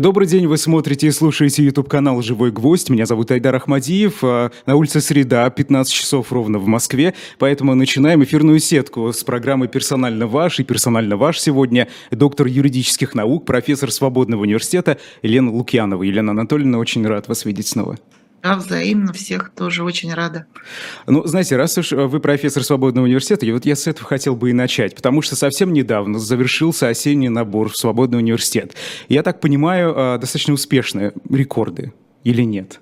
Добрый 0.00 0.26
день, 0.26 0.46
вы 0.46 0.56
смотрите 0.56 1.08
и 1.08 1.10
слушаете 1.10 1.62
YouTube-канал 1.64 2.22
«Живой 2.22 2.50
гвоздь». 2.50 2.88
Меня 2.88 3.04
зовут 3.04 3.30
Айдар 3.30 3.54
Ахмадиев. 3.56 4.20
А, 4.24 4.50
на 4.64 4.74
улице 4.74 5.02
Среда, 5.02 5.50
15 5.50 5.92
часов 5.92 6.32
ровно 6.32 6.58
в 6.58 6.66
Москве. 6.66 7.12
Поэтому 7.38 7.74
начинаем 7.74 8.24
эфирную 8.24 8.58
сетку 8.58 9.12
с 9.12 9.22
программы 9.22 9.68
«Персонально 9.68 10.26
ваш» 10.26 10.60
и 10.60 10.64
«Персонально 10.64 11.18
ваш» 11.18 11.38
сегодня 11.38 11.88
доктор 12.10 12.46
юридических 12.46 13.14
наук, 13.14 13.44
профессор 13.44 13.92
Свободного 13.92 14.40
университета 14.40 14.96
Елена 15.20 15.52
Лукьянова. 15.52 16.02
Елена 16.02 16.30
Анатольевна, 16.30 16.78
очень 16.78 17.06
рад 17.06 17.28
вас 17.28 17.44
видеть 17.44 17.66
снова. 17.66 17.98
Да, 18.42 18.56
взаимно 18.56 19.12
всех 19.12 19.50
тоже 19.50 19.84
очень 19.84 20.12
рада. 20.12 20.46
Ну, 21.06 21.24
знаете, 21.26 21.56
раз 21.56 21.78
уж 21.78 21.92
вы 21.92 22.18
профессор 22.18 22.64
Свободного 22.64 23.04
университета, 23.04 23.46
и 23.46 23.52
вот 23.52 23.64
я 23.64 23.76
с 23.76 23.86
этого 23.86 24.08
хотел 24.08 24.34
бы 24.34 24.50
и 24.50 24.52
начать, 24.52 24.96
потому 24.96 25.22
что 25.22 25.36
совсем 25.36 25.72
недавно 25.72 26.18
завершился 26.18 26.88
осенний 26.88 27.28
набор 27.28 27.70
в 27.70 27.76
Свободный 27.76 28.18
университет. 28.18 28.74
Я 29.08 29.22
так 29.22 29.40
понимаю, 29.40 29.94
а, 29.96 30.18
достаточно 30.18 30.54
успешные 30.54 31.12
рекорды 31.30 31.92
или 32.24 32.42
нет? 32.42 32.80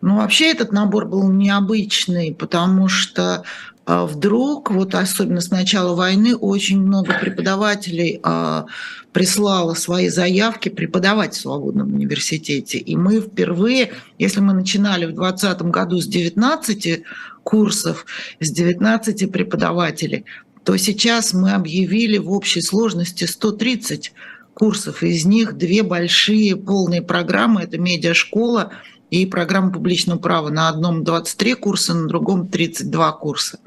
Ну, 0.00 0.16
вообще 0.16 0.52
этот 0.52 0.70
набор 0.72 1.06
был 1.06 1.30
необычный, 1.30 2.34
потому 2.34 2.88
что 2.88 3.42
вдруг, 3.86 4.72
вот 4.72 4.96
особенно 4.96 5.40
с 5.40 5.50
начала 5.50 5.94
войны, 5.94 6.34
очень 6.34 6.80
много 6.80 7.14
преподавателей 7.20 8.18
а, 8.24 8.66
прислало 9.12 9.74
свои 9.74 10.08
заявки 10.08 10.68
преподавать 10.68 11.34
в 11.34 11.40
свободном 11.40 11.94
университете. 11.94 12.78
И 12.78 12.96
мы 12.96 13.20
впервые, 13.20 13.92
если 14.18 14.40
мы 14.40 14.54
начинали 14.54 15.06
в 15.06 15.14
2020 15.14 15.62
году 15.62 16.00
с 16.00 16.06
19 16.06 17.04
курсов, 17.44 18.06
с 18.40 18.50
19 18.50 19.30
преподавателей, 19.30 20.24
то 20.64 20.76
сейчас 20.76 21.32
мы 21.32 21.52
объявили 21.52 22.18
в 22.18 22.32
общей 22.32 22.60
сложности 22.60 23.24
130 23.24 24.12
курсов. 24.52 25.04
Из 25.04 25.24
них 25.24 25.56
две 25.56 25.84
большие 25.84 26.56
полные 26.56 27.02
программы. 27.02 27.62
Это 27.62 27.78
медиашкола 27.78 28.72
и 29.10 29.26
программа 29.26 29.72
публичного 29.72 30.18
права. 30.18 30.50
На 30.50 30.68
одном 30.68 31.04
23 31.04 31.54
курса, 31.54 31.94
на 31.94 32.08
другом 32.08 32.48
32 32.48 33.12
курса. 33.12 33.58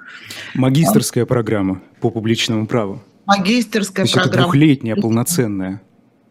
Магистрская 0.56 1.26
программа 1.26 1.81
по 2.02 2.09
публичному 2.09 2.68
праву. 2.68 3.02
Магистрская 3.26 4.06
То 4.06 4.09
есть 4.09 4.14
программа. 4.14 4.34
Это 4.34 4.44
двухлетняя, 4.44 4.96
полноценная. 4.96 5.81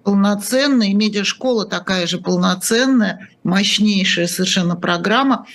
Полноценная, 0.03 0.89
и 0.89 0.95
медиашкола 0.95 1.67
такая 1.67 2.06
же 2.06 2.19
полноценная, 2.19 3.28
мощнейшая 3.45 4.27
совершенно 4.27 4.75
программа. 4.75 5.47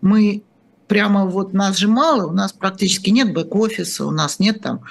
Мы 0.00 0.42
прямо 0.86 1.24
вот 1.24 1.54
нас 1.54 1.78
же 1.78 1.88
мало, 1.88 2.26
у 2.26 2.32
нас 2.32 2.52
практически 2.52 3.10
нет 3.10 3.34
бэк-офиса, 3.34 4.04
у 4.04 4.10
нас 4.10 4.38
нет 4.38 4.60
там 4.60 4.82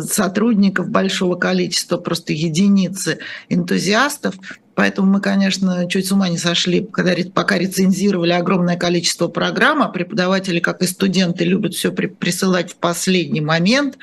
сотрудников 0.00 0.88
большого 0.88 1.36
количества, 1.36 1.98
просто 1.98 2.32
единицы 2.32 3.18
энтузиастов. 3.50 4.36
Поэтому 4.78 5.10
мы, 5.10 5.20
конечно, 5.20 5.88
чуть 5.90 6.06
с 6.06 6.12
ума 6.12 6.28
не 6.28 6.38
сошли, 6.38 6.86
когда, 6.92 7.12
пока 7.34 7.58
рецензировали 7.58 8.30
огромное 8.30 8.76
количество 8.76 9.26
программ, 9.26 9.82
а 9.82 9.88
преподаватели, 9.88 10.60
как 10.60 10.82
и 10.82 10.86
студенты, 10.86 11.44
любят 11.44 11.74
все 11.74 11.90
при, 11.90 12.06
присылать 12.06 12.70
в 12.70 12.76
последний 12.76 13.40
момент. 13.40 13.98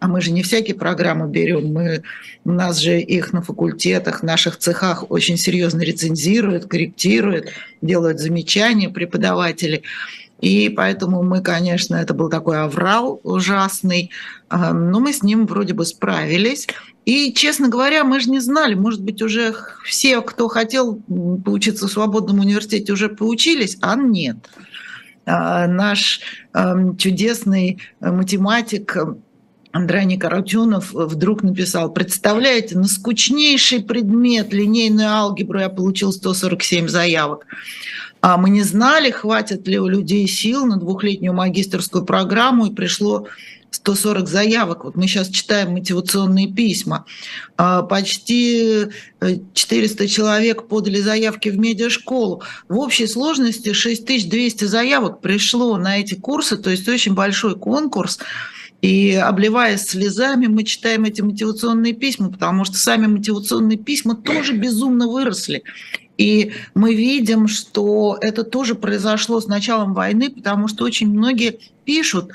А 0.00 0.08
мы 0.08 0.20
же 0.20 0.32
не 0.32 0.42
всякие 0.42 0.74
программы 0.74 1.30
берем, 1.30 1.72
мы, 1.72 2.02
у 2.44 2.50
нас 2.50 2.78
же 2.78 2.98
их 2.98 3.32
на 3.32 3.40
факультетах, 3.40 4.18
в 4.18 4.22
наших 4.24 4.56
цехах 4.56 5.12
очень 5.12 5.36
серьезно 5.36 5.82
рецензируют, 5.82 6.66
корректируют, 6.66 7.50
делают 7.80 8.18
замечания 8.18 8.88
преподаватели. 8.88 9.84
И 10.40 10.68
поэтому 10.68 11.22
мы, 11.22 11.40
конечно, 11.40 11.96
это 11.96 12.12
был 12.12 12.28
такой 12.28 12.60
аврал 12.60 13.20
ужасный, 13.22 14.10
но 14.50 15.00
мы 15.00 15.12
с 15.12 15.22
ним 15.22 15.46
вроде 15.46 15.72
бы 15.72 15.84
справились. 15.86 16.66
И, 17.06 17.32
честно 17.32 17.68
говоря, 17.68 18.04
мы 18.04 18.20
же 18.20 18.30
не 18.30 18.40
знали, 18.40 18.74
может 18.74 19.02
быть, 19.02 19.22
уже 19.22 19.54
все, 19.84 20.20
кто 20.20 20.48
хотел 20.48 21.00
поучиться 21.44 21.86
в 21.86 21.92
свободном 21.92 22.40
университете, 22.40 22.92
уже 22.92 23.08
поучились, 23.08 23.78
а 23.80 23.96
нет. 23.96 24.36
А, 25.24 25.66
наш 25.66 26.20
чудесный 26.98 27.80
математик 28.00 28.96
Андрей 29.76 30.16
Каратюнов 30.16 30.92
вдруг 30.92 31.42
написал, 31.42 31.92
представляете, 31.92 32.78
на 32.78 32.84
скучнейший 32.84 33.82
предмет 33.82 34.52
линейную 34.52 35.08
алгебру 35.08 35.60
я 35.60 35.68
получил 35.68 36.12
147 36.12 36.88
заявок. 36.88 37.46
А 38.26 38.38
мы 38.38 38.50
не 38.50 38.64
знали, 38.64 39.12
хватит 39.12 39.68
ли 39.68 39.78
у 39.78 39.86
людей 39.86 40.26
сил 40.26 40.66
на 40.66 40.78
двухлетнюю 40.78 41.32
магистрскую 41.32 42.04
программу, 42.04 42.66
и 42.66 42.74
пришло 42.74 43.28
140 43.70 44.28
заявок. 44.28 44.82
Вот 44.82 44.96
мы 44.96 45.06
сейчас 45.06 45.28
читаем 45.28 45.70
мотивационные 45.70 46.52
письма. 46.52 47.04
А, 47.56 47.82
почти 47.82 48.86
400 49.54 50.02
э, 50.02 50.06
человек 50.08 50.66
подали 50.66 51.00
заявки 51.00 51.50
в 51.50 51.56
медиашколу. 51.56 52.42
В 52.68 52.78
общей 52.80 53.06
сложности 53.06 53.72
6200 53.72 54.64
заявок 54.64 55.20
пришло 55.20 55.76
на 55.76 56.00
эти 56.00 56.16
курсы, 56.16 56.56
то 56.56 56.70
есть 56.70 56.88
очень 56.88 57.14
большой 57.14 57.56
конкурс. 57.56 58.18
И 58.82 59.12
обливаясь 59.14 59.82
слезами, 59.82 60.48
мы 60.48 60.64
читаем 60.64 61.04
эти 61.04 61.20
мотивационные 61.20 61.92
письма, 61.92 62.32
потому 62.32 62.64
что 62.64 62.76
сами 62.76 63.06
мотивационные 63.06 63.78
письма 63.78 64.16
тоже 64.16 64.52
безумно 64.54 65.06
выросли. 65.06 65.62
И 66.18 66.52
мы 66.74 66.94
видим, 66.94 67.46
что 67.48 68.18
это 68.20 68.42
тоже 68.44 68.74
произошло 68.74 69.40
с 69.40 69.46
началом 69.46 69.94
войны, 69.94 70.30
потому 70.30 70.68
что 70.68 70.84
очень 70.84 71.08
многие 71.08 71.58
пишут, 71.84 72.30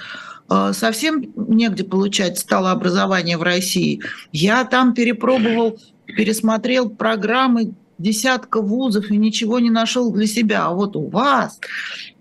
э, 0.50 0.72
совсем 0.74 1.31
негде 1.36 1.84
получать 1.84 2.38
стало 2.38 2.72
образование 2.72 3.38
в 3.38 3.44
России. 3.44 4.02
Я 4.31 4.66
там 4.66 4.94
перепробовал, 4.94 5.80
пересмотрел 6.06 6.90
программы 6.90 7.74
десятка 7.97 8.62
вузов 8.62 9.09
и 9.12 9.18
ничего 9.18 9.59
не 9.59 9.70
нашел 9.70 10.12
для 10.12 10.28
себя. 10.28 10.66
А 10.66 10.74
вот 10.74 10.96
у 10.96 11.08
вас. 11.08 11.59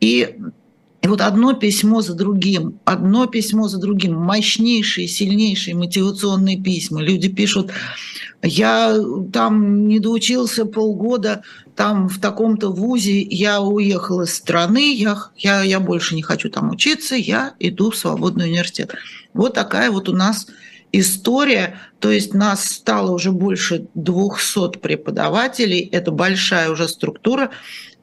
И 0.01 0.37
и 1.03 1.09
вот 1.09 1.23
одно 1.23 1.55
письмо 1.55 2.03
за 2.03 2.15
другим, 2.15 2.79
одно 2.85 3.27
письмо 3.27 3.69
за 3.69 3.79
другим, 3.79 4.15
мощнейшие, 4.15 5.09
сильнейшие 5.09 5.75
мотивационные 5.75 6.61
письма. 6.61 7.01
Люди 7.01 7.29
пишут, 7.29 7.71
я 8.43 8.95
там 9.33 9.89
не 9.89 9.99
доучился 9.99 10.67
полгода, 10.67 11.43
там 11.75 12.09
в 12.09 12.21
таком-то 12.21 12.71
вузе 12.71 13.23
я 13.23 13.63
уехал 13.63 14.21
из 14.21 14.35
страны, 14.35 14.95
я, 14.95 15.17
я, 15.37 15.63
я 15.63 15.81
больше 15.81 16.15
не 16.15 16.23
хочу 16.23 16.51
там 16.51 16.71
учиться, 16.71 17.17
я 17.17 17.55
иду 17.59 17.91
в 17.91 17.97
свободный 17.97 18.49
университет. 18.49 18.95
Вот 19.33 19.55
такая 19.55 19.91
вот 19.91 20.11
у 20.11 20.13
нас 20.13 20.49
история, 20.93 21.79
то 21.99 22.11
есть 22.11 22.35
нас 22.35 22.65
стало 22.65 23.13
уже 23.13 23.33
больше 23.33 23.87
200 23.95 24.79
преподавателей, 24.81 25.81
это 25.81 26.11
большая 26.11 26.71
уже 26.71 26.89
структура, 26.89 27.51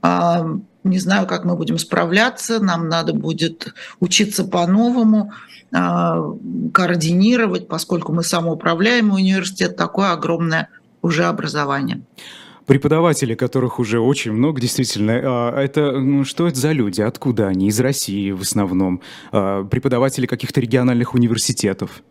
а, 0.02 0.48
не 0.90 1.00
знаю, 1.00 1.28
как 1.28 1.46
мы 1.46 1.56
будем 1.56 1.78
справляться, 1.78 2.60
нам 2.60 2.90
надо 2.90 3.14
будет 3.14 3.74
учиться 4.00 4.44
по-новому, 4.44 5.32
а, 5.74 6.22
координировать, 6.74 7.68
поскольку 7.68 8.14
мы 8.14 8.24
самоуправляемый 8.24 9.22
университет, 9.22 9.76
такое 9.76 10.12
огромное 10.12 10.70
уже 11.02 11.26
образование. 11.26 12.02
Преподаватели, 12.66 13.34
которых 13.34 13.80
уже 13.80 14.00
очень 14.00 14.34
много, 14.34 14.60
действительно, 14.60 15.14
а, 15.24 15.62
это 15.62 15.92
ну, 15.94 16.26
что 16.26 16.48
это 16.48 16.60
за 16.60 16.74
люди? 16.74 17.02
Откуда 17.02 17.48
они? 17.48 17.68
Из 17.68 17.80
России 17.80 18.32
в 18.32 18.42
основном? 18.42 19.02
А, 19.32 19.64
преподаватели 19.64 20.26
каких-то 20.26 20.60
региональных 20.60 21.14
университетов? 21.14 22.04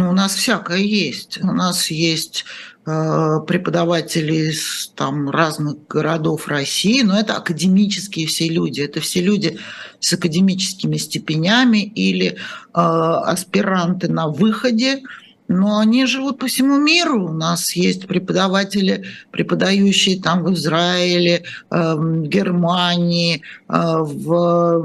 Ну, 0.00 0.08
у 0.08 0.12
нас 0.12 0.34
всякое 0.34 0.78
есть. 0.78 1.38
У 1.42 1.52
нас 1.52 1.90
есть 1.90 2.46
э, 2.86 3.40
преподаватели 3.46 4.48
из 4.48 4.90
там, 4.96 5.28
разных 5.28 5.86
городов 5.88 6.48
России, 6.48 7.02
но 7.02 7.20
это 7.20 7.36
академические 7.36 8.26
все 8.26 8.48
люди. 8.48 8.80
Это 8.80 9.00
все 9.00 9.20
люди 9.20 9.58
с 10.00 10.10
академическими 10.14 10.96
степенями 10.96 11.82
или 11.82 12.28
э, 12.28 12.34
аспиранты 12.72 14.08
на 14.08 14.28
выходе, 14.28 15.02
но 15.50 15.80
они 15.80 16.06
живут 16.06 16.38
по 16.38 16.46
всему 16.46 16.78
миру. 16.78 17.28
У 17.28 17.32
нас 17.32 17.74
есть 17.74 18.06
преподаватели, 18.06 19.04
преподающие 19.32 20.22
там 20.22 20.44
в 20.44 20.52
Израиле, 20.54 21.42
эм, 21.72 22.22
в 22.22 22.28
Германии, 22.28 23.42
э, 23.68 23.72
в, 23.72 24.80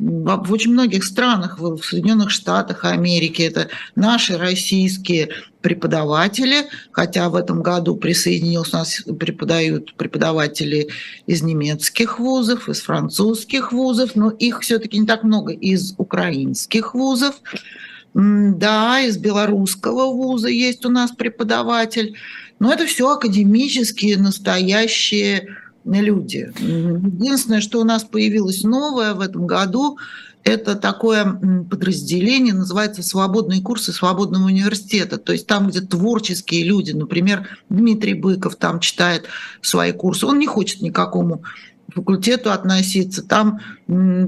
в 0.00 0.52
очень 0.52 0.72
многих 0.72 1.04
странах, 1.04 1.60
в 1.60 1.80
Соединенных 1.80 2.30
Штатах 2.30 2.84
Америки. 2.84 3.42
Это 3.42 3.68
наши 3.94 4.36
российские 4.36 5.28
преподаватели, 5.60 6.66
хотя 6.90 7.28
в 7.28 7.36
этом 7.36 7.62
году 7.62 7.94
присоединился, 7.94 8.76
у 8.76 8.78
нас 8.80 9.00
преподают 9.20 9.94
преподаватели 9.94 10.88
из 11.28 11.42
немецких 11.42 12.18
вузов, 12.18 12.68
из 12.68 12.80
французских 12.80 13.70
вузов, 13.70 14.16
но 14.16 14.30
их 14.30 14.62
все-таки 14.62 14.98
не 14.98 15.06
так 15.06 15.22
много, 15.22 15.52
из 15.52 15.94
украинских 15.98 16.94
вузов. 16.94 17.36
Да, 18.14 19.00
из 19.00 19.18
белорусского 19.18 20.12
вуза 20.12 20.48
есть 20.48 20.86
у 20.86 20.88
нас 20.88 21.10
преподаватель. 21.10 22.16
Но 22.60 22.72
это 22.72 22.86
все 22.86 23.10
академические, 23.10 24.16
настоящие 24.16 25.48
люди. 25.84 26.50
Единственное, 26.58 27.60
что 27.60 27.80
у 27.80 27.84
нас 27.84 28.04
появилось 28.04 28.62
новое 28.62 29.14
в 29.14 29.20
этом 29.20 29.46
году, 29.46 29.98
это 30.44 30.74
такое 30.74 31.24
подразделение, 31.70 32.52
называется 32.52 33.02
«Свободные 33.02 33.62
курсы 33.62 33.92
свободного 33.92 34.44
университета». 34.44 35.16
То 35.16 35.32
есть 35.32 35.46
там, 35.46 35.68
где 35.68 35.80
творческие 35.80 36.64
люди, 36.64 36.92
например, 36.92 37.48
Дмитрий 37.70 38.14
Быков 38.14 38.56
там 38.56 38.78
читает 38.80 39.24
свои 39.62 39.92
курсы, 39.92 40.26
он 40.26 40.38
не 40.38 40.46
хочет 40.46 40.82
никакому 40.82 41.42
факультету 41.94 42.50
относиться. 42.50 43.22
Там 43.22 43.60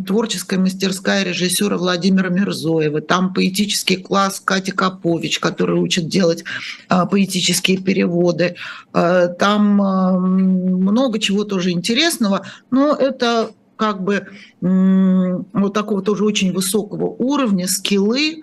творческая 0.07 0.59
мастерская 0.59 1.25
режиссера 1.25 1.77
Владимира 1.77 2.29
Мирзоева, 2.29 3.01
там 3.01 3.35
поэтический 3.35 3.97
класс 3.97 4.41
Кати 4.45 4.73
Капович, 4.73 5.39
который 5.41 5.79
учит 5.79 6.09
делать 6.09 6.45
а, 6.89 7.07
поэтические 7.07 7.79
переводы. 7.79 8.57
А, 8.93 9.29
там 9.29 9.83
а, 9.83 10.19
много 10.19 11.19
чего 11.19 11.45
тоже 11.45 11.71
интересного, 11.71 12.47
но 12.71 12.95
это 12.95 13.51
как 13.77 14.03
бы 14.03 14.27
вот 14.63 15.75
такого 15.75 16.01
тоже 16.01 16.25
очень 16.25 16.53
высокого 16.53 17.09
уровня, 17.09 17.69
скиллы, 17.69 18.41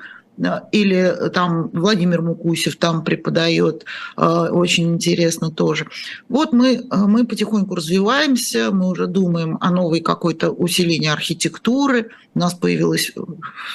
или 0.71 1.29
там 1.33 1.69
Владимир 1.73 2.21
Мукусев 2.21 2.75
там 2.77 3.03
преподает, 3.03 3.85
очень 4.17 4.93
интересно 4.93 5.51
тоже. 5.51 5.87
Вот 6.29 6.53
мы, 6.53 6.83
мы 6.91 7.25
потихоньку 7.25 7.75
развиваемся, 7.75 8.71
мы 8.71 8.89
уже 8.89 9.07
думаем 9.07 9.57
о 9.61 9.69
новой 9.71 10.01
какой-то 10.01 10.49
усилении 10.49 11.09
архитектуры. 11.09 12.09
У 12.33 12.39
нас 12.39 12.53
появилась 12.53 13.11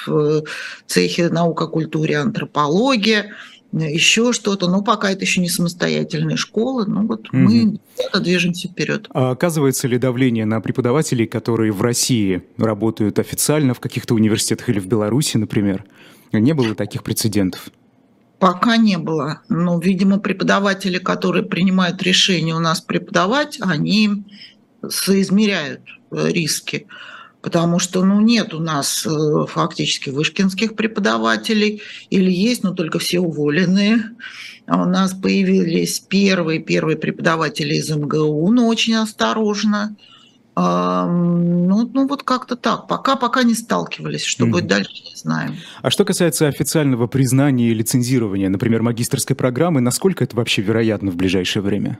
в 0.05 0.43
цехе 0.85 1.29
наука, 1.29 1.67
культуре, 1.67 2.17
антропология 2.17 3.33
еще 3.71 4.33
что-то, 4.33 4.67
но 4.67 4.81
пока 4.81 5.11
это 5.11 5.21
еще 5.21 5.41
не 5.41 5.49
самостоятельная 5.49 6.37
школа, 6.37 6.85
ну 6.85 7.05
вот 7.05 7.27
mm 7.31 7.79
мы 8.13 8.19
движемся 8.21 8.67
вперед. 8.67 9.07
А 9.11 9.31
оказывается 9.31 9.87
ли 9.87 9.99
давление 9.99 10.45
на 10.45 10.59
преподавателей, 10.59 11.27
которые 11.27 11.71
в 11.71 11.81
России 11.81 12.41
работают 12.57 13.19
официально 13.19 13.73
в 13.75 13.79
каких-то 13.79 14.15
университетах 14.15 14.69
или 14.69 14.79
в 14.79 14.87
Беларуси, 14.87 15.37
например? 15.37 15.83
Не 16.31 16.53
было 16.53 16.75
таких 16.75 17.03
прецедентов? 17.03 17.69
Пока 18.39 18.77
не 18.77 18.97
было. 18.97 19.41
Но, 19.49 19.79
видимо, 19.79 20.19
преподаватели, 20.19 20.97
которые 20.97 21.43
принимают 21.43 22.01
решение 22.03 22.55
у 22.55 22.59
нас 22.59 22.81
преподавать, 22.81 23.59
они 23.61 24.23
соизмеряют 24.87 25.81
э, 26.11 26.29
риски 26.29 26.87
потому 27.41 27.79
что 27.79 28.03
ну, 28.03 28.19
нет 28.19 28.53
у 28.53 28.59
нас 28.59 29.05
э, 29.05 29.45
фактически 29.47 30.09
вышкинских 30.09 30.75
преподавателей, 30.75 31.81
или 32.09 32.31
есть, 32.31 32.63
но 32.63 32.73
только 32.73 32.99
все 32.99 33.19
уволенные. 33.19 34.11
А 34.67 34.81
у 34.81 34.85
нас 34.85 35.13
появились 35.13 35.99
первые, 35.99 36.59
первые 36.59 36.97
преподаватели 36.97 37.75
из 37.75 37.89
МГУ, 37.89 38.51
но 38.51 38.67
очень 38.67 38.95
осторожно. 38.95 39.95
Ну, 40.55 41.89
ну 41.93 42.07
вот 42.07 42.23
как-то 42.23 42.55
так. 42.55 42.87
Пока, 42.87 43.15
пока 43.15 43.43
не 43.43 43.53
сталкивались. 43.53 44.23
Что 44.23 44.45
mm. 44.45 44.49
будет 44.49 44.67
дальше, 44.67 45.03
не 45.09 45.15
знаем. 45.15 45.55
А 45.81 45.89
что 45.89 46.05
касается 46.05 46.47
официального 46.47 47.07
признания 47.07 47.69
и 47.69 47.73
лицензирования, 47.73 48.49
например, 48.49 48.81
магистрской 48.81 49.35
программы, 49.35 49.79
насколько 49.79 50.23
это 50.23 50.35
вообще 50.35 50.61
вероятно 50.61 51.11
в 51.11 51.15
ближайшее 51.15 51.63
время? 51.63 51.99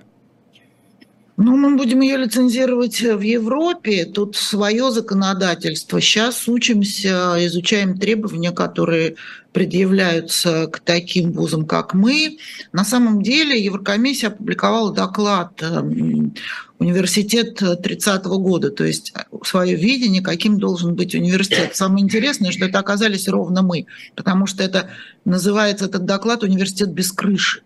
Ну, 1.41 1.55
мы 1.55 1.77
будем 1.77 2.01
ее 2.01 2.17
лицензировать 2.17 2.99
в 2.99 3.21
Европе. 3.21 4.03
Тут 4.03 4.35
свое 4.35 4.91
законодательство. 4.91 6.01
Сейчас 6.01 6.49
учимся, 6.49 7.35
изучаем 7.37 7.97
требования, 7.97 8.51
которые 8.51 9.15
предъявляются 9.53 10.67
к 10.67 10.81
таким 10.81 11.31
вузам, 11.31 11.65
как 11.65 11.93
мы. 11.93 12.39
На 12.73 12.83
самом 12.83 13.21
деле 13.21 13.57
Еврокомиссия 13.63 14.27
опубликовала 14.27 14.93
доклад 14.93 15.63
эм, 15.63 16.33
университет 16.79 17.61
30 17.83 18.25
-го 18.25 18.37
года, 18.37 18.71
то 18.71 18.85
есть 18.85 19.13
свое 19.43 19.75
видение, 19.75 20.21
каким 20.21 20.57
должен 20.57 20.95
быть 20.95 21.13
университет. 21.13 21.75
Самое 21.75 22.03
интересное, 22.03 22.51
что 22.51 22.65
это 22.65 22.79
оказались 22.79 23.27
ровно 23.27 23.61
мы, 23.61 23.85
потому 24.15 24.45
что 24.47 24.63
это 24.63 24.89
называется 25.25 25.85
этот 25.85 26.05
доклад 26.05 26.43
«Университет 26.43 26.91
без 26.91 27.11
крыши». 27.11 27.61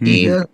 Mm-hmm. 0.00 0.06
И 0.06 0.46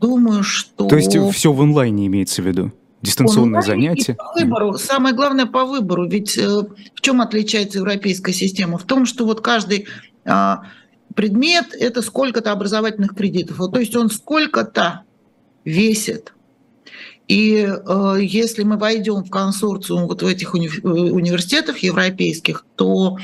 думаю, 0.00 0.42
что... 0.42 0.86
То 0.86 0.96
есть 0.96 1.16
все 1.32 1.52
в 1.52 1.62
онлайне 1.62 2.06
имеется 2.06 2.42
в 2.42 2.46
виду? 2.46 2.72
Дистанционное 3.02 3.62
занятие? 3.62 4.14
По 4.14 4.32
выбору. 4.34 4.76
Самое 4.76 5.14
главное 5.14 5.46
по 5.46 5.64
выбору. 5.64 6.06
Ведь 6.06 6.36
э, 6.36 6.46
в 6.46 7.00
чем 7.00 7.22
отличается 7.22 7.78
европейская 7.78 8.34
система? 8.34 8.76
В 8.76 8.84
том, 8.84 9.06
что 9.06 9.24
вот 9.24 9.40
каждый 9.40 9.86
э, 10.26 10.54
предмет– 11.14 11.68
это 11.80 12.02
сколько-то 12.02 12.52
образовательных 12.52 13.14
кредитов. 13.14 13.58
Вот, 13.58 13.72
то 13.72 13.80
есть 13.80 13.96
он 13.96 14.10
сколько-то 14.10 15.04
весит. 15.64 16.34
И 17.30 17.64
э, 17.64 18.16
если 18.20 18.64
мы 18.64 18.76
войдем 18.76 19.22
в 19.22 19.30
консорциум 19.30 20.08
вот 20.08 20.20
в 20.20 20.26
этих 20.26 20.52
уни- 20.56 20.80
э, 20.82 20.88
университетах 20.88 21.78
европейских, 21.78 22.64
то 22.74 23.18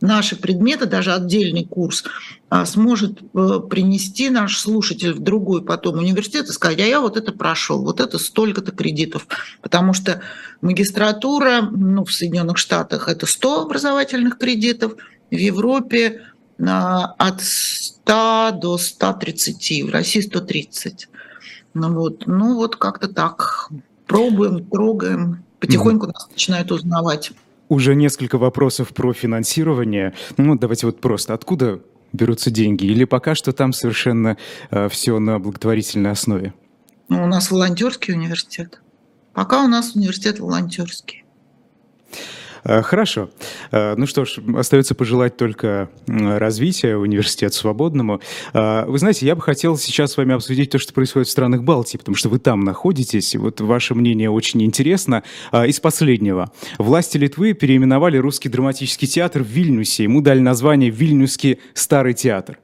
наши 0.00 0.36
предметы, 0.36 0.86
даже 0.86 1.12
отдельный 1.12 1.66
курс, 1.66 2.04
а, 2.48 2.64
сможет 2.64 3.20
э, 3.20 3.60
принести 3.68 4.30
наш 4.30 4.58
слушатель 4.58 5.12
в 5.12 5.20
другой 5.20 5.62
потом 5.62 5.98
университет 5.98 6.48
и 6.48 6.52
сказать, 6.52 6.80
а 6.80 6.86
я 6.86 6.98
вот 6.98 7.18
это 7.18 7.30
прошел, 7.32 7.84
вот 7.84 8.00
это 8.00 8.18
столько-то 8.18 8.72
кредитов. 8.72 9.26
Потому 9.60 9.92
что 9.92 10.22
магистратура 10.62 11.60
ну, 11.60 12.06
в 12.06 12.12
Соединенных 12.12 12.56
Штатах 12.56 13.06
это 13.06 13.26
100 13.26 13.66
образовательных 13.66 14.38
кредитов, 14.38 14.94
в 15.30 15.36
Европе 15.36 16.22
а, 16.58 17.14
от 17.18 17.42
100 17.42 18.52
до 18.62 18.78
130, 18.78 19.82
в 19.82 19.90
России 19.90 20.20
130. 20.20 21.08
Ну 21.74 21.92
вот, 21.94 22.26
ну 22.26 22.56
вот 22.56 22.76
как-то 22.76 23.08
так. 23.08 23.68
Пробуем, 24.06 24.64
трогаем, 24.66 25.44
потихоньку 25.58 26.06
нас 26.06 26.28
начинают 26.30 26.70
узнавать. 26.70 27.32
Уже 27.68 27.94
несколько 27.94 28.36
вопросов 28.36 28.88
про 28.88 29.14
финансирование. 29.14 30.12
Ну, 30.36 30.56
давайте 30.58 30.86
вот 30.86 31.00
просто. 31.00 31.32
Откуда 31.32 31.80
берутся 32.12 32.50
деньги? 32.50 32.84
Или 32.84 33.04
пока 33.04 33.34
что 33.34 33.52
там 33.52 33.72
совершенно 33.72 34.36
э, 34.70 34.88
все 34.90 35.18
на 35.18 35.38
благотворительной 35.38 36.10
основе? 36.10 36.52
Ну, 37.08 37.24
у 37.24 37.26
нас 37.26 37.50
волонтерский 37.50 38.12
университет. 38.12 38.82
Пока 39.32 39.64
у 39.64 39.68
нас 39.68 39.94
университет 39.94 40.40
волонтерский. 40.40 41.24
Э, 42.64 42.82
хорошо. 42.82 43.30
Э, 43.70 43.94
ну 43.96 44.06
что 44.06 44.24
ж, 44.24 44.38
остается 44.56 44.94
пожелать 44.94 45.36
только 45.36 45.88
развития 46.06 46.96
университету 46.96 47.54
свободному. 47.54 48.20
Э, 48.52 48.84
вы 48.86 48.98
знаете, 48.98 49.26
я 49.26 49.34
бы 49.34 49.42
хотел 49.42 49.76
сейчас 49.76 50.12
с 50.12 50.16
вами 50.16 50.34
обсудить 50.34 50.70
то, 50.70 50.78
что 50.78 50.92
происходит 50.92 51.28
в 51.28 51.30
странах 51.30 51.62
Балтии, 51.62 51.98
потому 51.98 52.14
что 52.16 52.28
вы 52.28 52.38
там 52.38 52.60
находитесь, 52.60 53.34
вот 53.36 53.60
ваше 53.60 53.94
мнение 53.94 54.30
очень 54.30 54.62
интересно. 54.62 55.22
Из 55.52 55.80
последнего. 55.80 56.50
Власти 56.78 57.16
Литвы 57.18 57.52
переименовали 57.52 58.16
русский 58.16 58.48
драматический 58.48 59.08
театр 59.08 59.42
в 59.42 59.46
Вильнюсе. 59.46 60.04
Ему 60.04 60.20
дали 60.20 60.40
название 60.40 60.90
«Вильнюсский 60.90 61.58
старый 61.74 62.14
театр». 62.14 62.58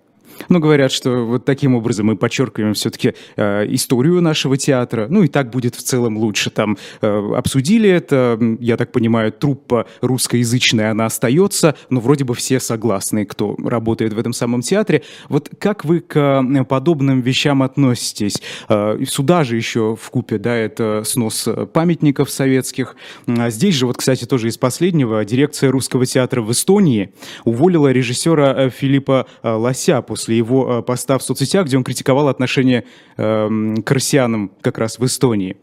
Ну, 0.48 0.60
говорят, 0.60 0.92
что 0.92 1.24
вот 1.24 1.44
таким 1.44 1.74
образом 1.74 2.06
мы 2.06 2.16
подчеркиваем 2.16 2.74
все-таки 2.74 3.14
э, 3.36 3.66
историю 3.74 4.20
нашего 4.20 4.56
театра. 4.56 5.06
Ну, 5.08 5.22
и 5.22 5.28
так 5.28 5.50
будет 5.50 5.74
в 5.74 5.82
целом 5.82 6.16
лучше. 6.18 6.50
Там 6.50 6.78
э, 7.00 7.32
обсудили 7.36 7.88
это, 7.88 8.38
я 8.60 8.76
так 8.76 8.92
понимаю, 8.92 9.32
труппа 9.32 9.86
русскоязычная, 10.00 10.90
она 10.90 11.06
остается, 11.06 11.74
но 11.90 12.00
вроде 12.00 12.24
бы 12.24 12.34
все 12.34 12.60
согласны, 12.60 13.24
кто 13.24 13.56
работает 13.62 14.12
в 14.12 14.18
этом 14.18 14.32
самом 14.32 14.62
театре. 14.62 15.02
Вот 15.28 15.50
как 15.58 15.84
вы 15.84 16.00
к 16.00 16.16
э, 16.16 16.64
подобным 16.64 17.20
вещам 17.20 17.62
относитесь? 17.62 18.40
Э, 18.68 18.98
сюда 19.06 19.44
же 19.44 19.56
еще 19.56 19.96
в 20.00 20.10
купе, 20.10 20.38
да, 20.38 20.54
это 20.54 21.02
снос 21.04 21.48
памятников 21.72 22.30
советских. 22.30 22.96
А 23.26 23.50
здесь 23.50 23.74
же, 23.74 23.86
вот, 23.86 23.96
кстати, 23.96 24.24
тоже 24.24 24.48
из 24.48 24.58
последнего, 24.58 25.24
дирекция 25.24 25.70
русского 25.70 26.06
театра 26.06 26.42
в 26.42 26.52
Эстонии 26.52 27.12
уволила 27.44 27.90
режиссера 27.90 28.54
э, 28.56 28.70
Филиппа 28.70 29.26
э, 29.42 29.50
Лося 29.50 30.02
после 30.02 30.27
после 30.28 30.36
его 30.36 30.80
э, 30.80 30.82
поста 30.82 31.16
в 31.16 31.22
соцсетях, 31.22 31.66
где 31.66 31.78
он 31.78 31.84
критиковал 31.84 32.28
отношение 32.28 32.84
э, 33.16 33.74
к 33.82 33.90
россиянам 33.90 34.50
как 34.60 34.76
раз 34.76 34.98
в 34.98 35.04
Эстонии. 35.04 35.56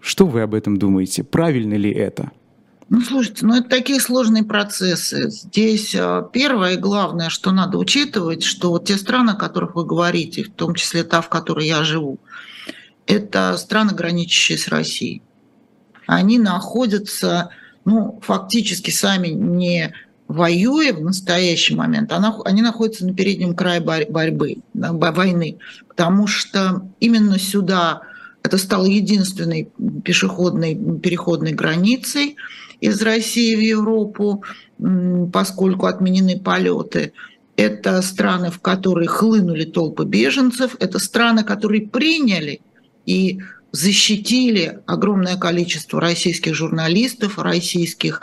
Что 0.00 0.26
вы 0.26 0.42
об 0.42 0.54
этом 0.54 0.76
думаете? 0.76 1.24
Правильно 1.24 1.74
ли 1.74 1.90
это? 1.90 2.30
Ну, 2.88 3.00
слушайте, 3.00 3.44
ну 3.44 3.56
это 3.56 3.68
такие 3.68 4.00
сложные 4.00 4.44
процессы. 4.44 5.28
Здесь 5.28 5.92
э, 5.92 6.22
первое 6.32 6.74
и 6.74 6.76
главное, 6.76 7.30
что 7.30 7.50
надо 7.50 7.78
учитывать, 7.78 8.44
что 8.44 8.70
вот 8.70 8.84
те 8.84 8.96
страны, 8.96 9.30
о 9.30 9.34
которых 9.34 9.74
вы 9.74 9.84
говорите, 9.84 10.44
в 10.44 10.52
том 10.52 10.74
числе 10.76 11.02
та, 11.02 11.20
в 11.20 11.28
которой 11.28 11.66
я 11.66 11.82
живу, 11.82 12.20
это 13.06 13.56
страны, 13.56 13.92
граничащие 13.92 14.56
с 14.56 14.68
Россией. 14.68 15.20
Они 16.06 16.38
находятся, 16.38 17.50
ну, 17.84 18.20
фактически 18.22 18.92
сами 18.92 19.28
не 19.28 19.92
воюя 20.28 20.92
в 20.92 21.00
настоящий 21.00 21.74
момент, 21.74 22.12
она, 22.12 22.36
они 22.44 22.62
находятся 22.62 23.06
на 23.06 23.14
переднем 23.14 23.54
крае 23.54 23.80
борьбы, 23.80 24.58
войны, 24.74 25.58
потому 25.88 26.26
что 26.26 26.82
именно 27.00 27.38
сюда 27.38 28.02
это 28.42 28.58
стало 28.58 28.86
единственной 28.86 29.70
пешеходной 30.04 30.78
переходной 31.00 31.52
границей 31.52 32.36
из 32.80 33.02
России 33.02 33.56
в 33.56 33.60
Европу, 33.60 34.44
поскольку 35.32 35.86
отменены 35.86 36.38
полеты. 36.38 37.12
Это 37.56 38.00
страны, 38.02 38.52
в 38.52 38.60
которые 38.60 39.08
хлынули 39.08 39.64
толпы 39.64 40.04
беженцев, 40.04 40.76
это 40.78 41.00
страны, 41.00 41.42
которые 41.42 41.88
приняли 41.88 42.60
и 43.04 43.40
защитили 43.72 44.78
огромное 44.86 45.36
количество 45.36 46.00
российских 46.00 46.54
журналистов, 46.54 47.38
российских 47.38 48.22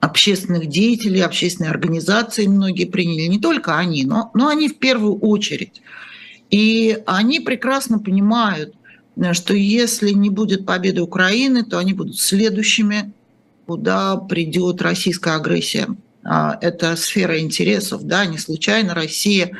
общественных 0.00 0.66
деятелей, 0.66 1.20
общественные 1.20 1.70
организации 1.70 2.46
многие 2.46 2.86
приняли, 2.86 3.26
не 3.26 3.38
только 3.38 3.76
они, 3.76 4.04
но, 4.04 4.30
но 4.34 4.48
они 4.48 4.68
в 4.68 4.78
первую 4.78 5.18
очередь. 5.18 5.82
И 6.50 6.98
они 7.06 7.40
прекрасно 7.40 7.98
понимают, 7.98 8.74
что 9.32 9.54
если 9.54 10.10
не 10.10 10.30
будет 10.30 10.66
победы 10.66 11.02
Украины, 11.02 11.64
то 11.64 11.78
они 11.78 11.92
будут 11.92 12.18
следующими, 12.18 13.12
куда 13.66 14.16
придет 14.16 14.80
российская 14.82 15.36
агрессия. 15.36 15.86
А, 16.24 16.58
это 16.60 16.96
сфера 16.96 17.38
интересов, 17.38 18.02
да, 18.04 18.24
не 18.26 18.38
случайно 18.38 18.94
Россия 18.94 19.52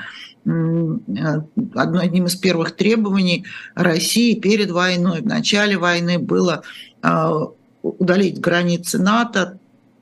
одним 0.45 2.25
из 2.27 2.35
первых 2.35 2.75
требований 2.75 3.45
России 3.75 4.35
перед 4.35 4.71
войной, 4.71 5.21
в 5.21 5.27
начале 5.27 5.77
войны 5.77 6.19
было 6.19 6.63
а, 7.03 7.49
удалить 7.83 8.41
границы 8.41 8.99
НАТО 8.99 9.60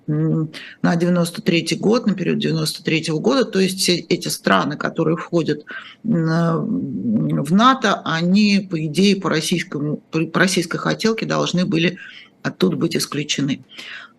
на 0.09 0.97
93 0.97 1.77
год, 1.79 2.07
на 2.07 2.15
период 2.15 2.39
93 2.39 3.11
-го 3.11 3.21
года, 3.21 3.45
то 3.45 3.61
есть 3.61 3.79
все 3.79 3.97
эти 3.97 4.29
страны, 4.29 4.77
которые 4.77 5.17
входят 5.17 5.65
в 6.03 7.53
НАТО, 7.53 8.03
они, 8.05 8.67
по 8.71 8.85
идее, 8.87 9.17
по, 9.17 9.29
российскому, 9.29 9.99
по 9.99 10.41
российской 10.41 10.79
хотелке 10.79 11.27
должны 11.27 11.67
были 11.67 11.99
оттуда 12.43 12.77
быть 12.77 12.97
исключены. 12.97 13.65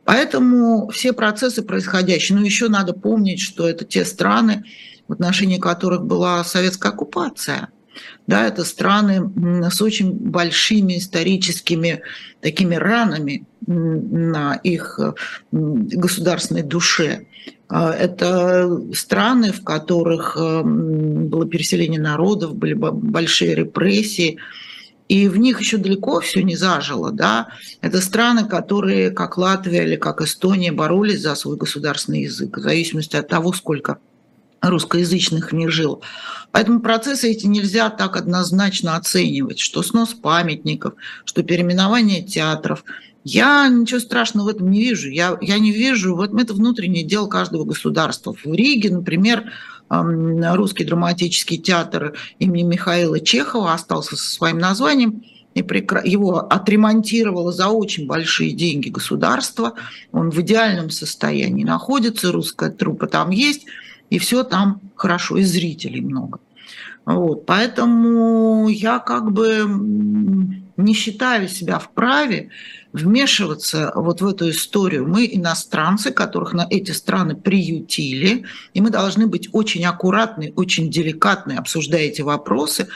Поэтому 0.06 0.90
все 0.90 1.14
процессы 1.14 1.62
происходящие, 1.62 2.38
ну 2.38 2.46
еще 2.46 2.68
надо 2.70 2.94
помнить, 2.94 3.42
что 3.42 3.68
это 3.68 3.86
те 3.86 4.06
страны, 4.06 4.64
в 5.08 5.14
отношении 5.14 5.60
которых 5.60 6.06
была 6.06 6.44
советская 6.44 6.92
оккупация– 6.92 7.70
да, 8.28 8.48
это 8.48 8.64
страны 8.64 9.32
с 9.70 9.82
очень 9.82 10.12
большими 10.12 10.98
историческими 10.98 12.02
такими 12.42 12.76
ранами 12.76 13.46
на 13.66 14.56
их 14.56 15.00
государственной 15.52 16.64
душе. 16.64 17.26
А, 17.68 17.94
это 17.94 18.94
страны, 18.94 19.52
в 19.52 19.64
которых 19.64 20.36
э, 20.40 20.64
было 20.64 21.46
переселение 21.48 22.02
народов, 22.02 22.56
были 22.56 22.74
большие 22.74 23.54
репрессии, 23.54 24.40
и 25.08 25.28
в 25.28 25.38
них 25.38 25.60
еще 25.60 25.78
далеко 25.78 26.20
все 26.20 26.42
не 26.44 26.56
зажило. 26.56 27.12
Да? 27.12 27.50
Это 27.82 28.02
страны, 28.02 28.48
которые, 28.48 29.12
как 29.12 29.38
Латвия 29.38 29.84
или 29.84 29.96
как 29.96 30.22
Эстония, 30.22 30.72
боролись 30.72 31.22
за 31.22 31.36
свой 31.36 31.58
государственный 31.58 32.24
язык, 32.24 32.58
в 32.58 32.62
зависимости 32.62 33.16
от 33.16 33.28
того, 33.28 33.54
сколько 33.54 34.00
русскоязычных 34.62 35.52
в 35.52 35.56
них 35.56 35.72
жило. 35.72 36.02
Поэтому 36.52 36.80
процессы 36.80 37.30
эти 37.32 37.46
нельзя 37.46 37.90
так 37.90 38.18
однозначно 38.18 38.96
оценивать, 38.96 39.60
что 39.60 39.84
снос 39.84 40.14
памятников, 40.14 40.94
что 41.26 41.44
переименование 41.44 42.24
театров. 42.24 42.84
Я 43.24 43.68
ничего 43.68 44.00
страшного 44.00 44.48
в 44.48 44.50
этом 44.50 44.72
не 44.72 44.82
вижу. 44.82 45.10
Я, 45.10 45.38
я 45.42 45.60
не 45.60 45.72
вижу, 45.72 46.16
вот 46.16 46.34
это 46.40 46.54
внутреннее 46.54 47.04
дело 47.04 47.28
каждого 47.28 47.66
государства. 47.66 48.34
В 48.34 48.46
Риге, 48.46 48.90
например, 48.90 49.52
русский 49.90 50.86
драматический 50.86 51.58
театр 51.58 52.16
имени 52.40 52.64
Михаила 52.64 53.20
Чехова 53.20 53.74
остался 53.74 54.16
со 54.16 54.32
своим 54.32 54.58
названием, 54.58 55.24
и 55.56 55.60
его 55.60 56.40
отремонтировало 56.40 57.52
за 57.52 57.68
очень 57.68 58.08
большие 58.08 58.54
деньги 58.54 58.90
государство. 58.90 59.74
Он 60.12 60.30
в 60.30 60.40
идеальном 60.40 60.90
состоянии 60.90 61.64
находится, 61.64 62.32
русская 62.32 62.72
труппа 62.72 63.08
там 63.08 63.30
есть– 63.30 63.66
и 64.10 64.20
все 64.20 64.44
там 64.44 64.82
хорошо, 64.96 65.38
и 65.38 65.44
зрителей 65.44 66.02
много. 66.02 66.40
Вот, 67.06 67.46
поэтому 67.46 68.68
я 68.70 69.00
как 69.00 69.32
бы 69.32 69.66
не 70.78 70.94
считаю 70.94 71.48
себя 71.48 71.80
вправе 71.80 72.50
вмешиваться 72.94 73.92
вот 73.96 74.22
в 74.22 74.28
эту 74.28 74.50
историю. 74.50 75.08
Мы 75.08 75.30
иностранцы, 75.32 76.12
которых 76.12 76.54
на 76.54 76.68
эти 76.70 76.92
страны 76.92 77.36
приютили, 77.36 78.46
и 78.74 78.82
мы 78.82 78.90
должны 78.90 79.28
быть 79.28 79.50
очень 79.52 79.86
аккуратны, 79.86 80.54
очень 80.56 80.90
деликатны, 80.90 81.54
обсуждая 81.54 82.04
эти 82.04 82.22
вопросы. 82.22 82.88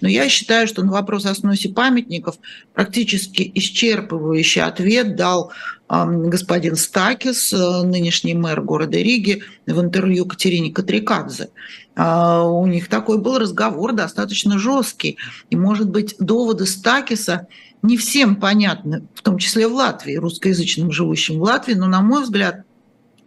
Но 0.00 0.08
я 0.08 0.28
считаю, 0.28 0.66
что 0.68 0.82
на 0.82 0.92
вопрос 0.92 1.26
о 1.26 1.34
сносе 1.34 1.68
памятников 1.68 2.36
практически 2.74 3.50
исчерпывающий 3.54 4.62
ответ 4.62 5.16
дал 5.16 5.52
господин 5.90 6.76
Стакис, 6.76 7.52
э, 7.52 7.82
нынешний 7.82 8.34
мэр 8.34 8.62
города 8.62 8.96
Риги, 8.96 9.42
в 9.66 9.80
интервью 9.80 10.24
Катерине 10.24 10.72
Катрикадзе. 10.72 11.48
А, 11.96 12.44
у 12.44 12.64
них 12.66 12.88
такой 12.88 13.18
был 13.18 13.38
разговор 13.38 13.92
достаточно 13.92 14.56
жесткий. 14.58 15.18
И, 15.50 15.56
может 15.56 15.90
быть, 15.90 16.14
доводы 16.20 16.66
Стакиса 16.66 17.48
не 17.82 17.96
всем 17.96 18.36
понятны, 18.36 19.02
в 19.14 19.22
том 19.22 19.38
числе 19.38 19.66
в 19.66 19.74
Латвии, 19.74 20.14
русскоязычным 20.14 20.92
живущим 20.92 21.40
в 21.40 21.42
Латвии, 21.42 21.74
но, 21.74 21.86
на 21.86 22.02
мой 22.02 22.22
взгляд, 22.22 22.62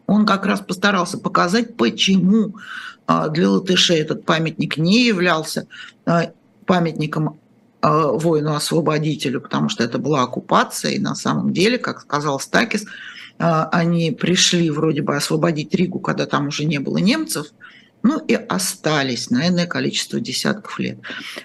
он 0.07 0.25
как 0.25 0.45
раз 0.45 0.61
постарался 0.61 1.17
показать, 1.17 1.75
почему 1.75 2.55
а, 3.07 3.27
для 3.27 3.49
латышей 3.49 3.97
этот 3.97 4.25
памятник 4.25 4.77
не 4.77 5.05
являлся 5.05 5.67
а, 6.05 6.31
памятником 6.65 7.39
воину-освободителю, 7.83 9.41
потому 9.41 9.69
что 9.69 9.83
это 9.83 9.97
была 9.97 10.23
оккупация, 10.23 10.91
и 10.91 10.99
на 10.99 11.15
самом 11.15 11.51
деле, 11.51 11.77
как 11.77 12.01
сказал 12.01 12.39
Стакис, 12.39 12.85
они 13.37 14.11
пришли 14.11 14.69
вроде 14.69 15.01
бы 15.01 15.15
освободить 15.15 15.73
Ригу, 15.73 15.99
когда 15.99 16.25
там 16.25 16.47
уже 16.47 16.65
не 16.65 16.79
было 16.79 16.97
немцев, 16.97 17.47
ну 18.01 18.19
и 18.19 18.35
остались 18.35 19.29
на 19.29 19.47
энное 19.47 19.65
количество 19.65 20.19
десятков 20.19 20.77
лет. 20.79 20.99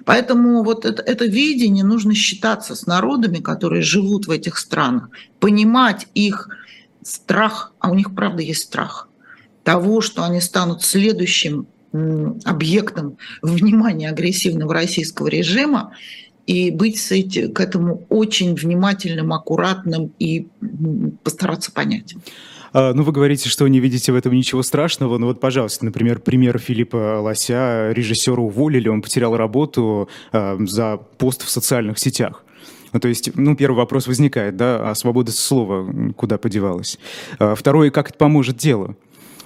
Поэтому 0.04 0.62
вот 0.62 0.84
это, 0.84 1.02
это 1.02 1.24
видение 1.24 1.84
нужно 1.84 2.14
считаться 2.14 2.74
с 2.74 2.86
народами, 2.86 3.38
которые 3.38 3.82
живут 3.82 4.26
в 4.26 4.30
этих 4.30 4.58
странах, 4.58 5.10
понимать 5.40 6.06
их 6.14 6.48
страх, 7.02 7.72
а 7.78 7.90
у 7.90 7.94
них 7.94 8.14
правда 8.14 8.42
есть 8.42 8.62
страх 8.62 9.08
того, 9.68 10.00
что 10.00 10.24
они 10.24 10.40
станут 10.40 10.82
следующим 10.82 11.66
объектом 12.44 13.18
внимания 13.42 14.08
агрессивного 14.08 14.72
российского 14.72 15.28
режима, 15.28 15.94
и 16.48 16.70
быть 16.70 16.98
с 16.98 17.12
этим, 17.12 17.52
к 17.52 17.60
этому 17.60 18.06
очень 18.08 18.54
внимательным, 18.54 19.34
аккуратным 19.34 20.14
и 20.18 20.48
постараться 21.22 21.70
понять. 21.70 22.14
А, 22.72 22.94
ну, 22.94 23.02
вы 23.02 23.12
говорите, 23.12 23.50
что 23.50 23.68
не 23.68 23.80
видите 23.80 24.12
в 24.12 24.14
этом 24.14 24.32
ничего 24.32 24.62
страшного. 24.62 25.18
Ну 25.18 25.26
вот, 25.26 25.40
пожалуйста, 25.40 25.84
например, 25.84 26.20
пример 26.20 26.58
Филиппа 26.58 27.20
Лося. 27.20 27.92
Режиссера 27.92 28.40
уволили, 28.40 28.88
он 28.88 29.02
потерял 29.02 29.36
работу 29.36 30.08
э, 30.32 30.56
за 30.66 30.96
пост 30.96 31.42
в 31.42 31.50
социальных 31.50 31.98
сетях. 31.98 32.42
Ну, 32.94 33.00
то 33.00 33.08
есть, 33.08 33.30
ну, 33.34 33.54
первый 33.54 33.76
вопрос 33.76 34.06
возникает, 34.06 34.56
да, 34.56 34.90
а 34.90 34.94
свобода 34.94 35.32
слова 35.32 35.86
куда 36.16 36.38
подевалась? 36.38 36.98
А, 37.38 37.54
второй, 37.54 37.90
как 37.90 38.08
это 38.08 38.18
поможет 38.18 38.56
делу? 38.56 38.96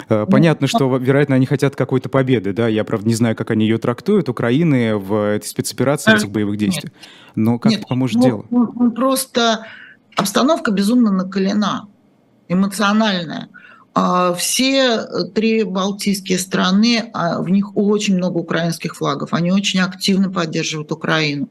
Ну, 0.09 0.27
понятно, 0.27 0.67
что, 0.67 0.95
вероятно, 0.97 1.35
они 1.35 1.45
хотят 1.45 1.75
какой-то 1.75 2.09
победы, 2.09 2.53
да, 2.53 2.67
я, 2.67 2.83
правда, 2.83 3.07
не 3.07 3.15
знаю, 3.15 3.35
как 3.35 3.51
они 3.51 3.65
ее 3.65 3.77
трактуют, 3.77 4.29
Украины 4.29 4.95
в 4.95 5.35
этой 5.35 5.45
спецоперации, 5.45 6.11
в 6.11 6.15
этих 6.15 6.29
боевых 6.29 6.57
действиях. 6.57 6.93
Но 7.35 7.59
как 7.59 7.71
Нет, 7.71 7.81
это 7.81 7.89
поможет 7.89 8.17
ну, 8.17 8.23
делу? 8.23 8.45
Ну, 8.49 8.91
просто 8.91 9.65
обстановка 10.15 10.71
безумно 10.71 11.11
накалена 11.11 11.87
эмоциональная. 12.47 13.49
А 13.95 14.33
все 14.33 15.05
три 15.35 15.63
балтийские 15.63 16.39
страны, 16.39 17.11
а 17.13 17.41
в 17.41 17.49
них 17.49 17.77
очень 17.77 18.17
много 18.17 18.39
украинских 18.39 18.95
флагов, 18.95 19.33
они 19.33 19.51
очень 19.51 19.81
активно 19.81 20.31
поддерживают 20.31 20.91
Украину. 20.91 21.47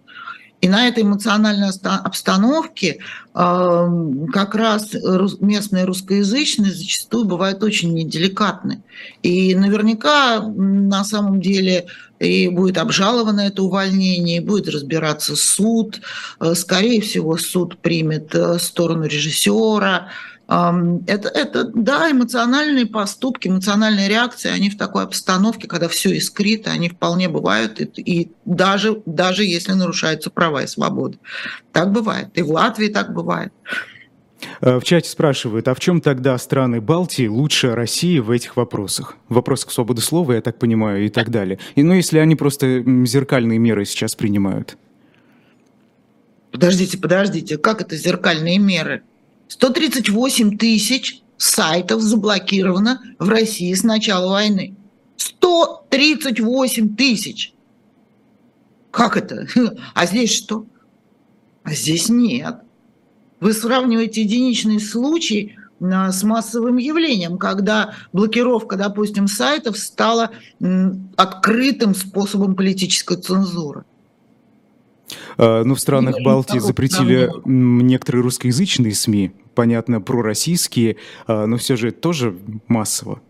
И 0.62 0.68
на 0.68 0.86
этой 0.86 1.02
эмоциональной 1.02 1.70
обстановке 1.70 2.98
как 3.34 4.54
раз 4.54 4.94
местные 5.40 5.84
русскоязычные 5.84 6.72
зачастую 6.72 7.24
бывают 7.24 7.62
очень 7.64 7.92
неделикатны. 7.92 8.82
И 9.22 9.54
наверняка 9.56 10.40
на 10.40 11.04
самом 11.04 11.40
деле 11.40 11.86
и 12.22 12.48
будет 12.48 12.78
обжаловано 12.78 13.40
это 13.40 13.64
увольнение, 13.64 14.36
и 14.36 14.44
будет 14.44 14.68
разбираться 14.68 15.34
суд. 15.34 16.00
Э, 16.38 16.54
скорее 16.54 17.00
всего, 17.00 17.36
суд 17.36 17.78
примет 17.78 18.32
э, 18.34 18.58
сторону 18.60 19.06
режиссера, 19.06 20.08
это, 20.48 21.28
это, 21.28 21.64
да, 21.74 22.10
эмоциональные 22.10 22.86
поступки, 22.86 23.48
эмоциональные 23.48 24.08
реакции, 24.08 24.50
они 24.50 24.70
в 24.70 24.76
такой 24.76 25.04
обстановке, 25.04 25.68
когда 25.68 25.88
все 25.88 26.16
искрито, 26.16 26.70
они 26.70 26.88
вполне 26.88 27.28
бывают, 27.28 27.80
и, 27.80 27.84
и 27.84 28.32
даже, 28.44 29.02
даже 29.06 29.44
если 29.44 29.72
нарушаются 29.72 30.30
права 30.30 30.62
и 30.62 30.66
свободы. 30.66 31.18
Так 31.72 31.92
бывает. 31.92 32.28
И 32.34 32.42
в 32.42 32.50
Латвии 32.50 32.88
так 32.88 33.14
бывает. 33.14 33.52
Э, 34.60 34.78
в 34.78 34.84
чате 34.84 35.08
спрашивают, 35.08 35.68
а 35.68 35.74
в 35.74 35.80
чем 35.80 36.00
тогда 36.00 36.36
страны 36.38 36.80
Балтии 36.80 37.26
лучше 37.26 37.74
России 37.74 38.18
в 38.18 38.30
этих 38.30 38.56
вопросах? 38.56 39.16
Вопросах 39.28 39.70
свободы 39.70 40.02
слова, 40.02 40.32
я 40.32 40.42
так 40.42 40.58
понимаю, 40.58 41.06
и 41.06 41.08
так 41.08 41.30
далее. 41.30 41.58
И 41.74 41.82
ну, 41.82 41.94
если 41.94 42.18
они 42.18 42.36
просто 42.36 42.82
зеркальные 43.06 43.58
меры 43.58 43.84
сейчас 43.84 44.14
принимают. 44.14 44.76
Подождите, 46.50 46.98
подождите, 46.98 47.56
как 47.56 47.80
это 47.80 47.96
зеркальные 47.96 48.58
меры? 48.58 49.02
138 49.52 50.56
тысяч 50.56 51.20
сайтов 51.36 52.00
заблокировано 52.00 53.02
в 53.18 53.28
России 53.28 53.74
с 53.74 53.82
начала 53.82 54.30
войны. 54.30 54.74
138 55.18 56.96
тысяч. 56.96 57.52
Как 58.90 59.18
это? 59.18 59.46
А 59.94 60.06
здесь 60.06 60.34
что? 60.34 60.64
А 61.64 61.74
здесь 61.74 62.08
нет. 62.08 62.60
Вы 63.40 63.52
сравниваете 63.52 64.22
единичные 64.22 64.80
случаи, 64.80 65.58
с 65.80 66.22
массовым 66.22 66.76
явлением, 66.76 67.36
когда 67.38 67.94
блокировка, 68.12 68.76
допустим, 68.76 69.26
сайтов 69.26 69.76
стала 69.76 70.30
открытым 71.16 71.96
способом 71.96 72.54
политической 72.54 73.16
цензуры. 73.16 73.84
А, 75.36 75.62
ну, 75.64 75.74
в 75.74 75.80
странах 75.80 76.16
Нет, 76.16 76.24
Балтии 76.24 76.58
запретили 76.58 77.30
некоторые 77.44 78.22
русскоязычные 78.22 78.94
СМИ, 78.94 79.32
понятно, 79.54 80.00
пророссийские, 80.00 80.96
а, 81.26 81.46
но 81.46 81.56
все 81.56 81.76
же 81.76 81.90
тоже 81.90 82.36
массово. 82.68 83.20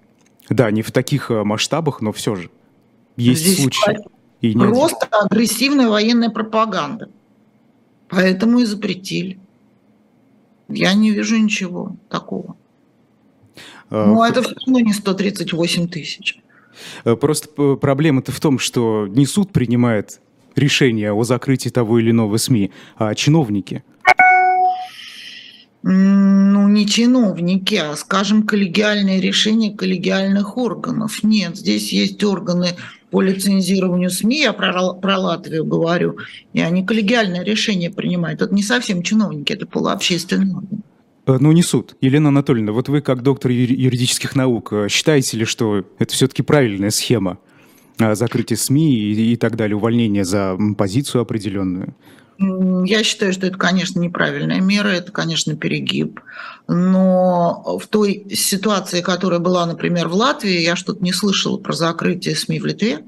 Да, 0.48 0.70
не 0.70 0.82
в 0.82 0.90
таких 0.90 1.30
а, 1.30 1.44
масштабах, 1.44 2.00
но 2.00 2.12
все 2.12 2.34
же. 2.34 2.50
Есть 3.16 3.42
Здесь 3.42 3.60
случаи. 3.60 3.98
И 4.40 4.54
просто 4.54 5.06
один. 5.06 5.26
агрессивная 5.30 5.88
военная 5.88 6.30
пропаганда. 6.30 7.10
Поэтому 8.08 8.58
и 8.58 8.64
запретили. 8.64 9.38
Я 10.68 10.94
не 10.94 11.10
вижу 11.10 11.36
ничего 11.36 11.96
такого. 12.08 12.56
А, 13.90 14.06
ну, 14.06 14.22
это 14.22 14.42
все 14.42 14.54
равно 14.66 14.80
не 14.80 14.92
138 14.92 15.88
тысяч. 15.88 16.38
Просто 17.04 17.76
проблема-то 17.76 18.32
в 18.32 18.40
том, 18.40 18.58
что 18.58 19.06
не 19.06 19.26
суд 19.26 19.52
принимает 19.52 20.20
решение 20.56 21.12
о 21.12 21.22
закрытии 21.24 21.68
того 21.68 21.98
или 21.98 22.10
иного 22.10 22.36
СМИ, 22.36 22.70
а 22.96 23.14
чиновники? 23.14 23.82
Ну, 25.84 26.68
не 26.68 26.86
чиновники, 26.86 27.74
а, 27.74 27.96
скажем, 27.96 28.44
коллегиальные 28.44 29.20
решения 29.20 29.76
коллегиальных 29.76 30.56
органов. 30.56 31.24
Нет, 31.24 31.56
здесь 31.56 31.92
есть 31.92 32.22
органы 32.22 32.76
по 33.10 33.20
лицензированию 33.20 34.08
СМИ, 34.08 34.40
я 34.40 34.52
про, 34.52 34.94
про 34.94 35.18
Латвию 35.18 35.64
говорю, 35.64 36.18
и 36.52 36.60
они 36.60 36.86
коллегиальное 36.86 37.42
решение 37.44 37.90
принимают. 37.90 38.42
Это 38.42 38.54
не 38.54 38.62
совсем 38.62 39.02
чиновники, 39.02 39.52
это 39.52 39.66
полуобщественные 39.66 40.56
органы. 40.56 40.82
Э, 41.26 41.36
ну, 41.38 41.52
не 41.52 41.62
суд. 41.62 41.96
Елена 42.00 42.28
Анатольевна, 42.28 42.72
вот 42.72 42.88
вы 42.88 43.00
как 43.00 43.22
доктор 43.22 43.50
юридических 43.50 44.36
наук, 44.36 44.72
э, 44.72 44.88
считаете 44.88 45.36
ли, 45.36 45.44
что 45.44 45.84
это 45.98 46.14
все-таки 46.14 46.42
правильная 46.42 46.90
схема? 46.90 47.38
А, 47.98 48.14
закрытие 48.14 48.56
СМИ 48.56 48.94
и, 48.94 49.32
и 49.32 49.36
так 49.36 49.56
далее, 49.56 49.76
увольнение 49.76 50.24
за 50.24 50.56
позицию 50.76 51.22
определенную? 51.22 51.94
Я 52.38 53.04
считаю, 53.04 53.32
что 53.32 53.46
это, 53.46 53.56
конечно, 53.56 54.00
неправильная 54.00 54.60
мера, 54.60 54.88
это, 54.88 55.12
конечно, 55.12 55.54
перегиб. 55.54 56.20
Но 56.66 57.78
в 57.80 57.86
той 57.86 58.26
ситуации, 58.34 59.00
которая 59.00 59.38
была, 59.38 59.66
например, 59.66 60.08
в 60.08 60.14
Латвии, 60.14 60.60
я 60.60 60.74
что-то 60.74 61.04
не 61.04 61.12
слышала 61.12 61.58
про 61.58 61.72
закрытие 61.72 62.34
СМИ 62.34 62.58
в 62.58 62.66
Литве. 62.66 63.04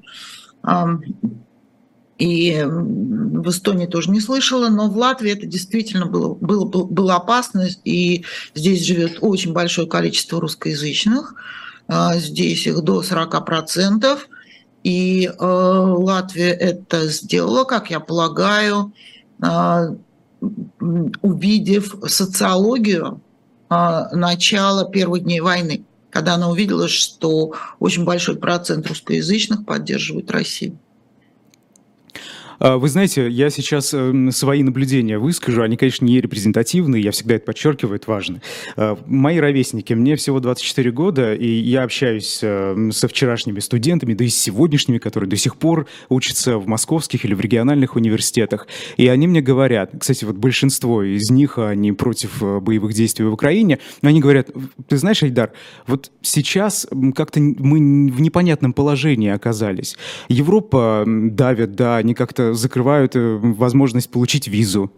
И 2.18 2.64
в 2.64 3.48
Эстонии 3.48 3.86
тоже 3.86 4.10
не 4.10 4.20
слышала, 4.20 4.68
но 4.68 4.88
в 4.88 4.96
Латвии 4.96 5.32
это 5.32 5.46
действительно 5.46 6.06
было, 6.06 6.34
было, 6.34 6.64
было 6.64 7.16
опасно, 7.16 7.66
и 7.84 8.24
здесь 8.54 8.84
живет 8.84 9.18
очень 9.20 9.52
большое 9.52 9.88
количество 9.88 10.40
русскоязычных, 10.40 11.34
а, 11.88 12.16
здесь 12.18 12.68
их 12.68 12.82
до 12.82 13.02
40%, 13.02 14.28
и 14.84 15.26
э, 15.26 15.32
Латвия 15.38 16.50
это 16.50 17.08
сделала, 17.08 17.64
как 17.64 17.90
я 17.90 18.00
полагаю, 18.00 18.92
э, 19.42 19.96
увидев 21.22 21.96
социологию 22.06 23.22
э, 23.70 24.02
начала 24.12 24.88
первых 24.88 25.24
дней 25.24 25.40
войны, 25.40 25.84
когда 26.10 26.34
она 26.34 26.50
увидела, 26.50 26.86
что 26.86 27.54
очень 27.80 28.04
большой 28.04 28.36
процент 28.36 28.86
русскоязычных 28.86 29.64
поддерживает 29.64 30.30
Россию. 30.30 30.78
А, 32.58 32.76
вы 32.76 32.88
знаете, 32.88 33.28
я 33.28 33.50
сейчас 33.50 33.94
эм, 33.94 34.30
свои 34.30 34.62
наблюдения 34.62 35.18
выскажу. 35.18 35.62
Они, 35.62 35.76
конечно, 35.76 36.04
не 36.04 36.20
репрезентативные, 36.20 37.02
я 37.02 37.10
всегда 37.10 37.36
это 37.36 37.44
подчеркиваю, 37.46 37.96
это 37.96 38.10
важно. 38.10 38.40
А, 38.76 38.98
мои 39.06 39.38
ровесники, 39.38 39.92
мне 39.92 40.16
всего 40.16 40.40
24 40.40 40.90
года, 40.90 41.34
и 41.34 41.46
я 41.46 41.82
общаюсь 41.82 42.40
эм, 42.42 42.92
со 42.92 43.08
вчерашними 43.08 43.60
студентами, 43.60 44.14
да 44.14 44.24
и 44.24 44.28
с 44.28 44.36
сегодняшними, 44.36 44.98
которые 44.98 45.28
до 45.28 45.36
сих 45.36 45.56
пор 45.56 45.86
учатся 46.08 46.58
в 46.58 46.66
московских 46.66 47.24
или 47.24 47.34
в 47.34 47.40
региональных 47.40 47.96
университетах. 47.96 48.66
И 48.96 49.08
они 49.08 49.26
мне 49.26 49.40
говорят, 49.40 49.92
кстати, 49.98 50.24
вот 50.24 50.36
большинство 50.36 51.02
из 51.02 51.30
них, 51.30 51.58
они 51.58 51.92
против 51.92 52.42
э, 52.42 52.60
боевых 52.60 52.92
действий 52.92 53.24
в 53.24 53.32
Украине, 53.32 53.78
но 54.02 54.08
они 54.08 54.20
говорят, 54.20 54.50
ты 54.88 54.96
знаешь, 54.96 55.22
Айдар, 55.22 55.52
вот 55.86 56.10
сейчас 56.22 56.86
как-то 57.14 57.40
мы 57.40 58.10
в 58.10 58.20
непонятном 58.20 58.72
положении 58.72 59.30
оказались. 59.30 59.96
Европа 60.28 61.04
давит, 61.06 61.74
да, 61.74 61.96
они 61.96 62.14
как-то 62.14 62.43
закрывают 62.52 63.16
э, 63.16 63.38
возможность 63.40 64.10
получить 64.10 64.48
визу 64.48 64.92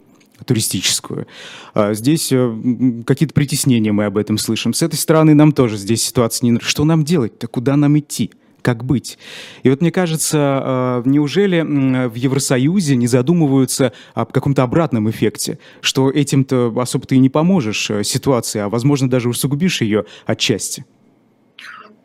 туристическую. 0.44 1.26
А 1.74 1.94
здесь 1.94 2.30
э, 2.32 3.02
какие-то 3.06 3.34
притеснения 3.34 3.92
мы 3.92 4.06
об 4.06 4.18
этом 4.18 4.38
слышим. 4.38 4.74
С 4.74 4.82
этой 4.82 4.96
стороны 4.96 5.34
нам 5.34 5.52
тоже 5.52 5.76
здесь 5.76 6.02
ситуация 6.02 6.50
не... 6.50 6.58
Что 6.60 6.84
нам 6.84 7.04
делать-то? 7.04 7.46
Куда 7.46 7.76
нам 7.76 7.98
идти? 7.98 8.32
Как 8.62 8.84
быть? 8.84 9.16
И 9.62 9.70
вот 9.70 9.80
мне 9.80 9.92
кажется, 9.92 11.00
неужели 11.04 11.60
в 12.08 12.14
Евросоюзе 12.14 12.96
не 12.96 13.06
задумываются 13.06 13.92
об 14.12 14.32
каком-то 14.32 14.64
обратном 14.64 15.08
эффекте, 15.08 15.60
что 15.80 16.10
этим-то 16.10 16.74
особо 16.76 17.06
ты 17.06 17.14
и 17.14 17.20
не 17.20 17.28
поможешь 17.28 17.88
э, 17.90 18.02
ситуации, 18.02 18.58
а, 18.58 18.68
возможно, 18.68 19.08
даже 19.08 19.28
усугубишь 19.28 19.82
ее 19.82 20.04
отчасти? 20.26 20.84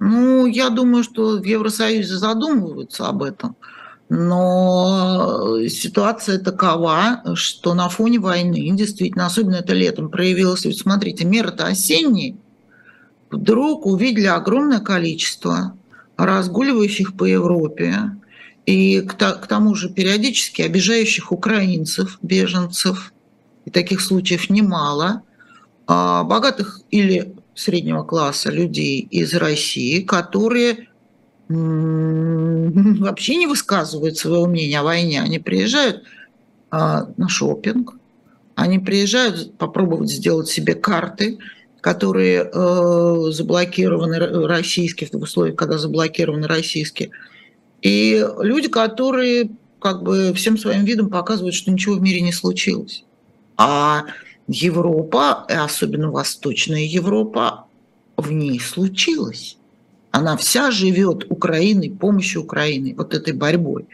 Ну, 0.04 0.48
я 0.48 0.70
думаю, 0.70 1.04
что 1.04 1.38
в 1.38 1.44
Евросоюзе 1.44 2.16
задумываются 2.16 3.08
об 3.08 3.22
этом 3.22 3.56
но 4.14 5.58
ситуация 5.70 6.38
такова, 6.38 7.22
что 7.36 7.74
на 7.74 7.88
фоне 7.88 8.20
войны, 8.20 8.70
действительно, 8.76 9.26
особенно 9.26 9.56
это 9.56 9.72
летом 9.72 10.10
проявилось, 10.10 10.66
ведь 10.66 10.80
смотрите, 10.80 11.24
меры-то 11.24 11.68
осенние, 11.68 12.36
вдруг 13.30 13.86
увидели 13.86 14.26
огромное 14.26 14.82
количество 14.82 15.78
разгуливающих 16.18 17.16
по 17.16 17.24
Европе, 17.24 18.12
и 18.66 19.00
к, 19.00 19.14
тому 19.48 19.76
же 19.76 19.88
периодически 19.88 20.62
обижающих 20.62 21.32
украинцев, 21.32 22.20
беженцев, 22.22 23.14
и 23.64 23.70
таких 23.70 24.02
случаев 24.02 24.50
немало, 24.50 25.22
а 25.88 26.26
богатых 26.26 26.82
или 26.92 27.34
среднего 27.56 28.04
класса 28.04 28.52
людей 28.52 29.08
из 29.10 29.34
России, 29.36 30.02
которые 30.02 30.90
вообще 33.00 33.36
не 33.36 33.48
высказывают 33.48 34.18
своего 34.18 34.48
мнения 34.48 34.80
о 34.80 34.84
войне. 34.84 35.22
Они 35.22 35.40
приезжают 35.40 36.04
а, 36.70 37.10
на 37.18 37.28
шопинг, 37.28 37.96
они 38.56 38.80
приезжают 38.80 39.58
попробовать 39.58 40.10
сделать 40.10 40.48
себе 40.48 40.76
карты, 40.76 41.40
которые 41.82 42.44
э, 42.44 43.32
заблокированы 43.32 44.20
российские, 44.48 45.10
в 45.12 45.16
условиях, 45.16 45.56
когда 45.56 45.80
заблокированы 45.80 46.48
российские. 46.48 47.10
И 47.82 48.24
люди, 48.40 48.68
которые 48.68 49.50
как 49.80 50.04
бы 50.04 50.32
всем 50.36 50.60
своим 50.60 50.86
видом 50.86 51.10
показывают, 51.10 51.56
что 51.56 51.72
ничего 51.72 51.96
в 51.96 52.02
мире 52.02 52.22
не 52.22 52.32
случилось. 52.32 53.04
А 53.58 54.04
Европа, 54.48 55.46
особенно 55.46 56.12
Восточная 56.12 56.84
Европа, 56.84 57.66
в 58.16 58.32
ней 58.32 58.60
случилось. 58.60 59.58
Она 60.12 60.38
вся 60.38 60.72
живет 60.72 61.26
Украиной, 61.30 61.90
помощью 61.90 62.44
Украины, 62.44 62.94
вот 62.96 63.14
этой 63.14 63.34
борьбой. 63.34 63.88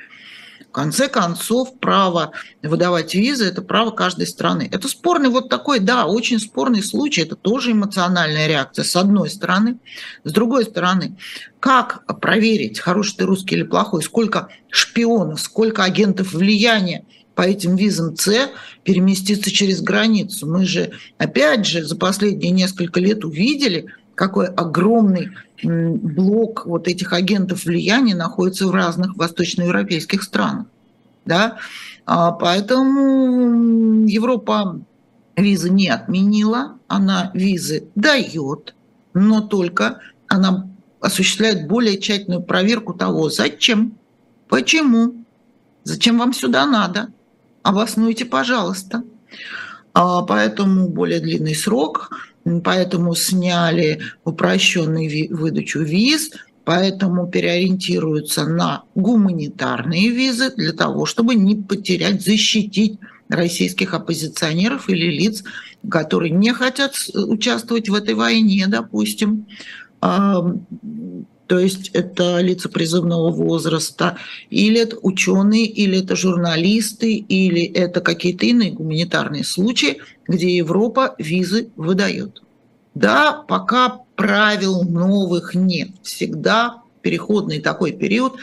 В 0.67 0.71
конце 0.71 1.07
концов, 1.07 1.79
право 1.79 2.33
выдавать 2.61 3.15
визы– 3.15 3.45
это 3.47 3.61
право 3.61 3.91
каждой 3.91 4.27
страны. 4.27 4.69
Это 4.71 4.87
спорный 4.87 5.29
вот 5.29 5.49
такой, 5.49 5.79
да, 5.79 6.05
очень 6.05 6.39
спорный 6.39 6.83
случай. 6.83 7.21
Это 7.21 7.35
тоже 7.35 7.71
эмоциональная 7.71 8.47
реакция, 8.47 8.83
с 8.83 8.95
одной 8.95 9.29
стороны. 9.29 9.79
С 10.23 10.31
другой 10.31 10.65
стороны, 10.65 11.17
как 11.59 12.03
проверить, 12.19 12.79
хороший 12.79 13.17
ты 13.17 13.25
русский 13.25 13.55
или 13.55 13.63
плохой, 13.63 14.03
сколько 14.03 14.49
шпионов, 14.69 15.39
сколько 15.39 15.83
агентов 15.83 16.33
влияния 16.33 17.05
по 17.33 17.43
этим 17.43 17.75
визам 17.75 18.15
С 18.15 18.49
переместиться 18.83 19.51
через 19.51 19.81
границу. 19.81 20.47
Мы 20.47 20.65
же, 20.65 20.91
опять 21.17 21.65
же, 21.65 21.83
за 21.83 21.95
последние 21.95 22.51
несколько 22.51 22.99
лет 22.99 23.23
увидели, 23.23 23.87
какой 24.17 24.47
огромный 24.47 25.29
блок 25.61 26.65
вот 26.65 26.87
этих 26.87 27.13
агентов 27.13 27.65
влияния 27.65 28.15
находится 28.15 28.67
в 28.67 28.71
разных 28.71 29.15
восточноевропейских 29.15 30.23
странах. 30.23 30.65
Да? 31.23 31.57
А 32.07 32.31
поэтому 32.31 34.07
Европа 34.07 34.81
визы 35.35 35.69
не 35.69 35.87
отменила, 35.89 36.79
она 36.87 37.29
визы 37.35 37.89
дает, 37.93 38.73
но 39.13 39.41
только 39.41 39.99
она 40.27 40.67
осуществляет 40.99 41.67
более 41.67 41.99
тщательную 41.99 42.41
проверку 42.41 42.95
того, 42.95 43.29
зачем, 43.29 43.99
почему, 44.49 45.13
зачем 45.83 46.17
вам 46.17 46.33
сюда 46.33 46.65
надо, 46.65 47.09
обоснуйте, 47.61 48.25
пожалуйста. 48.25 49.03
А 49.93 50.23
поэтому 50.23 50.87
более 50.89 51.19
длинный 51.19 51.53
срок, 51.53 52.09
поэтому 52.63 53.15
сняли 53.15 53.99
упрощенную 54.23 55.35
выдачу 55.35 55.79
виз, 55.79 56.31
поэтому 56.65 57.27
переориентируются 57.27 58.45
на 58.45 58.83
гуманитарные 58.95 60.09
визы 60.09 60.53
для 60.55 60.73
того, 60.73 61.05
чтобы 61.05 61.35
не 61.35 61.55
потерять, 61.55 62.21
защитить 62.23 62.99
российских 63.29 63.93
оппозиционеров 63.93 64.89
или 64.89 65.05
лиц, 65.11 65.43
которые 65.89 66.31
не 66.31 66.53
хотят 66.53 66.93
участвовать 67.13 67.89
в 67.89 67.93
этой 67.93 68.15
войне, 68.15 68.65
допустим. 68.67 69.45
То 70.01 71.59
есть 71.59 71.89
это 71.93 72.41
лица 72.41 72.67
призывного 72.67 73.31
возраста, 73.31 74.17
или 74.49 74.81
это 74.81 74.97
ученые, 75.01 75.65
или 75.65 76.03
это 76.03 76.15
журналисты, 76.17 77.13
или 77.15 77.63
это 77.63 78.01
какие-то 78.01 78.45
иные 78.45 78.71
гуманитарные 78.71 79.45
случаи, 79.45 79.99
где 80.27 80.55
Европа 80.55 81.15
визы 81.17 81.69
выдает. 81.75 82.41
Да, 82.95 83.43
пока 83.47 83.99
правил 84.15 84.83
новых 84.83 85.53
нет. 85.55 85.89
Всегда 86.03 86.81
переходный 87.01 87.61
такой 87.61 87.91
период, 87.91 88.37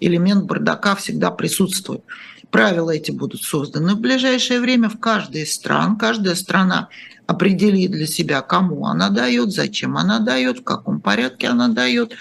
элемент 0.00 0.44
бардака 0.44 0.96
всегда 0.96 1.30
присутствует. 1.30 2.02
Правила 2.50 2.90
эти 2.90 3.12
будут 3.12 3.42
созданы 3.42 3.94
в 3.94 4.00
ближайшее 4.00 4.60
время 4.60 4.88
в 4.88 4.98
каждой 4.98 5.42
из 5.42 5.54
стран. 5.54 5.96
Каждая 5.96 6.34
страна 6.34 6.88
определит 7.26 7.92
для 7.92 8.06
себя, 8.06 8.40
кому 8.40 8.86
она 8.86 9.08
дает, 9.08 9.52
зачем 9.52 9.96
она 9.96 10.18
дает, 10.18 10.58
в 10.58 10.64
каком 10.64 11.00
порядке 11.00 11.46
она 11.46 11.68
дает. 11.68 12.12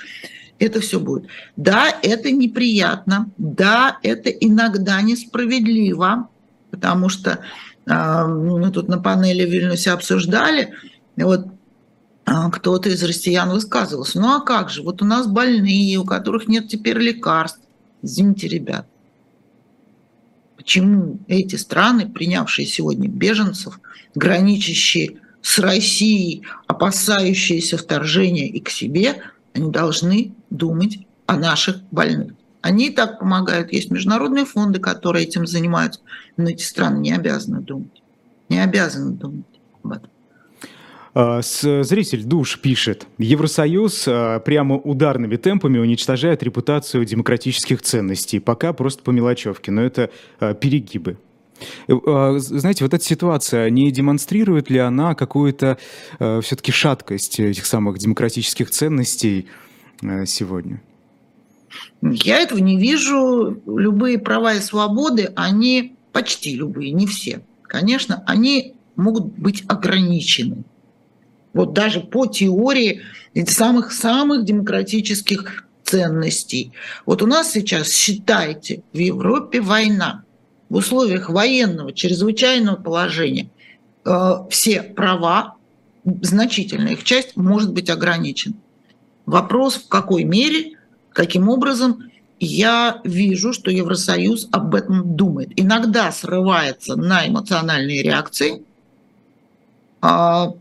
Это 0.59 0.81
все 0.81 0.99
будет. 0.99 1.25
Да, 1.55 1.87
это 2.03 2.29
неприятно. 2.29 3.31
Да, 3.37 3.97
это 4.03 4.29
иногда 4.29 5.01
несправедливо, 5.01 6.29
потому 6.69 7.09
что 7.09 7.39
мы 7.89 8.71
тут 8.71 8.87
на 8.87 8.99
панели 8.99 9.45
в 9.45 9.49
Вильнюсе 9.49 9.91
обсуждали, 9.91 10.73
вот 11.17 11.47
а, 12.25 12.51
кто-то 12.51 12.89
из 12.89 13.03
россиян 13.03 13.49
высказывался. 13.49 14.19
Ну 14.19 14.35
а 14.35 14.41
как 14.41 14.69
же? 14.69 14.83
Вот 14.83 15.01
у 15.01 15.05
нас 15.05 15.25
больные, 15.25 15.97
у 15.97 16.05
которых 16.05 16.47
нет 16.47 16.67
теперь 16.67 16.97
лекарств. 16.97 17.61
Извините, 18.03 18.47
ребят, 18.47 18.87
почему 20.55 21.19
эти 21.27 21.55
страны, 21.55 22.07
принявшие 22.07 22.67
сегодня 22.67 23.09
беженцев, 23.09 23.79
граничащие 24.13 25.19
с 25.41 25.57
Россией, 25.57 26.43
опасающиеся 26.67 27.77
вторжения 27.77 28.47
и 28.47 28.59
к 28.59 28.69
себе, 28.69 29.21
они 29.53 29.71
должны 29.71 30.35
думать 30.51 30.99
о 31.25 31.37
наших 31.37 31.81
больных. 31.91 32.33
Они 32.61 32.87
и 32.87 32.93
так 32.93 33.19
помогают. 33.19 33.71
Есть 33.71 33.91
международные 33.91 34.45
фонды, 34.45 34.79
которые 34.79 35.25
этим 35.25 35.47
занимаются, 35.47 36.01
но 36.37 36.49
эти 36.49 36.63
страны 36.63 36.99
не 36.99 37.13
обязаны 37.13 37.61
думать. 37.61 38.01
Не 38.49 38.63
обязаны 38.63 39.13
думать 39.13 39.45
об 39.83 39.91
этом. 39.93 40.09
А, 41.13 41.41
зритель 41.41 42.23
Душ 42.23 42.59
пишет, 42.59 43.07
Евросоюз 43.17 44.05
а, 44.07 44.39
прямо 44.39 44.75
ударными 44.75 45.37
темпами 45.37 45.77
уничтожает 45.77 46.43
репутацию 46.43 47.05
демократических 47.05 47.81
ценностей, 47.81 48.39
пока 48.39 48.73
просто 48.73 49.03
по 49.03 49.11
мелочевке, 49.11 49.71
но 49.71 49.81
это 49.81 50.11
а, 50.39 50.53
перегибы. 50.53 51.17
Э, 51.89 52.35
знаете, 52.37 52.85
вот 52.85 52.93
эта 52.93 53.03
ситуация, 53.03 53.69
не 53.69 53.91
демонстрирует 53.91 54.69
ли 54.69 54.79
она 54.79 55.13
какую-то 55.13 55.77
все-таки 56.17 56.71
шаткость 56.71 57.41
этих 57.41 57.65
самых 57.65 57.97
демократических 57.97 58.69
ценностей 58.69 59.49
сегодня? 60.25 60.81
Я 62.01 62.39
этого 62.39 62.59
не 62.59 62.77
вижу. 62.77 63.61
Любые 63.65 64.19
права 64.19 64.53
и 64.55 64.59
свободы, 64.59 65.31
они 65.35 65.95
почти 66.11 66.55
любые, 66.55 66.91
не 66.91 67.05
все, 67.05 67.41
конечно, 67.63 68.23
они 68.25 68.75
могут 68.95 69.37
быть 69.37 69.63
ограничены 69.67 70.63
вот 71.53 71.73
даже 71.73 72.01
по 72.01 72.25
теории 72.25 73.01
самых-самых 73.47 74.45
демократических 74.45 75.65
ценностей. 75.83 76.71
Вот 77.05 77.21
у 77.21 77.27
нас 77.27 77.51
сейчас, 77.51 77.91
считайте, 77.91 78.83
в 78.93 78.97
Европе 78.97 79.61
война. 79.61 80.23
В 80.69 80.75
условиях 80.75 81.29
военного 81.29 81.91
чрезвычайного 81.93 82.75
положения 82.75 83.49
э, 84.05 84.33
все 84.51 84.83
права, 84.83 85.55
значительная 86.05 86.93
их 86.93 87.03
часть, 87.03 87.35
может 87.35 87.73
быть 87.73 87.89
ограничена. 87.89 88.55
Вопрос, 89.25 89.75
в 89.75 89.87
какой 89.87 90.25
мере, 90.25 90.77
каким 91.19 91.49
образом, 91.49 92.09
я 92.39 93.01
вижу, 93.03 93.51
что 93.51 93.69
Евросоюз 93.69 94.47
об 94.53 94.73
этом 94.73 95.17
думает. 95.17 95.49
Иногда 95.57 96.13
срывается 96.13 96.95
на 96.95 97.27
эмоциональные 97.27 98.01
реакции, 98.01 98.63
а 99.99 100.53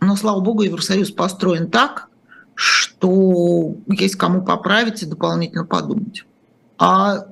но, 0.00 0.16
слава 0.16 0.40
богу, 0.40 0.62
Евросоюз 0.62 1.12
построен 1.12 1.70
так, 1.70 2.08
что 2.56 3.76
есть 3.86 4.16
кому 4.16 4.42
поправить 4.42 5.04
и 5.04 5.06
дополнительно 5.06 5.64
подумать. 5.64 6.24
А, 6.78 7.26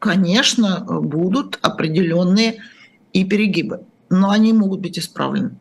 конечно, 0.00 0.80
будут 0.80 1.60
определенные 1.62 2.56
и 3.12 3.24
перегибы, 3.24 3.82
но 4.10 4.30
они 4.30 4.52
могут 4.52 4.80
быть 4.80 4.98
исправлены. 4.98 5.52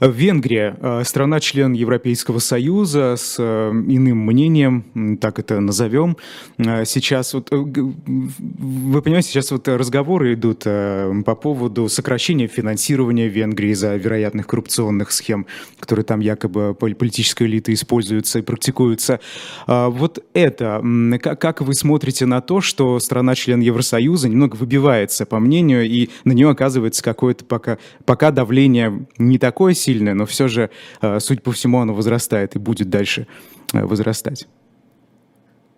Венгрия, 0.00 0.76
э, 0.80 1.02
страна-член 1.04 1.72
Европейского 1.72 2.38
Союза 2.38 3.14
с 3.16 3.36
э, 3.38 3.70
иным 3.70 4.18
мнением, 4.18 5.18
так 5.20 5.38
это 5.38 5.60
назовем. 5.60 6.16
Э, 6.58 6.84
сейчас 6.84 7.34
вот, 7.34 7.48
вы 7.50 9.02
понимаете, 9.02 9.28
сейчас 9.28 9.50
вот 9.50 9.68
разговоры 9.68 10.34
идут 10.34 10.64
по 10.64 11.34
поводу 11.34 11.88
сокращения 11.88 12.46
финансирования 12.46 13.28
Венгрии 13.28 13.72
за 13.72 13.96
вероятных 13.96 14.46
коррупционных 14.46 15.12
схем, 15.12 15.46
которые 15.78 16.04
там 16.04 16.20
якобы 16.20 16.74
политической 16.74 17.44
элитой 17.44 17.74
используются 17.74 18.38
и 18.38 18.42
практикуются. 18.42 19.20
Вот 19.66 20.24
это, 20.34 20.82
как 21.20 21.60
вы 21.60 21.74
смотрите 21.74 22.26
на 22.26 22.40
то, 22.40 22.60
что 22.60 22.98
страна-член 22.98 23.60
Евросоюза 23.60 24.28
немного 24.28 24.56
выбивается, 24.56 25.26
по 25.26 25.38
мнению, 25.38 25.86
и 25.86 26.10
на 26.24 26.32
нее 26.32 26.50
оказывается 26.50 27.02
какое-то 27.02 27.44
пока, 27.44 27.78
пока 28.04 28.30
давление 28.30 29.06
не 29.18 29.38
такое 29.38 29.74
сильное, 29.84 30.14
но 30.14 30.24
все 30.24 30.48
же, 30.48 30.70
э, 31.02 31.20
судя 31.20 31.40
по 31.40 31.52
всему, 31.52 31.78
оно 31.80 31.94
возрастает 31.94 32.56
и 32.56 32.58
будет 32.58 32.88
дальше 32.88 33.26
э, 33.72 33.84
возрастать. 33.84 34.48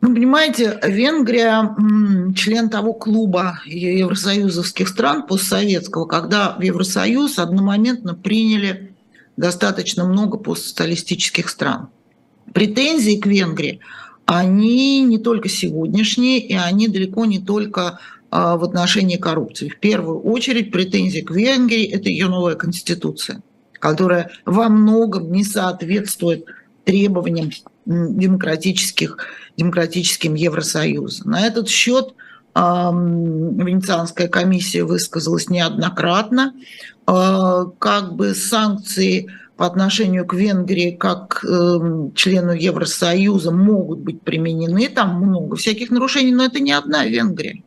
Ну, 0.02 0.14
понимаете, 0.14 0.78
Венгрия 0.84 1.74
член 2.34 2.68
того 2.68 2.92
клуба 2.92 3.58
евросоюзовских 3.66 4.88
стран 4.88 5.26
постсоветского, 5.26 6.04
когда 6.06 6.54
в 6.58 6.62
Евросоюз 6.62 7.38
одномоментно 7.38 8.14
приняли 8.14 8.94
достаточно 9.36 10.04
много 10.04 10.38
постсоциалистических 10.38 11.48
стран. 11.48 11.88
Претензии 12.52 13.18
к 13.18 13.26
Венгрии, 13.26 13.80
они 14.26 15.02
не 15.02 15.18
только 15.18 15.48
сегодняшние, 15.48 16.38
и 16.40 16.54
они 16.54 16.88
далеко 16.88 17.24
не 17.24 17.38
только 17.38 17.98
а, 18.30 18.56
в 18.56 18.64
отношении 18.64 19.16
коррупции. 19.16 19.68
В 19.68 19.78
первую 19.78 20.20
очередь 20.20 20.70
претензии 20.70 21.20
к 21.20 21.30
Венгрии– 21.30 21.84
это 21.96 22.08
ее 22.08 22.28
новая 22.28 22.54
конституция– 22.54 23.42
которая 23.78 24.30
во 24.44 24.68
многом 24.68 25.32
не 25.32 25.44
соответствует 25.44 26.46
требованиям 26.84 27.50
демократических, 27.84 29.16
демократическим 29.56 30.34
Евросоюза. 30.34 31.28
На 31.28 31.46
этот 31.46 31.68
счет 31.68 32.14
Венецианская 32.54 34.28
комиссия 34.28 34.84
высказалась 34.84 35.50
неоднократно. 35.50 36.54
Э, 37.06 37.66
как 37.78 38.14
бы 38.14 38.34
санкции 38.34 39.30
по 39.56 39.66
отношению 39.66 40.26
к 40.26 40.32
Венгрии 40.32 40.92
как 40.92 41.44
э, 41.44 42.10
члену 42.14 42.52
Евросоюза 42.52 43.52
могут 43.52 43.98
быть 43.98 44.22
применены. 44.22 44.88
Там 44.88 45.20
много 45.20 45.56
всяких 45.56 45.90
нарушений, 45.90 46.32
но 46.32 46.46
это 46.46 46.60
не 46.60 46.72
одна 46.72 47.04
Венгрия. 47.04 47.62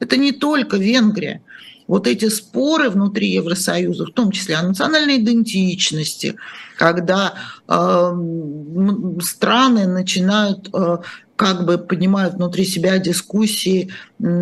Это 0.00 0.16
не 0.16 0.32
только 0.32 0.78
Венгрия 0.78 1.40
вот 1.86 2.06
эти 2.06 2.28
споры 2.28 2.88
внутри 2.90 3.30
Евросоюза, 3.32 4.06
в 4.06 4.12
том 4.12 4.30
числе 4.30 4.56
о 4.56 4.62
национальной 4.62 5.18
идентичности, 5.18 6.36
когда 6.78 7.34
э, 7.68 8.12
страны 9.22 9.86
начинают 9.86 10.68
э, 10.74 10.98
как 11.36 11.66
бы 11.66 11.78
поднимают 11.78 12.34
внутри 12.34 12.64
себя 12.64 12.98
дискуссии 12.98 13.90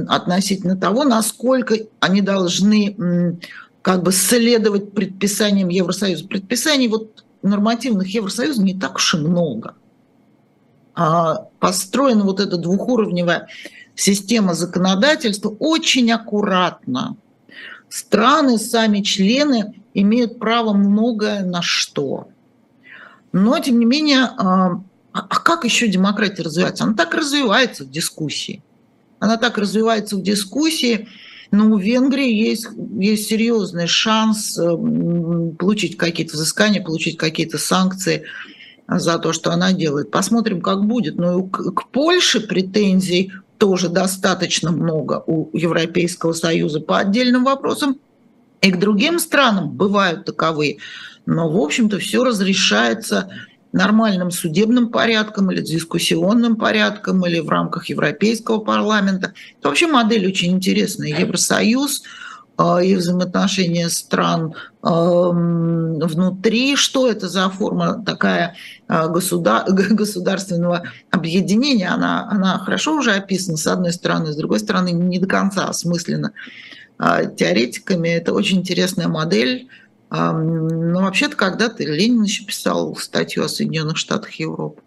относительно 0.08 0.76
того, 0.76 1.04
насколько 1.04 1.76
они 2.00 2.20
должны 2.20 3.38
как 3.80 4.02
бы 4.02 4.12
следовать 4.12 4.92
предписаниям 4.92 5.68
Евросоюза. 5.68 6.26
Предписаний 6.28 6.88
вот 6.88 7.24
нормативных 7.42 8.08
Евросоюза 8.08 8.62
не 8.62 8.78
так 8.78 8.96
уж 8.96 9.14
и 9.14 9.18
много. 9.18 9.74
А 10.94 11.46
построена 11.58 12.24
вот 12.24 12.40
эта 12.40 12.58
двухуровневая 12.58 13.48
система 13.94 14.54
законодательства 14.54 15.48
очень 15.58 16.10
аккуратно 16.12 17.16
страны, 17.92 18.58
сами 18.58 19.02
члены 19.02 19.82
имеют 19.92 20.38
право 20.38 20.72
многое 20.72 21.44
на 21.44 21.60
что. 21.60 22.28
Но, 23.32 23.58
тем 23.58 23.78
не 23.78 23.84
менее, 23.84 24.30
а, 24.38 24.82
а 25.12 25.20
как 25.20 25.64
еще 25.64 25.88
демократия 25.88 26.42
развивается? 26.42 26.84
Она 26.84 26.94
так 26.94 27.12
развивается 27.14 27.84
в 27.84 27.90
дискуссии. 27.90 28.62
Она 29.18 29.36
так 29.36 29.58
развивается 29.58 30.16
в 30.16 30.22
дискуссии, 30.22 31.08
но 31.50 31.70
у 31.70 31.76
Венгрии 31.76 32.32
есть, 32.32 32.66
есть 32.98 33.28
серьезный 33.28 33.86
шанс 33.86 34.58
э, 34.58 34.62
получить 35.58 35.98
какие-то 35.98 36.34
взыскания, 36.34 36.82
получить 36.82 37.18
какие-то 37.18 37.58
санкции 37.58 38.24
за 38.88 39.18
то, 39.18 39.34
что 39.34 39.52
она 39.52 39.72
делает. 39.72 40.10
Посмотрим, 40.10 40.62
как 40.62 40.84
будет. 40.86 41.16
Но 41.16 41.42
к, 41.42 41.72
к 41.74 41.88
Польше 41.90 42.40
претензий 42.40 43.32
тоже 43.62 43.88
достаточно 43.88 44.72
много 44.72 45.22
у 45.24 45.56
Европейского 45.56 46.32
Союза 46.32 46.80
по 46.80 46.98
отдельным 46.98 47.44
вопросам, 47.44 48.00
и 48.60 48.72
к 48.72 48.76
другим 48.80 49.20
странам 49.20 49.70
бывают 49.70 50.24
таковые. 50.24 50.78
Но, 51.26 51.48
в 51.48 51.56
общем-то, 51.56 52.00
все 52.00 52.24
разрешается 52.24 53.30
нормальным 53.72 54.32
судебным 54.32 54.88
порядком 54.88 55.52
или 55.52 55.60
дискуссионным 55.60 56.56
порядком 56.56 57.24
или 57.24 57.38
в 57.38 57.48
рамках 57.48 57.88
Европейского 57.88 58.58
парламента. 58.58 59.32
Это 59.60 59.68
вообще 59.68 59.86
модель 59.86 60.26
очень 60.26 60.50
интересная. 60.50 61.16
Евросоюз– 61.20 62.02
и 62.82 62.94
взаимоотношения 62.94 63.88
стран 63.88 64.54
внутри, 64.82 66.76
что 66.76 67.08
это 67.08 67.28
за 67.28 67.48
форма 67.48 68.02
такая 68.04 68.56
а, 68.88 69.08
государ, 69.08 69.64
государственного 69.68 70.82
объединения, 71.10 71.88
она, 71.88 72.28
она 72.30 72.58
хорошо 72.58 72.96
уже 72.96 73.12
описана 73.12 73.56
с 73.56 73.66
одной 73.66 73.92
стороны, 73.92 74.32
с 74.32 74.36
другой 74.36 74.58
стороны 74.58 74.90
не 74.90 75.18
до 75.18 75.26
конца 75.26 75.66
осмысленно 75.66 76.32
а, 76.98 77.24
теоретиками. 77.24 78.08
Это 78.08 78.32
очень 78.32 78.58
интересная 78.58 79.08
модель. 79.08 79.68
Но 80.10 81.00
вообще-то 81.00 81.36
когда-то 81.36 81.82
Ленин 81.84 82.24
еще 82.24 82.44
писал 82.44 82.94
статью 82.96 83.44
о 83.44 83.48
Соединенных 83.48 83.96
Штатах 83.96 84.32
Европы. 84.32 84.82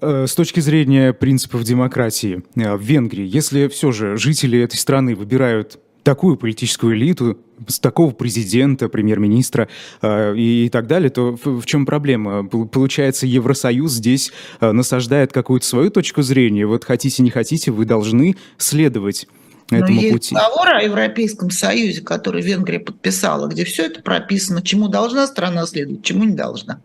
Э, 0.00 0.26
с 0.26 0.34
точки 0.34 0.60
зрения 0.60 1.12
принципов 1.12 1.64
демократии 1.64 2.44
э, 2.54 2.74
в 2.74 2.80
Венгрии, 2.80 3.26
если 3.26 3.68
все 3.68 3.92
же 3.92 4.16
жители 4.16 4.60
этой 4.60 4.76
страны 4.76 5.14
выбирают 5.14 5.78
такую 6.10 6.36
политическую 6.36 6.96
элиту, 6.96 7.38
с 7.68 7.78
такого 7.78 8.10
президента, 8.10 8.88
премьер-министра 8.88 9.68
э, 10.02 10.34
и, 10.36 10.68
так 10.68 10.88
далее, 10.88 11.08
то 11.08 11.36
в, 11.36 11.60
в 11.60 11.66
чем 11.66 11.86
проблема? 11.86 12.44
Получается, 12.48 13.28
Евросоюз 13.28 13.92
здесь 13.92 14.32
э, 14.60 14.72
насаждает 14.72 15.32
какую-то 15.32 15.64
свою 15.64 15.88
точку 15.90 16.22
зрения. 16.22 16.66
Вот 16.66 16.84
хотите, 16.84 17.22
не 17.22 17.30
хотите, 17.30 17.70
вы 17.70 17.84
должны 17.84 18.34
следовать 18.58 19.28
этому 19.78 20.00
есть 20.00 20.12
пути. 20.12 20.34
договор 20.34 20.68
о 20.68 20.82
Европейском 20.82 21.50
Союзе, 21.50 22.00
который 22.02 22.42
Венгрия 22.42 22.80
подписала, 22.80 23.46
где 23.46 23.64
все 23.64 23.86
это 23.86 24.02
прописано, 24.02 24.62
чему 24.62 24.88
должна 24.88 25.26
страна 25.26 25.66
следовать, 25.66 26.04
чему 26.04 26.24
не 26.24 26.34
должна. 26.34 26.80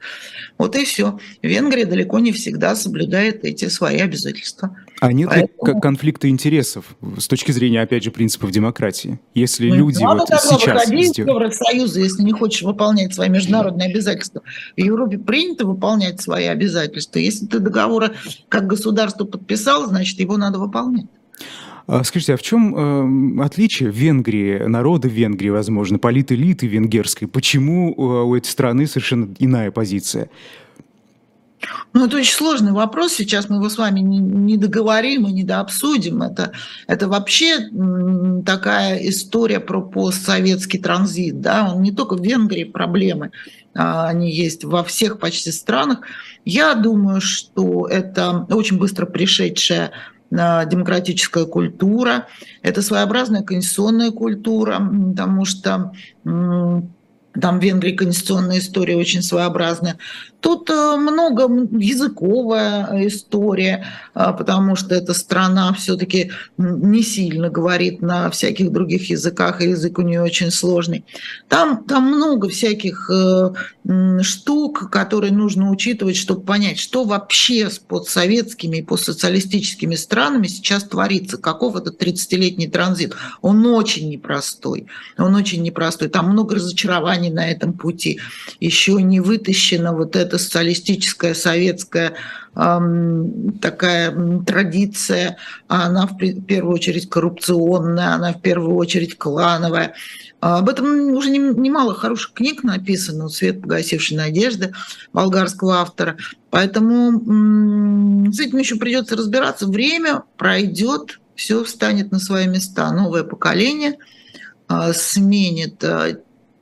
Вот 0.58 0.76
и 0.76 0.86
все. 0.86 1.20
Венгрия 1.42 1.86
далеко 1.86 2.20
не 2.20 2.32
всегда 2.32 2.76
соблюдает 2.76 3.44
эти 3.44 3.68
свои 3.68 4.00
обязательства. 4.00 4.76
А 5.02 5.12
нет 5.12 5.30
Поэтому... 5.30 5.76
ли 5.76 5.82
конфликта 5.82 6.30
интересов 6.30 6.96
с 7.18 7.28
точки 7.28 7.52
зрения, 7.52 7.82
опять 7.82 8.04
же, 8.04 8.12
принципов 8.12 8.52
демократии? 8.52 9.20
Если 9.34 9.70
ну, 9.70 9.76
люди 9.76 10.04
вот 10.04 10.30
сейчас... 10.30 10.90
из 10.90 11.18
Евросоюза, 11.18 12.00
если 12.00 12.24
не 12.24 12.32
хочешь 12.32 12.62
выполнять 12.62 13.14
свои 13.14 13.30
международные 13.30 13.90
обязательства. 13.90 14.42
В 14.76 14.80
Европе 14.80 15.18
принято 15.18 15.66
выполнять 15.66 16.22
свои 16.22 16.46
обязательства. 16.46 17.20
Если 17.20 17.46
ты 17.46 17.60
договор 17.60 18.12
как 18.50 18.68
государство 18.68 19.26
подписал, 19.26 19.88
значит, 19.88 20.20
его 20.20 20.38
надо 20.38 20.60
выполнять. 20.60 21.08
А 21.88 22.04
скажите, 22.04 22.34
а 22.34 22.38
в 22.38 22.42
чем 22.42 23.40
э, 23.40 23.44
отличие 23.44 23.92
Венгрии, 23.92 24.66
народа 24.66 25.08
Венгрии, 25.08 25.50
возможно, 25.50 26.00
политэлиты 26.00 26.66
венгерской? 26.66 27.28
Почему 27.28 27.94
э, 27.94 28.24
у 28.24 28.36
этой 28.36 28.48
страны 28.48 28.88
совершенно 28.88 29.34
иная 29.38 29.70
позиция? 29.70 30.30
Ну, 31.94 32.06
это 32.06 32.18
очень 32.18 32.34
сложный 32.34 32.72
вопрос. 32.72 33.14
Сейчас 33.14 33.50
мы 33.50 33.58
его 33.58 33.70
с 33.70 33.78
вами 33.78 34.00
не, 34.00 34.18
не 34.18 34.58
договорим 34.58 35.28
и 35.28 35.32
не 35.32 35.44
дообсудим. 35.44 36.24
Это, 36.24 36.52
это 36.88 37.08
вообще 37.08 37.70
такая 38.46 38.98
история 39.08 39.60
про 39.60 39.82
постсоветский 39.82 40.80
транзит. 40.80 41.42
Да? 41.42 41.72
Он 41.72 41.82
не 41.82 41.92
только 41.92 42.16
в 42.16 42.24
Венгрии 42.24 42.66
проблемы, 42.66 43.32
а 43.74 44.08
они 44.08 44.32
есть 44.32 44.64
во 44.64 44.84
всех 44.84 45.20
почти 45.20 45.52
странах. 45.52 46.00
Я 46.44 46.76
думаю, 46.76 47.22
что 47.22 47.88
это 47.88 48.46
очень 48.50 48.78
быстро 48.78 49.06
пришедшая 49.06 49.92
демократическая 50.36 51.46
культура, 51.46 52.28
это 52.62 52.82
своеобразная 52.82 53.44
конституционная 53.44 54.12
культура, 54.12 54.80
потому 54.80 55.46
что 55.46 55.92
там 56.24 57.60
в 57.60 57.64
Венгрии 57.64 57.92
конституционная 57.94 58.60
история 58.60 58.96
очень 58.96 59.22
своеобразная. 59.22 59.98
Тут 60.46 60.70
э, 60.70 60.96
много 60.98 61.46
языковая 61.76 63.08
история, 63.08 63.84
а, 64.14 64.32
потому 64.32 64.76
что 64.76 64.94
эта 64.94 65.16
страна 65.16 65.74
все-таки 65.74 66.30
не 66.60 67.02
сильно 67.02 67.50
говорит 67.50 68.04
на 68.04 68.30
всяких 68.30 68.72
других 68.72 69.10
языках, 69.10 69.60
и 69.64 69.70
язык 69.70 69.98
у 69.98 70.04
нее 70.04 70.22
очень 70.22 70.52
сложный. 70.52 71.04
Там, 71.48 71.84
там 71.86 72.04
много 72.04 72.48
всяких 72.50 73.10
э, 73.10 73.54
штук, 74.22 74.92
которые 74.92 75.34
нужно 75.34 75.72
учитывать, 75.72 76.16
чтобы 76.16 76.42
понять, 76.42 76.78
что 76.78 77.06
вообще 77.06 77.72
с 77.72 77.80
подсоветскими 77.80 78.78
и 78.78 78.82
постсоциалистическими 78.84 79.96
странами 79.96 80.46
сейчас 80.46 80.84
творится, 80.84 81.40
каков 81.40 81.76
этот 81.76 82.00
30-летний 82.00 82.68
транзит. 82.68 83.16
Он 83.42 83.66
очень 83.66 84.10
непростой, 84.10 84.86
он 85.18 85.34
очень 85.34 85.64
непростой. 85.64 86.08
Там 86.10 86.30
много 86.30 86.54
разочарований 86.54 87.32
на 87.32 87.50
этом 87.50 87.74
пути. 87.74 88.20
Еще 88.60 88.94
не 89.02 89.20
вытащено 89.20 89.92
вот 89.92 90.16
это 90.16 90.35
это 90.36 90.44
социалистическая 90.44 91.34
советская 91.34 92.14
такая 93.62 94.16
традиция, 94.46 95.38
она 95.68 96.08
в 96.08 96.18
первую 96.46 96.74
очередь 96.74 97.10
коррупционная, 97.10 98.14
она 98.14 98.32
в 98.32 98.42
первую 98.42 98.76
очередь 98.76 99.18
клановая. 99.18 99.94
А 100.40 100.60
об 100.60 100.70
этом 100.70 100.86
уже 101.12 101.32
немало 101.32 101.94
хороших 101.94 102.32
книг 102.32 102.64
написано, 102.64 103.28
«Свет 103.28 103.62
погасившей 103.62 104.16
надежды» 104.16 104.74
болгарского 105.12 105.82
автора. 105.82 106.16
Поэтому 106.50 108.32
с 108.32 108.40
этим 108.40 108.58
еще 108.58 108.78
придется 108.78 109.18
разбираться. 109.18 109.68
Время 109.68 110.24
пройдет, 110.38 111.20
все 111.36 111.62
встанет 111.66 112.14
на 112.14 112.20
свои 112.20 112.48
места. 112.48 112.90
Новое 112.94 113.24
поколение 113.24 113.98
а, 114.70 114.94
сменит 114.94 115.84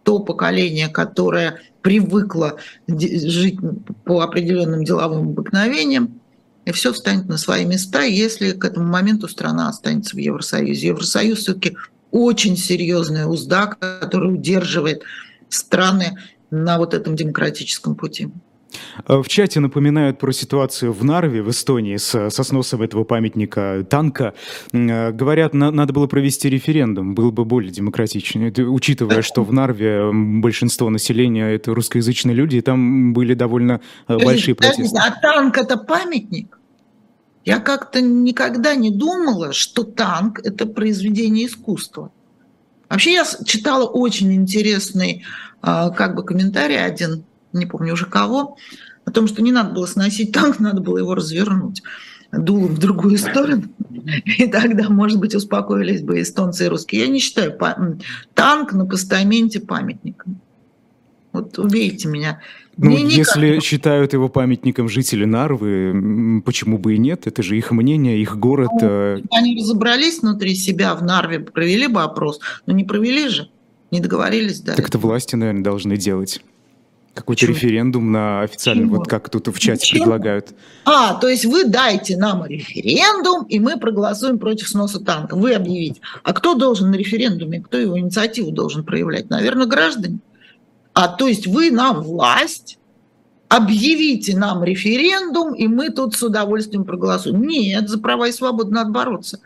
то 0.03 0.19
поколение, 0.19 0.89
которое 0.89 1.59
привыкла 1.81 2.57
жить 2.87 3.57
по 4.05 4.21
определенным 4.21 4.83
деловым 4.83 5.29
обыкновениям, 5.29 6.19
и 6.65 6.71
все 6.71 6.93
встанет 6.93 7.27
на 7.27 7.37
свои 7.37 7.65
места, 7.65 8.03
если 8.03 8.51
к 8.51 8.63
этому 8.63 8.87
моменту 8.87 9.27
страна 9.27 9.67
останется 9.67 10.15
в 10.15 10.19
Евросоюзе. 10.19 10.87
Евросоюз 10.87 11.39
все-таки 11.39 11.75
очень 12.11 12.55
серьезная 12.55 13.25
узда, 13.25 13.67
которая 13.67 14.29
удерживает 14.29 15.03
страны 15.49 16.17
на 16.51 16.77
вот 16.77 16.93
этом 16.93 17.15
демократическом 17.15 17.95
пути. 17.95 18.29
Э, 19.07 19.21
в 19.21 19.27
чате 19.27 19.59
напоминают 19.59 20.19
про 20.19 20.31
ситуацию 20.31 20.93
в 20.93 21.03
Нарве, 21.03 21.41
в 21.41 21.49
Эстонии, 21.49 21.97
с, 21.97 22.29
со 22.29 22.43
сносом 22.43 22.81
этого 22.81 23.03
памятника 23.03 23.85
танка. 23.89 24.33
Э, 24.71 25.11
говорят, 25.11 25.53
на, 25.53 25.71
надо 25.71 25.93
было 25.93 26.07
провести 26.07 26.49
референдум, 26.49 27.15
было 27.15 27.31
бы 27.31 27.45
более 27.45 27.71
демократичнее. 27.71 28.51
Учитывая, 28.67 29.21
что 29.21 29.43
в 29.43 29.53
Нарве 29.53 30.11
большинство 30.11 30.89
населения 30.89 31.49
это 31.49 31.73
русскоязычные 31.73 32.35
люди, 32.35 32.57
и 32.57 32.61
там 32.61 33.13
были 33.13 33.33
довольно 33.33 33.81
э, 34.07 34.17
большие 34.17 34.55
протесты. 34.55 34.97
А 34.97 35.11
танк 35.11 35.57
это 35.57 35.77
памятник? 35.77 36.59
Я 37.45 37.59
как-то 37.59 37.99
никогда 37.99 38.73
не 38.73 38.89
думала, 38.89 39.51
что 39.51 39.83
танк– 39.83 40.39
это 40.43 40.65
произведение 40.65 41.47
искусства. 41.47 42.11
Вообще 42.89 43.13
я 43.13 43.25
читала 43.45 43.85
очень 43.85 44.33
интересный 44.33 45.25
как 45.61 46.15
бы 46.15 46.23
комментарий 46.23 46.77
один 46.77 47.25
не 47.53 47.65
помню 47.65 47.93
уже 47.93 48.05
кого, 48.05 48.57
о 49.05 49.11
том, 49.11 49.27
что 49.27 49.41
не 49.41 49.51
надо 49.51 49.73
было 49.73 49.85
сносить 49.85 50.31
танк, 50.31 50.59
надо 50.59 50.81
было 50.81 50.97
его 50.97 51.15
развернуть 51.15 51.81
дулом 52.31 52.75
в 52.75 52.79
другую 52.79 53.17
сторону, 53.17 53.63
и 54.25 54.47
тогда, 54.47 54.89
может 54.89 55.19
быть, 55.19 55.35
успокоились 55.35 56.01
бы 56.01 56.21
эстонцы 56.21 56.65
и 56.65 56.67
русские. 56.67 57.01
Я 57.01 57.07
не 57.07 57.19
считаю 57.19 57.57
танк 58.33 58.73
на 58.73 58.85
постаменте 58.85 59.59
памятником. 59.59 60.41
Вот 61.31 61.57
убейте 61.57 62.07
меня. 62.07 62.41
Ну, 62.77 62.91
Мне 62.91 63.03
если 63.05 63.49
никак... 63.49 63.63
считают 63.63 64.13
его 64.13 64.29
памятником 64.29 64.89
жители 64.89 65.25
Нарвы, 65.25 66.41
почему 66.45 66.77
бы 66.77 66.95
и 66.95 66.97
нет? 66.97 67.27
Это 67.27 67.43
же 67.43 67.57
их 67.57 67.71
мнение, 67.71 68.19
их 68.19 68.37
город. 68.37 68.69
Ну, 68.81 68.87
э, 68.87 69.21
они 69.31 69.59
разобрались 69.59 70.21
внутри 70.21 70.55
себя 70.55 70.95
в 70.95 71.03
Нарве, 71.03 71.39
провели 71.39 71.87
бы 71.87 72.01
опрос, 72.01 72.39
но 72.65 72.73
не 72.73 72.83
провели 72.83 73.29
же, 73.29 73.49
не 73.91 73.99
договорились. 73.99 74.61
Да, 74.61 74.73
так 74.73 74.87
это 74.87 74.97
власти, 74.97 75.35
наверное, 75.35 75.63
должны 75.63 75.97
делать. 75.97 76.41
Какой-то 77.13 77.45
референдум 77.45 78.11
на 78.11 78.41
официальный, 78.41 78.85
вот 78.85 79.07
как 79.07 79.29
тут 79.29 79.47
в 79.47 79.59
чате 79.59 79.81
Почему? 79.81 79.99
предлагают. 79.99 80.49
А, 80.83 81.13
то 81.13 81.27
есть 81.27 81.45
вы 81.45 81.65
дайте 81.65 82.17
нам 82.17 82.43
референдум, 82.45 83.43
и 83.43 83.59
мы 83.59 83.77
проголосуем 83.77 84.39
против 84.39 84.67
сноса 84.67 84.99
танка. 84.99 85.35
Вы 85.35 85.53
объявите. 85.53 86.01
А 86.23 86.33
кто 86.33 86.55
должен 86.55 86.89
на 86.89 86.95
референдуме, 86.95 87.61
кто 87.61 87.77
его 87.77 87.99
инициативу 87.99 88.49
должен 88.49 88.83
проявлять? 88.83 89.29
Наверное, 89.29 89.67
граждане. 89.67 90.19
А 90.93 91.07
то 91.07 91.27
есть 91.27 91.45
вы 91.45 91.69
нам 91.69 92.01
власть, 92.01 92.79
объявите 93.47 94.35
нам 94.35 94.63
референдум, 94.63 95.53
и 95.53 95.67
мы 95.67 95.91
тут 95.91 96.15
с 96.15 96.23
удовольствием 96.23 96.83
проголосуем. 96.83 97.43
Нет, 97.43 97.89
за 97.89 97.99
права 97.99 98.27
и 98.27 98.31
свободу 98.31 98.71
надо 98.71 98.89
бороться. 98.89 99.39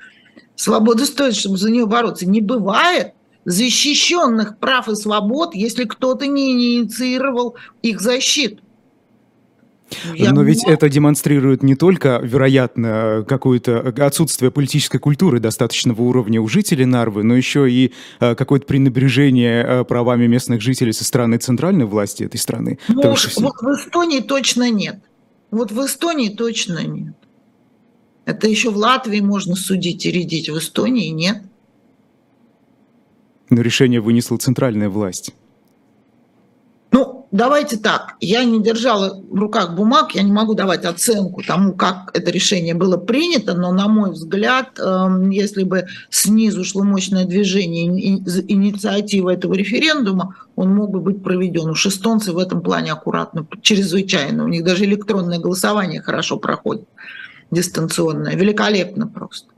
Свобода 0.55 1.05
стоит, 1.05 1.35
чтобы 1.35 1.57
за 1.57 1.69
нее 1.69 1.85
бороться. 1.85 2.25
Не 2.25 2.39
бывает, 2.39 3.13
защищенных 3.47 4.59
прав 4.59 4.89
и 4.89 4.95
свобод, 4.95 5.55
если 5.55 5.85
кто-то 5.85 6.27
не 6.27 6.51
инициировал 6.51 7.55
их 7.81 8.01
защиту. 8.01 8.61
Я 10.13 10.33
Но 10.33 10.43
ведь 10.43 10.65
это 10.65 10.89
демонстрирует 10.89 11.63
не 11.63 11.75
только, 11.75 12.19
вероятно, 12.21 13.23
какое-то 13.25 13.93
отсутствие 14.05 14.51
политической 14.51 14.97
культуры 14.97 15.39
достаточного 15.39 16.01
уровня 16.01 16.41
у 16.41 16.49
жителей 16.49 16.85
Нарвы, 16.85 17.23
но 17.23 17.37
еще 17.37 17.71
и 17.71 17.93
э, 18.19 18.35
какое-то 18.35 18.65
пренебрежение 18.65 19.63
э, 19.63 19.83
правами 19.85 20.27
местных 20.27 20.59
жителей 20.59 20.91
со 20.91 21.05
стороны 21.05 21.37
центральной 21.37 21.85
власти 21.85 22.23
этой 22.23 22.37
страны. 22.37 22.79
Ну, 22.89 23.01
вот 23.01 23.17
в 23.17 23.75
Эстонии 23.75 24.19
точно 24.19 24.69
нет. 24.69 24.99
Вот 25.51 25.71
в 25.71 25.85
Эстонии 25.85 26.27
точно 26.27 26.85
нет. 26.85 27.15
Это 28.25 28.49
еще 28.49 28.71
в 28.71 28.77
Латвии 28.77 29.21
можно 29.21 29.55
судить 29.55 30.05
и 30.05 30.11
рядить, 30.11 30.49
в 30.49 30.57
Эстонии 30.57 31.07
нет. 31.07 31.43
Но 33.49 33.61
решение 33.61 34.01
вынесла 34.01 34.37
центральная 34.37 34.89
власть. 34.89 35.33
Ну, 36.91 37.27
давайте 37.31 37.77
так. 37.77 38.15
Я 38.21 38.43
не 38.43 38.61
держала 38.61 39.21
в 39.29 39.35
руках 39.35 39.75
бумаг, 39.75 40.15
я 40.15 40.23
не 40.23 40.31
могу 40.31 40.53
давать 40.53 40.85
оценку 40.85 41.43
тому, 41.45 41.73
как 41.73 42.11
это 42.13 42.31
решение 42.31 42.73
было 42.73 42.97
принято, 42.97 43.53
но, 43.53 43.73
на 43.73 43.87
мой 43.87 44.11
взгляд, 44.11 44.79
эм, 44.79 45.29
если 45.29 45.63
бы 45.63 45.85
снизу 46.09 46.63
шло 46.63 46.83
мощное 46.83 47.25
движение 47.25 47.87
инициатива 47.87 49.31
этого 49.31 49.53
референдума, 49.53 50.35
он 50.55 50.73
мог 50.73 50.91
бы 50.91 51.01
быть 51.01 51.21
проведен. 51.23 51.69
Уж 51.69 51.87
эстонцы 51.87 52.31
в 52.31 52.37
этом 52.37 52.61
плане 52.61 52.93
аккуратно, 52.93 53.45
чрезвычайно. 53.61 54.45
У 54.45 54.47
них 54.47 54.63
даже 54.63 54.85
электронное 54.85 55.39
голосование 55.39 56.01
хорошо 56.01 56.37
проходит, 56.37 56.87
дистанционное. 57.51 58.35
Великолепно 58.35 59.07
просто. 59.07 59.56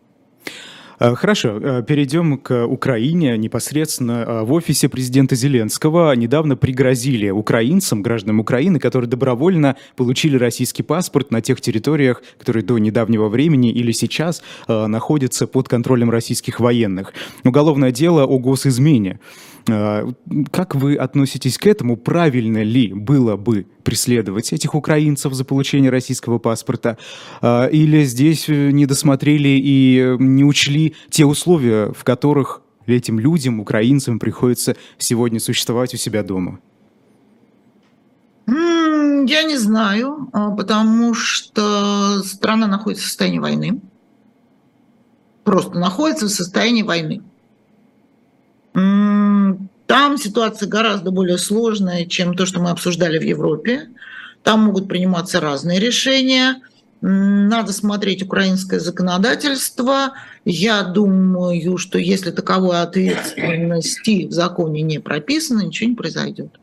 Э, 1.00 1.16
хорошо, 1.16 1.60
э, 1.62 1.84
перейдем 1.88 2.38
к 2.38 2.66
Украине. 2.66 3.38
Непосредственно 3.38 4.26
э, 4.28 4.44
в 4.44 4.52
офисе 4.52 4.90
президента 4.90 5.36
Зеленского 5.36 6.14
недавно 6.14 6.58
пригрозили 6.58 7.30
украинцам, 7.30 8.02
гражданам 8.02 8.40
Украины, 8.40 8.80
которые 8.80 9.10
добровольно 9.10 9.78
получили 9.96 10.38
российский 10.38 10.84
паспорт 10.84 11.32
на 11.32 11.42
тех 11.42 11.62
территориях, 11.62 12.22
которые 12.38 12.64
до 12.64 12.78
недавнего 12.78 13.30
времени 13.30 13.72
или 13.72 13.92
сейчас 13.92 14.42
находятся 14.68 15.48
под 15.48 15.68
контролем 15.68 16.10
российских 16.10 16.60
военных. 16.60 17.14
Уголовное 17.44 17.92
дело 17.92 18.26
о 18.26 18.38
госизмене. 18.40 19.20
А, 19.68 20.08
как 20.52 20.76
вы 20.76 20.96
относитесь 20.96 21.58
к 21.58 21.68
этому? 21.68 21.98
Правильно 21.98 22.64
ли 22.64 22.94
было 22.94 23.36
бы 23.36 23.66
преследовать 23.84 24.54
этих 24.54 24.76
украинцев 24.76 25.34
за 25.34 25.44
получение 25.44 25.90
российского 25.90 26.38
паспорта? 26.38 26.98
А, 27.42 27.68
или 27.68 28.04
здесь 28.04 28.48
э, 28.48 28.72
не 28.72 28.86
досмотрели 28.86 29.50
и 29.50 30.16
не 30.20 30.44
учли 30.44 30.96
те 31.10 31.26
условия, 31.26 31.92
в 31.94 32.04
которых 32.04 32.62
этим 32.86 33.20
людям, 33.20 33.60
украинцам, 33.60 34.20
приходится 34.20 34.76
сегодня 34.98 35.40
существовать 35.40 35.94
у 35.94 35.98
себя 35.98 36.24
дома? 36.24 36.60
Я 38.48 39.44
не 39.44 39.58
знаю, 39.58 40.30
а, 40.34 40.50
потому 40.52 41.14
что 41.14 42.24
страна 42.24 42.68
находится 42.68 43.04
в 43.04 43.08
состоянии 43.08 43.40
войны. 43.40 43.82
Просто 45.44 45.78
находится 45.78 46.26
в 46.26 46.30
состоянии 46.30 46.84
войны. 46.84 47.22
Там 48.74 50.18
ситуация 50.18 50.68
гораздо 50.70 51.12
более 51.12 51.38
сложная, 51.38 52.06
чем 52.06 52.36
то, 52.36 52.46
что 52.46 52.60
мы 52.60 52.70
обсуждали 52.70 53.18
в 53.18 53.24
Европе. 53.24 53.90
Там 54.44 54.66
могут 54.66 54.88
приниматься 54.88 55.40
разные 55.40 55.80
решения. 55.80 56.62
Надо 57.02 57.72
смотреть 57.74 58.24
украинское 58.24 58.80
законодательство. 58.80 60.14
Я 60.46 60.84
думаю, 60.84 61.78
что 61.78 61.98
если 61.98 62.32
таковой 62.32 62.82
ответственности 62.82 64.28
в 64.28 64.32
законе 64.32 64.82
не 64.82 65.00
прописано, 65.00 65.62
ничего 65.62 65.90
не 65.90 65.96
произойдет. 65.96 66.60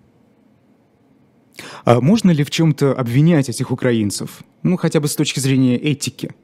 А 1.84 2.00
можно 2.00 2.30
ли 2.30 2.44
в 2.44 2.50
чем-то 2.50 2.92
обвинять 2.92 3.48
этих 3.48 3.70
украинцев? 3.70 4.42
Ну, 4.62 4.76
хотя 4.76 5.00
бы 5.00 5.08
с 5.08 5.16
точки 5.16 5.40
зрения 5.40 5.76
этики. 5.76 6.34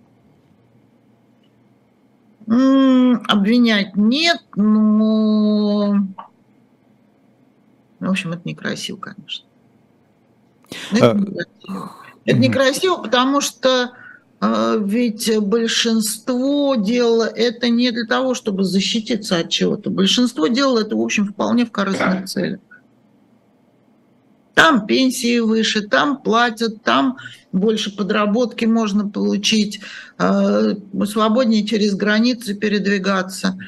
Обвинять 2.46 3.96
нет, 3.96 4.40
но... 4.56 5.96
В 8.00 8.10
общем, 8.10 8.32
это 8.32 8.42
некрасиво, 8.44 8.96
конечно. 8.96 9.46
Это, 10.92 11.10
а... 11.10 11.14
некрасиво. 11.14 11.92
это 12.24 12.38
некрасиво, 12.38 12.96
потому 12.96 13.40
что 13.40 13.92
э, 14.40 14.76
ведь 14.80 15.38
большинство 15.38 16.74
делало 16.74 17.24
это 17.24 17.68
не 17.68 17.90
для 17.92 18.06
того, 18.06 18.34
чтобы 18.34 18.64
защититься 18.64 19.38
от 19.38 19.50
чего-то. 19.50 19.90
Большинство 19.90 20.48
делало 20.48 20.80
это, 20.80 20.96
в 20.96 21.00
общем, 21.00 21.26
вполне 21.26 21.64
в 21.64 21.70
корыстных 21.70 22.28
целях. 22.28 22.60
Там 24.54 24.86
пенсии 24.86 25.38
выше, 25.38 25.82
там 25.82 26.22
платят, 26.22 26.82
там 26.82 27.16
больше 27.52 27.94
подработки 27.94 28.64
можно 28.66 29.08
получить, 29.08 29.80
э, 30.18 30.74
свободнее 31.06 31.64
через 31.64 31.94
границы 31.94 32.54
передвигаться. 32.54 33.58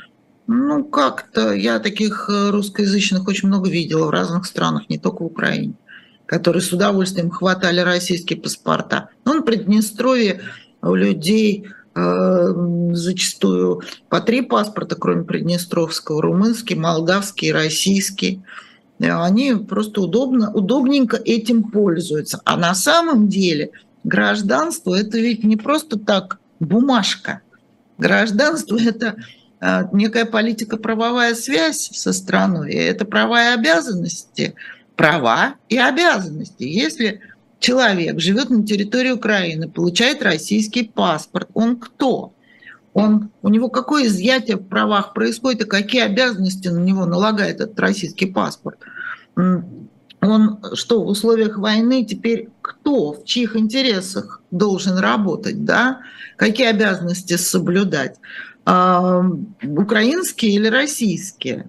Ну, 0.47 0.85
как-то 0.85 1.53
я 1.55 1.79
таких 1.79 2.29
э, 2.29 2.51
русскоязычных 2.51 3.27
очень 3.27 3.49
много 3.49 3.71
видела 3.71 4.07
в 4.07 4.11
разных 4.11 4.45
странах, 4.45 4.91
не 4.91 4.99
только 4.99 5.23
в 5.23 5.27
Украине, 5.27 5.75
которые 6.27 6.63
с 6.63 6.71
удовольствием 6.73 7.31
хватали 7.31 7.81
российские 7.81 8.39
паспорта. 8.39 9.09
Ну, 9.25 9.35
на 9.35 9.43
Приднестровье 9.43 10.43
у 10.83 10.95
людей 10.95 11.67
э, 11.95 12.55
зачастую 12.93 13.83
по 14.11 14.21
три 14.21 14.43
паспорта, 14.43 14.97
кроме 14.97 15.25
Приднестровского, 15.25 16.21
румынский, 16.21 16.77
молдавский, 16.77 17.51
российский. 17.51 18.43
Они 19.01 19.55
просто 19.55 20.03
удобно, 20.03 20.53
удобненько 20.53 21.17
этим 21.17 21.65
пользуются. 21.65 22.41
А 22.45 22.57
на 22.57 22.75
самом 22.75 23.29
деле 23.29 23.71
гражданство– 24.05 24.95
это 24.99 25.19
ведь 25.19 25.45
не 25.45 25.57
просто 25.57 25.99
так 25.99 26.39
бумажка. 26.61 27.41
Гражданство– 27.99 28.79
это 28.81 29.17
а, 29.61 29.89
некая 29.93 30.27
политико-правовая 30.27 31.35
связь 31.35 31.91
со 31.93 32.13
страной. 32.13 32.73
Это 32.73 33.05
права 33.05 33.51
и 33.51 33.55
обязанности. 33.55 34.55
Права 34.95 35.55
и 35.69 35.77
обязанности. 35.77 36.65
Если 36.65 37.21
человек 37.59 38.21
живет 38.21 38.51
на 38.51 38.65
территории 38.65 39.11
Украины, 39.11 39.69
получает 39.69 40.23
российский 40.23 40.85
паспорт, 40.85 41.49
он 41.55 41.77
кто? 41.77 42.34
Он, 42.95 43.31
у 43.43 43.49
него 43.49 43.69
какое 43.69 44.07
изъятие 44.07 44.57
в 44.57 44.67
правах 44.67 45.13
происходит 45.13 45.63
и 45.63 45.69
какие 45.69 46.03
обязанности 46.03 46.69
на 46.69 46.79
него 46.79 47.05
налагает 47.07 47.61
этот 47.61 47.79
российский 47.79 48.27
паспорт? 48.27 48.79
Он 49.37 50.59
что, 50.75 51.03
в 51.03 51.09
условиях 51.09 51.59
войны 51.59 52.05
теперь 52.05 52.49
кто, 52.63 53.13
в 53.13 53.25
чьих 53.25 53.57
интересах 53.57 54.41
должен 54.51 54.97
работать, 54.97 55.65
да? 55.65 56.01
Какие 56.37 56.69
обязанности 56.69 57.37
соблюдать? 57.37 58.17
украинские 58.67 60.55
или 60.55 60.69
российские 60.69 61.69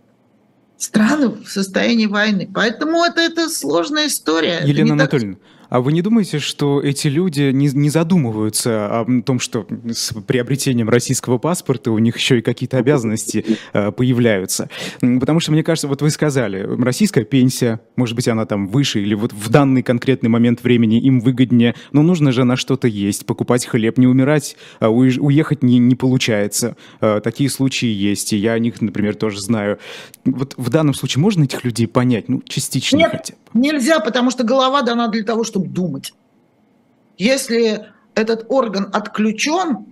страны 0.77 1.29
в 1.29 1.47
состоянии 1.47 2.05
войны. 2.05 2.49
Поэтому 2.53 3.03
это, 3.03 3.21
это 3.21 3.49
сложная 3.49 4.07
история. 4.07 4.61
Елена 4.63 4.93
Анатольевна, 4.93 5.35
так... 5.35 5.43
А 5.69 5.81
вы 5.81 5.93
не 5.93 6.01
думаете, 6.01 6.39
что 6.39 6.81
эти 6.81 7.07
люди 7.07 7.51
не, 7.51 7.67
не 7.67 7.89
задумываются 7.89 9.01
о 9.01 9.21
том, 9.25 9.39
что 9.39 9.67
с 9.91 10.13
приобретением 10.13 10.89
российского 10.89 11.37
паспорта 11.37 11.91
у 11.91 11.97
них 11.99 12.17
еще 12.17 12.39
и 12.39 12.41
какие-то 12.41 12.77
обязанности 12.77 13.45
э, 13.73 13.91
появляются? 13.91 14.69
Потому 14.99 15.39
что, 15.39 15.51
мне 15.51 15.63
кажется, 15.63 15.87
вот 15.87 16.01
вы 16.01 16.09
сказали, 16.09 16.67
российская 16.81 17.23
пенсия, 17.23 17.79
может 17.95 18.15
быть, 18.15 18.27
она 18.27 18.45
там 18.45 18.67
выше, 18.67 19.01
или 19.01 19.13
вот 19.13 19.33
в 19.33 19.49
данный 19.49 19.83
конкретный 19.83 20.29
момент 20.29 20.63
времени 20.63 20.99
им 20.99 21.19
выгоднее, 21.19 21.75
но 21.91 22.01
нужно 22.01 22.31
же 22.31 22.43
на 22.43 22.55
что-то 22.55 22.87
есть, 22.87 23.25
покупать 23.25 23.65
хлеб, 23.65 23.97
не 23.97 24.07
умирать, 24.07 24.55
а 24.79 24.89
уехать 24.89 25.63
не, 25.63 25.79
не 25.79 25.95
получается. 25.95 26.75
Э, 27.01 27.21
такие 27.23 27.49
случаи 27.49 27.89
есть, 27.89 28.33
и 28.33 28.37
я 28.37 28.53
о 28.53 28.59
них, 28.59 28.81
например, 28.81 29.15
тоже 29.15 29.41
знаю. 29.41 29.79
Вот 30.25 30.53
в 30.57 30.69
данном 30.69 30.93
случае 30.93 31.21
можно 31.21 31.43
этих 31.43 31.63
людей 31.63 31.87
понять, 31.87 32.29
ну, 32.29 32.41
частично 32.45 32.97
Нет, 32.97 33.11
хотя 33.11 33.33
бы? 33.33 33.39
нельзя, 33.55 33.99
потому 33.99 34.31
что 34.31 34.43
голова 34.43 34.81
дана 34.81 35.07
для 35.07 35.23
того, 35.23 35.43
чтобы 35.43 35.54
думать. 35.59 36.13
Если 37.17 37.85
этот 38.13 38.45
орган 38.49 38.89
отключен, 38.91 39.85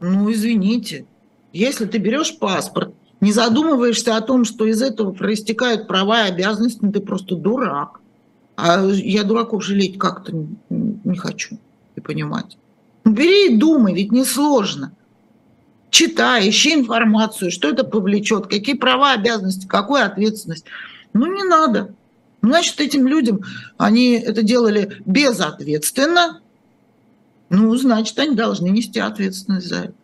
ну 0.00 0.32
извините, 0.32 1.06
если 1.52 1.86
ты 1.86 1.98
берешь 1.98 2.38
паспорт, 2.38 2.94
не 3.20 3.32
задумываешься 3.32 4.16
о 4.16 4.20
том, 4.20 4.44
что 4.44 4.66
из 4.66 4.82
этого 4.82 5.12
проистекают 5.12 5.86
права 5.86 6.26
и 6.26 6.30
обязанности, 6.30 6.78
ну 6.82 6.92
ты 6.92 7.00
просто 7.00 7.34
дурак. 7.34 8.00
А 8.56 8.84
я 8.86 9.22
дураков 9.24 9.64
жалеть 9.64 9.98
как-то 9.98 10.32
не 10.70 11.16
хочу 11.16 11.58
и 11.94 12.00
понимать. 12.00 12.56
Ну, 13.04 13.12
бери 13.12 13.52
и 13.52 13.56
думай, 13.56 13.94
ведь 13.94 14.12
несложно. 14.12 14.92
Читай, 15.90 16.48
ищи 16.48 16.74
информацию, 16.74 17.50
что 17.50 17.68
это 17.68 17.84
повлечет, 17.84 18.48
какие 18.48 18.74
права, 18.74 19.12
обязанности, 19.12 19.66
какую 19.66 20.04
ответственность. 20.04 20.64
Ну, 21.12 21.32
не 21.32 21.44
надо. 21.44 21.94
Значит, 22.46 22.80
этим 22.80 23.06
людям 23.06 23.40
они 23.76 24.12
это 24.12 24.42
делали 24.42 24.98
безответственно, 25.04 26.40
ну, 27.48 27.74
значит, 27.76 28.18
они 28.18 28.34
должны 28.34 28.68
нести 28.68 28.98
ответственность 28.98 29.68
за 29.68 29.76
это. 29.76 29.94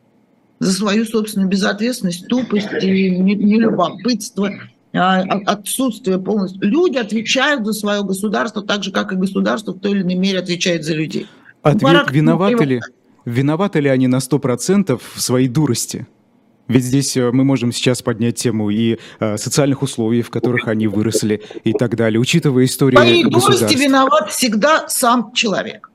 За 0.61 0.72
свою 0.72 1.05
собственную 1.05 1.49
безответственность, 1.49 2.28
тупость 2.28 2.68
и 2.82 3.11
нелюбопытство 3.11 4.51
а, 4.93 5.22
отсутствие 5.47 6.18
полностью. 6.18 6.62
Люди 6.62 6.99
отвечают 6.99 7.66
за 7.66 7.72
свое 7.72 8.05
государство 8.05 8.62
так 8.62 8.84
же, 8.84 8.93
как 8.93 9.12
и 9.12 9.16
государство 9.16 9.72
в 9.72 9.80
той 9.80 9.93
или 9.93 10.03
иной 10.03 10.14
мере 10.14 10.38
отвечает 10.38 10.84
за 10.84 10.95
людей. 10.95 11.26
Ответ, 11.62 11.82
Барак, 11.82 12.12
виноваты, 12.12 12.64
ли, 12.64 12.80
виноваты 13.24 13.80
ли 13.80 13.88
они 13.88 14.07
на 14.07 14.18
100% 14.18 15.01
в 15.14 15.20
своей 15.20 15.49
дурости? 15.49 16.07
Ведь 16.69 16.85
здесь 16.85 17.17
э, 17.17 17.31
мы 17.33 17.45
можем 17.45 17.73
сейчас 17.73 18.03
поднять 18.03 18.37
тему 18.37 18.71
и 18.71 18.99
э, 19.21 19.37
социальных 19.37 19.83
условий, 19.83 20.23
в 20.23 20.31
которых 20.31 20.69
они 20.69 20.87
выросли 20.87 21.43
и 21.65 21.73
так 21.73 21.97
далее, 21.97 22.21
учитывая 22.21 22.65
историю 22.65 23.01
Своей 23.01 23.25
дурости 23.25 23.77
виноват 23.77 24.31
всегда 24.31 24.89
сам 24.89 25.33
человек. 25.33 25.91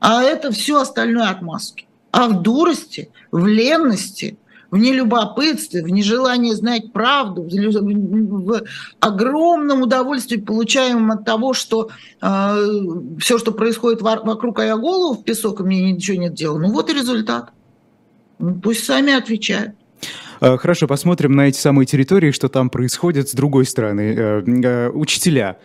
А 0.00 0.22
это 0.22 0.50
все 0.50 0.80
остальное 0.80 1.28
отмазки. 1.28 1.86
А 2.10 2.28
в 2.28 2.42
дурости, 2.42 3.10
в 3.30 3.46
ленности, 3.46 4.38
в 4.72 4.78
нелюбопытстве, 4.78 5.82
в 5.82 5.90
нежелании 5.90 6.52
знать 6.52 6.92
правду, 6.92 7.42
в 7.42 8.62
огромном 9.00 9.82
удовольствии, 9.82 10.38
получаемом 10.38 11.10
от 11.12 11.24
того, 11.24 11.52
что 11.52 11.90
э, 12.20 12.66
все, 13.18 13.38
что 13.38 13.52
происходит 13.52 14.00
вокруг, 14.00 14.58
а 14.60 14.64
я 14.64 14.76
голову 14.76 15.14
в 15.20 15.24
песок, 15.24 15.60
и 15.60 15.62
мне 15.62 15.92
ничего 15.92 16.16
нет 16.16 16.34
дела. 16.34 16.58
Ну 16.58 16.72
вот 16.72 16.90
и 16.90 16.94
результат. 16.94 17.52
Ну, 18.38 18.54
пусть 18.54 18.84
сами 18.84 19.12
отвечают. 19.12 19.74
А, 20.40 20.56
хорошо, 20.56 20.88
посмотрим 20.88 21.32
на 21.32 21.48
эти 21.48 21.56
самые 21.56 21.86
территории, 21.86 22.32
что 22.32 22.48
там 22.48 22.68
происходит 22.68 23.28
с 23.28 23.32
другой 23.32 23.64
стороны. 23.64 24.14
Э, 24.16 24.42
э, 24.44 24.88
учителя. 24.90 25.58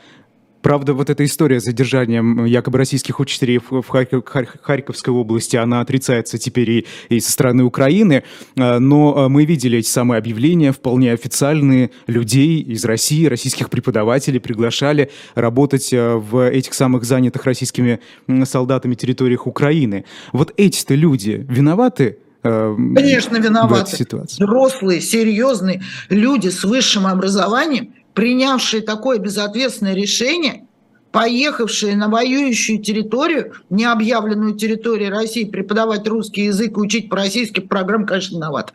Правда, 0.62 0.94
вот 0.94 1.10
эта 1.10 1.26
история 1.26 1.60
с 1.60 1.64
задержанием 1.64 2.46
якобы 2.46 2.78
российских 2.78 3.20
учителей 3.20 3.60
в 3.60 3.84
Харьковской 3.84 5.14
области, 5.14 5.56
она 5.56 5.82
отрицается 5.82 6.38
теперь 6.38 6.70
и, 6.70 6.88
и 7.10 7.20
со 7.20 7.32
стороны 7.32 7.64
Украины, 7.64 8.24
но 8.56 9.30
мы 9.30 9.46
видели 9.46 9.80
эти 9.80 9.88
самые 9.88 10.18
объявления, 10.18 10.74
вполне 10.74 11.14
официальные, 11.14 11.92
людей 12.08 12.60
из 12.60 12.84
России, 12.86 13.26
российских 13.28 13.70
преподавателей 13.70 14.40
приглашали 14.40 15.10
работать 15.36 15.94
э, 15.94 16.16
в 16.16 16.50
этих 16.50 16.74
самых 16.74 17.04
занятых 17.06 17.46
российскими 17.46 18.00
солдатами 18.44 18.96
территориях 18.96 19.48
Украины. 19.48 20.06
Вот 20.34 20.54
эти-то 20.58 20.96
люди 20.96 21.46
виноваты 21.48 22.18
Э, 22.18 22.27
Конечно, 22.42 23.38
виноваты. 23.38 24.06
Взрослые, 24.24 25.02
серьезные 25.02 25.84
люди 26.10 26.50
с 26.50 26.64
высшим 26.64 27.08
образованием, 27.08 27.94
принявшие 28.14 28.82
такое 28.82 29.18
безответственное 29.18 29.96
решение, 29.96 30.66
поехавшие 31.12 31.96
на 31.96 32.10
воюющую 32.10 32.82
территорию, 32.82 33.54
не 33.70 33.86
объявленную 33.86 34.56
территорией 34.56 35.10
России, 35.10 35.46
преподавать 35.46 36.08
русский 36.08 36.46
язык 36.46 36.78
и 36.78 36.80
учить 36.80 37.10
по 37.10 37.18
российским 37.18 37.68
программам, 37.68 38.06
конечно, 38.06 38.36
виноваты. 38.36 38.74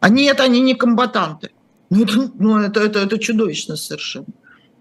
Они 0.00 0.24
это, 0.24 0.44
они 0.44 0.60
не 0.60 0.74
комбатанты. 0.74 1.50
Ну, 1.90 2.04
это, 2.04 2.30
ну, 2.38 2.58
это, 2.58 2.80
это, 2.80 3.00
это 3.00 3.18
чудовищно 3.18 3.76
совершенно 3.76 4.26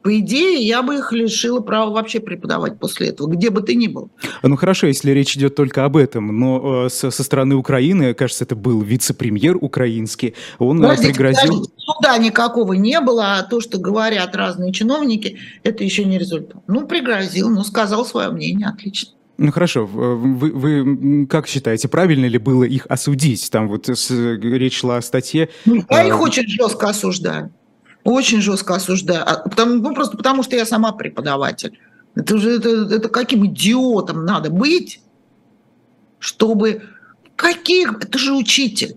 по 0.06 0.20
идее, 0.20 0.60
я 0.62 0.84
бы 0.84 0.98
их 0.98 1.12
лишила 1.12 1.62
права 1.62 1.90
вообще 1.90 2.20
преподавать 2.20 2.78
после 2.78 3.08
этого, 3.08 3.28
где 3.28 3.50
бы 3.50 3.64
ты 3.64 3.74
ни 3.74 3.88
был. 3.88 4.12
Ну 4.44 4.56
хорошо, 4.56 4.86
если 4.86 5.10
речь 5.10 5.36
идет 5.36 5.56
только 5.56 5.84
об 5.84 5.98
этом, 5.98 6.28
но 6.28 6.86
э, 6.86 6.90
со, 6.90 7.10
со 7.10 7.24
стороны 7.24 7.56
Украины, 7.56 8.14
кажется, 8.14 8.44
это 8.44 8.56
был 8.56 8.82
вице-премьер 8.82 9.58
украинский, 9.60 10.36
он 10.60 10.78
э, 10.78 10.82
Подождите, 10.84 11.10
пригрозил... 11.10 11.42
Подождите, 11.42 11.74
суда 11.78 12.18
никакого 12.20 12.74
не 12.74 13.02
было, 13.02 13.40
а 13.40 13.42
то, 13.42 13.62
что 13.62 13.80
говорят 13.80 14.36
разные 14.36 14.72
чиновники, 14.74 15.40
это 15.64 15.84
еще 15.84 16.06
не 16.06 16.20
результат. 16.20 16.62
Ну, 16.68 16.86
пригрозил, 16.86 17.50
ну, 17.50 17.64
сказал 17.64 18.06
свое 18.06 18.30
мнение, 18.30 18.68
отлично. 18.68 19.10
Ну 19.40 19.52
хорошо, 19.52 19.88
вы, 19.88 20.52
вы 20.52 21.26
как 21.26 21.48
считаете, 21.48 21.88
правильно 21.88 22.28
ли 22.28 22.38
было 22.38 22.64
их 22.64 22.86
осудить? 22.90 23.50
Там 23.50 23.70
вот 23.70 23.90
с, 23.90 24.12
речь 24.12 24.78
шла 24.78 24.98
о 24.98 25.02
статье. 25.02 25.50
Ну, 25.66 25.84
я 25.90 26.04
их 26.04 26.22
очень 26.22 26.48
жестко 26.48 26.90
осуждаю. 26.90 27.52
Очень 28.06 28.40
жестко 28.40 28.76
осуждаю. 28.76 29.24
А, 29.28 29.38
потому, 29.50 29.82
ну, 29.82 29.96
просто 29.96 30.16
потому, 30.16 30.44
что 30.44 30.56
я 30.56 30.66
сама 30.66 30.92
преподаватель. 30.92 31.80
Это 32.14 32.38
же 32.38 32.52
это, 32.52 32.70
это 32.96 33.10
каким 33.10 33.46
идиотом 33.48 34.26
надо 34.26 34.50
быть, 34.52 35.02
чтобы... 36.20 36.84
Каких? 37.36 37.98
Это 38.02 38.18
же 38.18 38.34
учитель. 38.34 38.96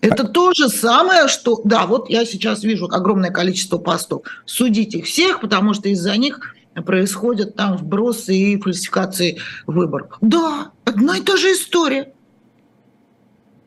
Это 0.00 0.24
то 0.24 0.52
же 0.52 0.68
самое, 0.68 1.28
что... 1.28 1.60
Да, 1.64 1.86
вот 1.86 2.10
я 2.10 2.26
сейчас 2.26 2.64
вижу 2.64 2.86
огромное 2.86 3.30
количество 3.30 3.78
постов. 3.78 4.22
Судить 4.44 4.94
их 4.94 5.06
всех, 5.06 5.40
потому 5.40 5.72
что 5.72 5.88
из-за 5.88 6.16
них 6.16 6.40
происходят 6.84 7.54
там 7.54 7.76
вбросы 7.76 8.36
и 8.36 8.60
фальсификации 8.60 9.38
выборов. 9.68 10.18
Да, 10.20 10.72
одна 10.84 11.18
и 11.18 11.20
та 11.20 11.36
же 11.36 11.52
история. 11.52 12.12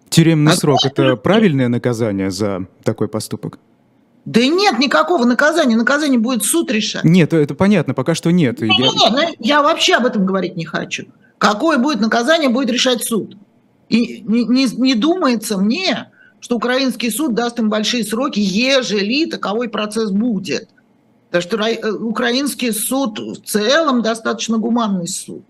Тюремный 0.09 0.51
а 0.51 0.55
срок– 0.55 0.80
это 0.84 1.15
правильное 1.15 1.70
наказание 1.70 2.32
за 2.32 2.67
такой 2.84 3.07
поступок? 3.07 3.59
Да 4.26 4.45
нет 4.45 4.80
никакого 4.80 5.26
наказания. 5.26 5.76
Наказание 5.76 6.20
будет 6.20 6.43
суд 6.43 6.72
решать. 6.72 7.03
Нет, 7.03 7.34
это 7.34 7.55
понятно, 7.55 7.93
пока 7.93 8.15
что 8.15 8.32
нет. 8.32 8.61
Нет, 8.61 8.72
я... 8.78 8.86
нет, 8.86 9.11
ну, 9.11 9.36
я 9.39 9.61
вообще 9.61 9.95
об 9.95 10.05
этом 10.05 10.26
говорить 10.26 10.55
не 10.55 10.65
хочу. 10.65 11.05
Какое 11.38 11.78
будет 11.78 12.01
наказание, 12.01 12.49
будет 12.49 12.70
решать 12.70 13.03
суд. 13.03 13.38
И 13.88 14.22
не, 14.22 14.45
не, 14.45 14.65
не 14.65 14.93
думается 14.93 15.57
мне, 15.57 16.11
что 16.41 16.57
украинский 16.57 17.11
суд 17.11 17.34
даст 17.34 17.59
им 17.59 17.70
большие 17.70 18.03
сроки, 18.03 18.39
ежели 18.39 19.26
таковой 19.26 19.70
процесс 19.70 20.11
будет. 20.11 20.70
Потому 21.32 21.41
что 21.41 21.57
э, 21.57 21.91
украинский 21.91 22.72
суд 22.72 23.20
в 23.20 23.41
целом 23.43 24.01
достаточно 24.01 24.57
гуманный 24.57 25.07
суд. 25.07 25.43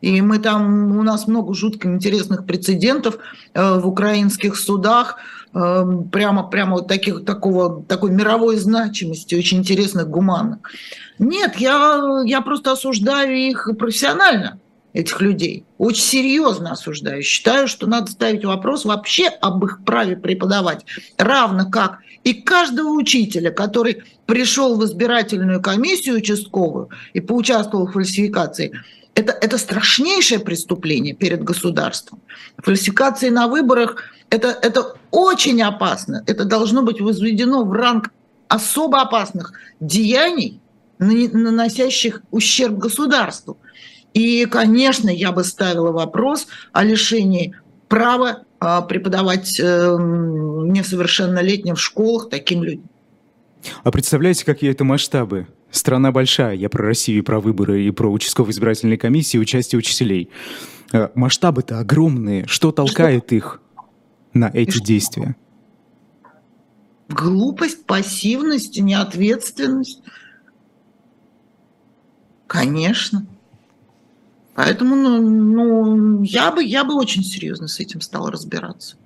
И 0.00 0.20
мы 0.20 0.38
там, 0.38 0.98
у 0.98 1.02
нас 1.02 1.26
много 1.26 1.54
жутко 1.54 1.88
интересных 1.88 2.44
прецедентов 2.44 3.18
э, 3.54 3.78
в 3.78 3.88
украинских 3.88 4.56
судах, 4.56 5.16
прямо, 5.54 6.42
прямо 6.50 6.76
вот 6.76 6.88
таких, 6.88 7.24
такого, 7.24 7.82
такой 7.84 8.10
мировой 8.10 8.56
значимости, 8.56 9.34
очень 9.34 9.58
интересных, 9.58 10.08
гуманных. 10.08 10.58
Нет, 11.18 11.56
я, 11.56 12.22
я 12.24 12.40
просто 12.40 12.72
осуждаю 12.72 13.36
их 13.36 13.68
профессионально, 13.78 14.58
этих 14.92 15.20
людей. 15.20 15.64
Очень 15.78 16.02
серьезно 16.02 16.72
осуждаю. 16.72 17.22
Считаю, 17.22 17.68
что 17.68 17.86
надо 17.86 18.10
ставить 18.10 18.44
вопрос 18.44 18.84
вообще 18.84 19.28
об 19.28 19.64
их 19.64 19.84
праве 19.84 20.16
преподавать. 20.16 20.84
Равно 21.18 21.70
как 21.70 21.98
и 22.24 22.34
каждого 22.34 22.88
учителя, 22.88 23.50
который 23.50 24.02
пришел 24.26 24.76
в 24.76 24.84
избирательную 24.84 25.60
комиссию 25.60 26.16
участковую 26.16 26.88
и 27.12 27.20
поучаствовал 27.20 27.86
в 27.86 27.92
фальсификации, 27.92 28.72
это, 29.14 29.32
это 29.32 29.58
страшнейшее 29.58 30.40
преступление 30.40 31.14
перед 31.14 31.42
государством. 31.42 32.20
Фальсификации 32.58 33.28
на 33.28 33.46
выборах 33.46 34.02
это, 34.30 34.48
это 34.48 34.96
очень 35.10 35.62
опасно. 35.62 36.24
Это 36.26 36.44
должно 36.44 36.82
быть 36.82 37.00
возведено 37.00 37.64
в 37.64 37.72
ранг 37.72 38.10
особо 38.48 39.02
опасных 39.02 39.52
деяний, 39.80 40.60
наносящих 40.98 42.22
ущерб 42.30 42.74
государству. 42.74 43.58
И, 44.12 44.46
конечно, 44.46 45.10
я 45.10 45.32
бы 45.32 45.44
ставила 45.44 45.92
вопрос 45.92 46.46
о 46.72 46.84
лишении 46.84 47.54
права 47.88 48.44
а, 48.60 48.80
преподавать 48.82 49.58
эм, 49.60 50.72
несовершеннолетним 50.72 51.74
в 51.74 51.80
школах 51.80 52.28
таким 52.30 52.62
людям. 52.62 52.88
А 53.82 53.90
представляете, 53.90 54.44
какие 54.44 54.70
это 54.70 54.84
масштабы? 54.84 55.46
Страна 55.70 56.12
большая, 56.12 56.54
я 56.54 56.68
про 56.68 56.84
Россию, 56.84 57.18
и 57.18 57.22
про 57.22 57.40
выборы, 57.40 57.84
и 57.84 57.90
про 57.90 58.10
участковые 58.10 58.52
избирательные 58.52 58.98
комиссии, 58.98 59.38
участие 59.38 59.78
учителей. 59.78 60.30
Э, 60.92 61.08
масштабы-то 61.14 61.80
огромные. 61.80 62.46
Что 62.46 62.70
толкает 62.70 63.24
Что? 63.26 63.34
их? 63.34 63.60
на 64.34 64.50
эти 64.52 64.82
действия? 64.82 65.36
Глупость, 67.08 67.86
пассивность, 67.86 68.78
неответственность. 68.80 70.02
Конечно. 72.46 73.26
Поэтому 74.54 74.96
ну, 74.96 75.20
ну, 75.20 76.22
я, 76.22 76.52
бы, 76.52 76.62
я 76.62 76.84
бы 76.84 76.94
очень 76.94 77.24
серьезно 77.24 77.68
с 77.68 77.80
этим 77.80 78.00
стала 78.00 78.30
разбираться. 78.30 78.96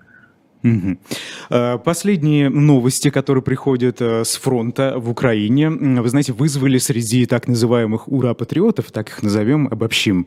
Угу. 0.68 1.78
Последние 1.84 2.48
новости, 2.48 3.10
которые 3.10 3.42
приходят 3.42 4.00
э, 4.00 4.24
с 4.24 4.36
фронта 4.36 4.94
в 4.96 5.10
Украине, 5.10 5.70
вы 5.70 6.08
знаете, 6.08 6.32
вызвали 6.32 6.78
среди 6.78 7.26
так 7.26 7.48
называемых 7.48 8.08
ура-патриотов, 8.08 8.90
так 8.92 9.08
их 9.08 9.22
назовем, 9.22 9.68
обобщим, 9.70 10.26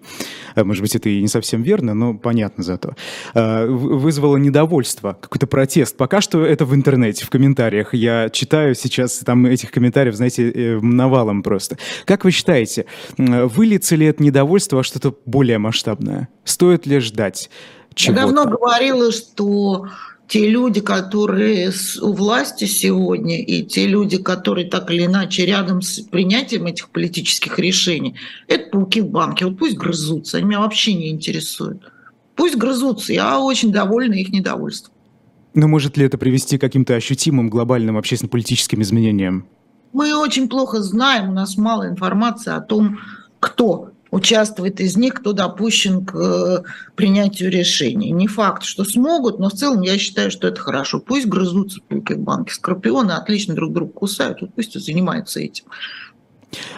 э, 0.56 0.64
может 0.64 0.82
быть, 0.82 0.96
это 0.96 1.10
и 1.10 1.22
не 1.22 1.28
совсем 1.28 1.62
верно, 1.62 1.94
но 1.94 2.14
понятно 2.14 2.64
зато, 2.64 2.96
вызвало 3.34 4.38
недовольство, 4.38 5.18
какой-то 5.20 5.48
протест. 5.48 5.98
Пока 5.98 6.22
что 6.22 6.46
это 6.46 6.66
в 6.66 6.76
интернете, 6.76 7.26
в 7.26 7.30
комментариях. 7.30 7.94
Я 7.94 8.30
читаю 8.30 8.76
сейчас 8.76 9.20
там 9.20 9.46
этих 9.46 9.72
комментариев, 9.72 10.16
знаете, 10.16 10.80
навалом 10.82 11.44
просто. 11.44 11.78
Как 12.06 12.24
вы 12.24 12.32
считаете, 12.32 12.86
выльется 13.18 13.96
ли 13.96 14.06
это 14.06 14.24
недовольство 14.24 14.78
во 14.78 14.84
что-то 14.84 15.16
более 15.26 15.58
масштабное? 15.58 16.30
Стоит 16.44 16.86
ли 16.86 17.00
ждать? 17.00 17.50
Я 17.98 18.14
давно 18.14 18.46
говорила, 18.46 19.12
что 19.12 19.88
те 20.32 20.48
люди, 20.48 20.80
которые 20.80 21.74
у 22.02 22.14
власти 22.14 22.64
сегодня, 22.64 23.42
и 23.42 23.64
те 23.64 23.86
люди, 23.86 24.18
которые 24.18 24.66
так 24.70 24.90
или 24.90 25.06
иначе 25.06 25.46
рядом 25.46 25.82
с 25.82 26.00
принятием 26.00 26.68
этих 26.68 26.88
политических 26.88 27.60
решений, 27.60 28.16
это 28.48 28.70
пауки 28.70 29.02
в 29.02 29.10
банке. 29.10 29.44
Вот 29.44 29.58
пусть 29.58 29.76
грызутся, 29.76 30.38
они 30.38 30.48
меня 30.48 30.62
вообще 30.62 30.94
не 30.94 31.10
интересуют. 31.10 31.82
Пусть 32.38 32.56
грызутся, 32.56 33.12
я 33.12 33.42
очень 33.42 33.74
довольна 33.74 34.14
их 34.14 34.30
недовольством. 34.30 34.94
Но 35.54 35.68
может 35.68 35.98
ли 35.98 36.06
это 36.06 36.18
привести 36.18 36.58
к 36.58 36.62
каким-то 36.62 36.96
ощутимым 36.96 37.50
глобальным 37.50 37.98
общественно-политическим 37.98 38.82
изменениям? 38.82 39.48
Мы 39.92 40.16
очень 40.16 40.48
плохо 40.48 40.82
знаем, 40.82 41.32
у 41.32 41.34
нас 41.34 41.58
мало 41.58 41.90
информации 41.90 42.54
о 42.54 42.62
том, 42.62 43.00
кто 43.42 43.91
участвует 44.12 44.80
из 44.82 44.98
них, 44.98 45.16
кто 45.16 45.34
допущен 45.34 46.06
к 46.06 46.16
э, 46.16 46.64
принятию 46.96 47.50
решений. 47.50 48.12
Не 48.12 48.28
факт, 48.28 48.64
что 48.64 48.84
смогут, 48.84 49.40
но 49.40 49.50
в 49.50 49.54
целом 49.54 49.82
я 49.82 49.98
считаю, 49.98 50.30
что 50.30 50.48
это 50.48 50.60
хорошо. 50.60 51.00
Пусть 51.00 51.28
грызутся 51.28 51.80
только 51.88 52.16
банки. 52.18 52.52
Скорпионы 52.52 53.14
отлично 53.14 53.56
друг 53.56 53.74
друга 53.74 53.94
кусают, 53.94 54.40
пусть 54.56 54.80
занимаются 54.80 55.40
этим. 55.40 55.66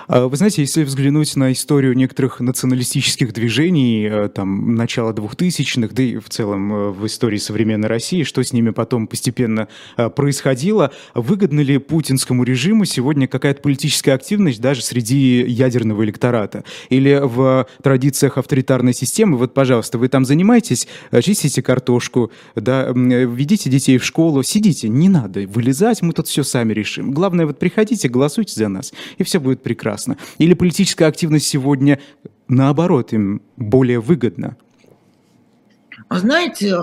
А 0.07 0.28
вы 0.28 0.38
знаете, 0.38 0.61
если 0.61 0.84
взглянуть 0.84 1.36
на 1.36 1.51
историю 1.51 1.95
некоторых 1.95 2.39
националистических 2.39 3.34
движений, 3.34 4.07
э, 4.09 4.30
там, 4.30 4.76
начала 4.76 5.11
2000-х, 5.11 5.93
да 5.93 6.03
и 6.03 6.17
в 6.17 6.30
целом 6.30 6.74
э, 6.74 6.89
в 6.91 7.05
истории 7.05 7.38
современной 7.38 7.88
России, 7.88 8.24
что 8.24 8.43
с 8.43 8.53
ними 8.53 8.69
потом 8.71 9.07
постепенно 9.07 9.67
э, 9.97 10.09
происходило, 10.09 10.91
выгодна 11.13 11.61
ли 11.61 11.78
путинскому 11.78 12.43
режиму 12.43 12.86
сегодня 12.86 13.28
какая-то 13.28 13.61
политическая 13.61 14.13
активность 14.13 14.61
даже 14.61 14.82
среди 14.82 15.43
ядерного 15.43 16.03
электората? 16.03 16.63
Или 16.89 17.19
в 17.24 17.67
традициях 17.82 18.38
авторитарной 18.38 18.93
системы, 18.93 19.38
вот, 19.38 19.53
пожалуйста, 19.53 19.97
вы 19.97 20.07
там 20.09 20.26
занимаетесь, 20.26 20.88
чистите 21.21 21.61
картошку, 21.61 22.32
да, 22.55 22.91
ведите 22.93 23.69
детей 23.69 23.97
в 23.97 24.05
школу, 24.05 24.43
сидите, 24.43 24.89
не 24.89 25.09
надо 25.09 25.41
вылезать, 25.47 26.01
мы 26.01 26.13
тут 26.13 26.28
все 26.28 26.43
сами 26.43 26.74
решим. 26.74 27.11
Главное, 27.11 27.45
вот 27.45 27.59
приходите, 27.59 28.09
голосуйте 28.09 28.53
за 28.55 28.67
нас, 28.67 28.93
и 29.17 29.24
все 29.24 29.39
будет 29.39 29.62
прекрасно. 29.64 30.18
Или 30.38 30.53
политическая 30.53 31.05
активность 31.05 31.47
сегодня, 31.47 31.99
наоборот, 32.47 33.14
им 33.14 33.41
более 33.57 33.99
выгодна? 33.99 34.57
Знаете, 36.09 36.76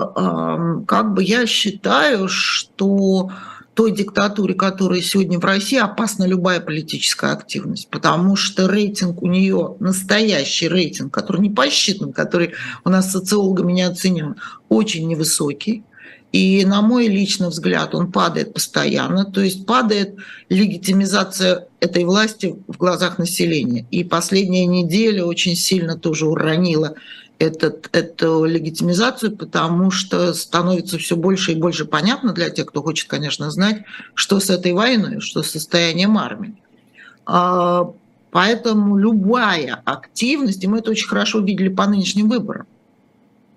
как 0.87 1.13
бы 1.13 1.23
я 1.23 1.45
считаю, 1.45 2.27
что 2.27 3.31
той 3.73 3.91
диктатуре, 3.91 4.53
которая 4.53 5.01
сегодня 5.01 5.39
в 5.39 5.45
России, 5.45 5.77
опасна 5.79 6.25
любая 6.25 6.59
политическая 6.59 7.31
активность, 7.31 7.89
потому 7.89 8.35
что 8.35 8.67
рейтинг 8.67 9.21
у 9.21 9.27
нее, 9.27 9.77
настоящий 9.79 10.67
рейтинг, 10.67 11.13
который 11.13 11.41
не 11.41 11.49
посчитан, 11.49 12.11
который 12.11 12.53
у 12.83 12.89
нас 12.89 13.11
социологами 13.11 13.71
не 13.71 13.83
оценен, 13.83 14.35
очень 14.67 15.07
невысокий. 15.07 15.83
И, 16.31 16.65
на 16.65 16.81
мой 16.81 17.07
личный 17.07 17.49
взгляд, 17.49 17.93
он 17.93 18.11
падает 18.11 18.53
постоянно, 18.53 19.25
то 19.25 19.41
есть 19.41 19.65
падает 19.65 20.15
легитимизация 20.47 21.67
этой 21.81 22.05
власти 22.05 22.55
в 22.67 22.77
глазах 22.77 23.17
населения. 23.17 23.85
И 23.91 24.05
последняя 24.05 24.65
неделя 24.65 25.25
очень 25.25 25.55
сильно 25.55 25.97
тоже 25.97 26.27
уронила 26.27 26.95
этот, 27.37 27.89
эту 27.91 28.45
легитимизацию, 28.45 29.35
потому 29.35 29.91
что 29.91 30.33
становится 30.33 30.97
все 30.99 31.17
больше 31.17 31.51
и 31.51 31.55
больше 31.55 31.85
понятно 31.85 32.33
для 32.33 32.49
тех, 32.49 32.67
кто 32.67 32.81
хочет, 32.81 33.09
конечно, 33.09 33.49
знать, 33.51 33.83
что 34.13 34.39
с 34.39 34.49
этой 34.49 34.73
войной, 34.73 35.19
что 35.19 35.43
с 35.43 35.51
состоянием 35.51 36.17
армии. 36.17 36.55
А, 37.25 37.91
поэтому 38.29 38.95
любая 38.95 39.81
активность, 39.83 40.63
и 40.63 40.67
мы 40.67 40.79
это 40.79 40.91
очень 40.91 41.07
хорошо 41.07 41.39
видели 41.39 41.69
по 41.69 41.87
нынешним 41.87 42.29
выборам, 42.29 42.67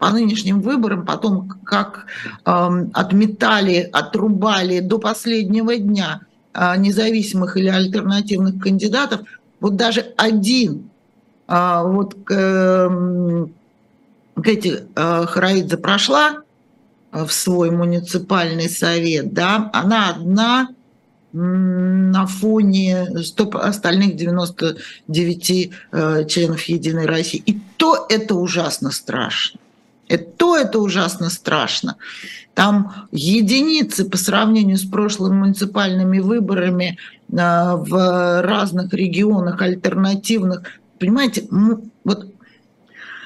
по 0.05 0.11
нынешним 0.11 0.61
выборам, 0.61 1.07
потом 1.07 1.49
как 1.65 2.05
э, 2.45 2.87
отметали, 2.93 3.89
отрубали 3.91 4.81
до 4.81 4.99
последнего 4.99 5.75
дня 5.79 6.21
э, 6.53 6.75
независимых 6.77 7.57
или 7.57 7.69
альтернативных 7.69 8.63
кандидатов, 8.63 9.21
вот 9.61 9.77
даже 9.77 10.13
один 10.19 10.91
э, 11.49 11.81
вот 11.85 12.17
э, 12.31 13.47
Кэти 14.43 14.83
э, 14.95 15.27
Хараидзе 15.27 15.79
прошла 15.79 16.43
в 17.11 17.31
свой 17.31 17.71
муниципальный 17.71 18.69
совет, 18.69 19.33
да, 19.33 19.71
она 19.73 20.11
одна 20.11 20.69
на 21.33 22.27
фоне 22.27 23.23
100 23.23 23.51
остальных 23.55 24.17
99 24.17 25.73
э, 25.93 26.27
членов 26.29 26.63
Единой 26.65 27.07
России. 27.07 27.43
И 27.47 27.59
то 27.79 28.07
это 28.11 28.35
ужасно 28.35 28.91
страшно. 28.91 29.59
Это, 30.09 30.25
то 30.25 30.57
это 30.57 30.79
ужасно 30.79 31.31
страшно. 31.31 31.97
Там 32.55 33.09
единицы 33.11 34.05
по 34.09 34.17
сравнению 34.17 34.77
с 34.77 34.85
прошлыми 34.85 35.35
муниципальными 35.35 36.19
выборами 36.21 36.99
э, 37.31 37.35
в 37.37 38.43
разных 38.43 38.93
регионах 38.93 39.61
альтернативных. 39.63 40.63
Понимаете, 40.99 41.49
вот 42.05 42.27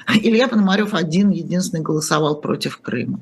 Илья 0.07 0.47
Пономарев 0.47 0.93
один 0.93 1.29
единственный 1.29 1.81
голосовал 1.81 2.39
против 2.41 2.79
Крыма. 2.79 3.19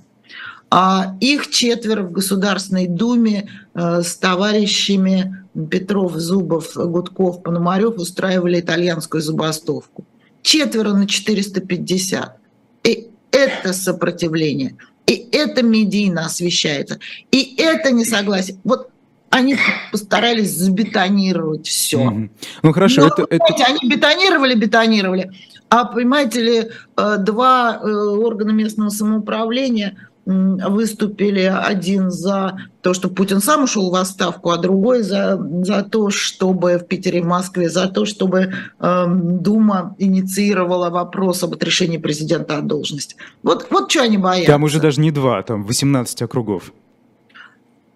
А 0.70 1.16
их 1.22 1.50
четверо 1.50 2.04
в 2.04 2.12
Государственной 2.12 2.88
Думе 2.88 3.50
э, 3.74 4.02
с 4.02 4.18
товарищами 4.18 5.46
Петров, 5.70 6.16
Зубов, 6.16 6.76
Гудков, 6.76 7.42
Пономарев 7.42 7.96
устраивали 7.96 8.60
итальянскую 8.60 9.22
забастовку. 9.22 10.06
Четверо 10.42 10.94
на 10.94 11.08
450. 11.08 12.38
И 12.84 13.10
это 13.32 13.74
сопротивление, 13.74 14.76
и 15.06 15.28
это 15.32 15.64
медийно 15.64 16.26
освещается, 16.26 17.00
и 17.32 17.56
это 17.58 17.92
несогласие. 17.92 18.58
Вот 18.64 18.90
они 19.30 19.58
постарались 19.92 20.52
забетонировать 20.52 21.68
все. 21.68 22.02
Mm-hmm. 22.02 22.30
Ну 22.64 22.74
хорошо, 22.74 23.02
Но, 23.02 23.08
это, 23.08 23.28
это... 23.30 23.66
они 23.66 23.90
бетонировали, 23.90 24.56
бетонировали. 24.56 25.32
А 25.70 25.86
понимаете 25.86 26.42
ли, 26.42 26.70
э, 26.98 27.16
два 27.20 27.80
э, 27.82 27.88
органа 27.88 28.52
местного 28.52 28.90
самоуправления 28.90 30.07
выступили 30.28 31.42
один 31.42 32.12
за 32.12 32.58
то, 32.82 32.94
что 32.94 33.10
Путин 33.10 33.40
сам 33.40 33.64
ушел 33.64 33.90
в 33.90 33.96
отставку, 33.96 34.50
а 34.50 34.58
другой 34.58 35.02
за, 35.02 35.40
за 35.64 35.84
то, 35.84 36.10
чтобы 36.10 36.78
в 36.78 36.88
Питере 36.88 37.20
и 37.20 37.24
Москве, 37.24 37.70
за 37.70 37.88
то, 37.88 38.06
чтобы 38.06 38.54
э, 38.80 39.06
Дума 39.08 39.96
инициировала 39.98 40.90
вопрос 40.90 41.44
об 41.44 41.54
отрешении 41.54 41.98
президента 41.98 42.58
от 42.58 42.68
должности. 42.68 43.16
Вот, 43.42 43.68
вот 43.70 43.90
что 43.90 44.02
они 44.02 44.18
боятся. 44.18 44.52
Там 44.52 44.64
уже 44.64 44.82
даже 44.82 45.00
не 45.00 45.12
два, 45.12 45.42
там 45.44 45.64
18 45.64 46.22
округов. 46.22 46.74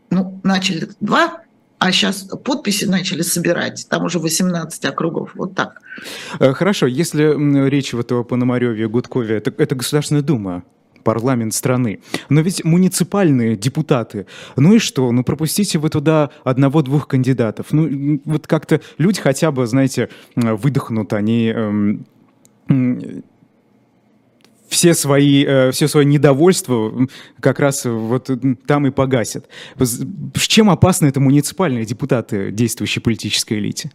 Ну, 0.10 0.40
начали 0.44 0.88
два, 1.02 1.42
а 1.80 1.92
сейчас 1.92 2.30
подписи 2.46 2.86
начали 2.86 3.24
собирать, 3.24 3.88
там 3.90 4.06
уже 4.06 4.20
18 4.20 4.86
округов, 4.86 5.32
вот 5.36 5.54
так. 5.54 5.82
Э, 6.40 6.54
хорошо, 6.54 6.88
если 6.88 7.68
речь 7.68 7.92
вот 7.92 8.10
о 8.14 8.24
Пономареве, 8.24 8.88
Гудкове, 8.88 9.36
это, 9.36 9.54
это 9.58 9.76
Государственная 9.76 10.22
Дума, 10.22 10.64
парламент 11.04 11.54
страны. 11.54 12.00
Но 12.30 12.42
ведь 12.42 12.64
муниципальные 12.64 13.56
депутаты, 13.56 14.26
ну 14.56 14.74
и 14.74 14.80
что? 14.80 15.12
Ну 15.12 15.24
пропустите 15.24 15.80
вы 15.80 15.90
туда 15.90 16.30
одного-двух 16.44 17.08
кандидатов. 17.08 17.68
Ну 17.72 18.22
вот 18.26 18.48
как-то 18.48 18.82
люди 18.98 19.20
хотя 19.20 19.52
бы, 19.52 19.68
знаете, 19.68 20.10
выдохнут, 20.36 21.14
они... 21.14 21.48
Эм, 21.48 22.06
все 24.72 24.94
свои, 24.94 25.44
э, 25.46 25.72
все 25.72 25.90
свое 25.90 26.06
недовольство 26.06 27.08
как 27.42 27.60
раз 27.60 27.84
вот 27.84 28.30
там 28.66 28.88
и 28.88 28.92
погасят. 28.92 29.48
С 29.78 30.48
чем 30.48 30.70
опасны 30.70 31.08
это 31.08 31.20
муниципальные 31.20 31.84
депутаты 31.84 32.52
действующей 32.52 33.02
политической 33.02 33.60
элите? 33.60 33.92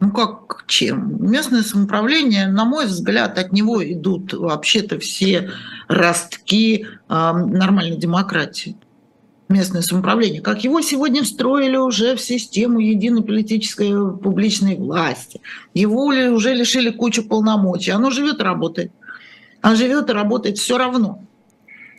Ну 0.00 0.10
как 0.10 0.64
чем? 0.66 1.30
Местное 1.30 1.62
самоуправление, 1.62 2.48
на 2.48 2.64
мой 2.64 2.86
взгляд, 2.86 3.38
от 3.38 3.52
него 3.52 3.82
идут 3.84 4.32
вообще-то 4.32 4.98
все 4.98 5.50
ростки 5.88 6.86
э, 6.86 6.88
нормальной 7.08 7.96
демократии. 7.96 8.76
Местное 9.48 9.82
самоуправление. 9.82 10.40
Как 10.40 10.64
его 10.64 10.80
сегодня 10.80 11.22
встроили 11.22 11.76
уже 11.76 12.16
в 12.16 12.20
систему 12.20 12.80
единой 12.80 13.22
политической 13.22 13.90
публичной 14.16 14.76
власти. 14.76 15.40
Его 15.74 16.06
уже 16.06 16.54
лишили 16.54 16.90
кучу 16.90 17.22
полномочий. 17.22 17.90
Оно 17.90 18.10
живет 18.10 18.40
и 18.40 18.42
работает. 18.42 18.90
Оно 19.60 19.76
живет 19.76 20.10
и 20.10 20.12
работает 20.12 20.58
все 20.58 20.76
равно. 20.76 21.22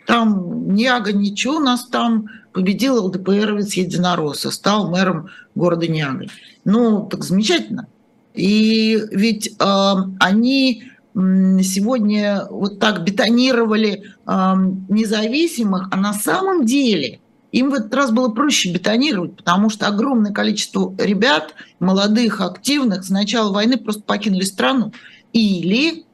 Там 0.06 0.74
ни 0.74 0.86
ага, 0.86 1.12
ничего, 1.12 1.58
у 1.58 1.60
нас 1.60 1.88
там 1.88 2.28
победил 2.56 3.04
ЛДПРовец 3.06 3.74
Единоросса, 3.74 4.50
стал 4.50 4.90
мэром 4.90 5.28
города 5.56 5.88
Ниагры. 5.88 6.30
Ну, 6.64 7.06
так 7.06 7.26
замечательно. 7.26 7.88
И 8.34 8.98
ведь 9.12 9.48
э, 9.60 9.94
они 10.20 10.84
сегодня 11.14 12.48
вот 12.50 12.80
так 12.80 13.04
бетонировали 13.04 14.04
э, 14.26 14.54
независимых, 14.90 15.90
а 15.92 15.98
на 15.98 16.14
самом 16.14 16.66
деле 16.66 17.20
им 17.52 17.72
в 17.72 17.74
этот 17.74 17.94
раз 17.94 18.12
было 18.12 18.30
проще 18.30 18.72
бетонировать, 18.72 19.36
потому 19.36 19.70
что 19.70 19.88
огромное 19.88 20.32
количество 20.32 20.96
ребят, 20.98 21.56
молодых, 21.80 22.40
активных, 22.40 23.04
с 23.04 23.10
начала 23.10 23.52
войны 23.52 23.78
просто 23.78 24.04
покинули 24.04 24.44
страну. 24.44 24.94
Или 25.34 26.06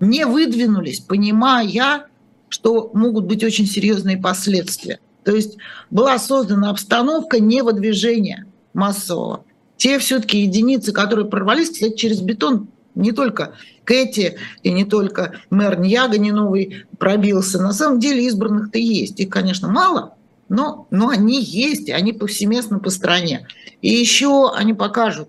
не 0.00 0.24
выдвинулись, 0.24 1.00
понимая, 1.00 2.06
что 2.48 2.90
могут 2.94 3.26
быть 3.26 3.44
очень 3.44 3.66
серьезные 3.66 4.16
последствия. 4.16 4.98
То 5.24 5.34
есть 5.34 5.56
была 5.90 6.18
создана 6.18 6.70
обстановка 6.70 7.40
невыдвижения 7.40 8.46
массового 8.72 9.44
те 9.76 9.98
все-таки 9.98 10.38
единицы, 10.38 10.92
которые 10.92 11.26
прорвались, 11.26 11.70
кстати, 11.70 11.94
через 11.94 12.20
бетон, 12.20 12.68
не 12.94 13.12
только 13.12 13.54
Кэти 13.84 14.38
и 14.62 14.72
не 14.72 14.84
только 14.84 15.34
мэр 15.50 15.78
Ньяга 15.78 16.16
не 16.16 16.32
новый 16.32 16.86
пробился. 16.98 17.60
На 17.60 17.72
самом 17.72 17.98
деле 17.98 18.24
избранных-то 18.24 18.78
есть. 18.78 19.20
Их, 19.20 19.28
конечно, 19.28 19.68
мало, 19.68 20.14
но, 20.48 20.86
но 20.90 21.08
они 21.08 21.42
есть, 21.42 21.90
они 21.90 22.12
повсеместно 22.12 22.78
по 22.78 22.90
стране. 22.90 23.46
И 23.82 23.90
еще 23.90 24.52
они 24.54 24.72
покажут, 24.72 25.28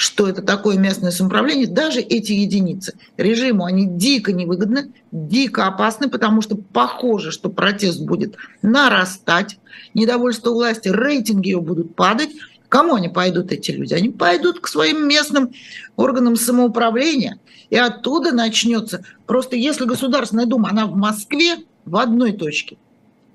что 0.00 0.26
это 0.26 0.40
такое 0.40 0.78
местное 0.78 1.10
самоуправление, 1.10 1.66
даже 1.66 2.00
эти 2.00 2.32
единицы. 2.32 2.94
Режиму 3.18 3.66
они 3.66 3.84
дико 3.86 4.32
невыгодны, 4.32 4.94
дико 5.12 5.66
опасны, 5.66 6.08
потому 6.08 6.40
что 6.40 6.56
похоже, 6.56 7.30
что 7.30 7.50
протест 7.50 8.00
будет 8.00 8.36
нарастать, 8.62 9.58
недовольство 9.92 10.52
власти, 10.52 10.88
рейтинги 10.88 11.48
ее 11.48 11.60
будут 11.60 11.96
падать. 11.96 12.30
Кому 12.70 12.94
они 12.94 13.10
пойдут, 13.10 13.52
эти 13.52 13.72
люди? 13.72 13.92
Они 13.92 14.08
пойдут 14.08 14.60
к 14.60 14.68
своим 14.68 15.06
местным 15.06 15.52
органам 15.96 16.36
самоуправления, 16.36 17.38
и 17.68 17.76
оттуда 17.76 18.32
начнется. 18.32 19.04
Просто 19.26 19.56
если 19.56 19.84
Государственная 19.84 20.46
Дума, 20.46 20.70
она 20.70 20.86
в 20.86 20.96
Москве 20.96 21.56
в 21.84 21.98
одной 21.98 22.32
точке, 22.32 22.78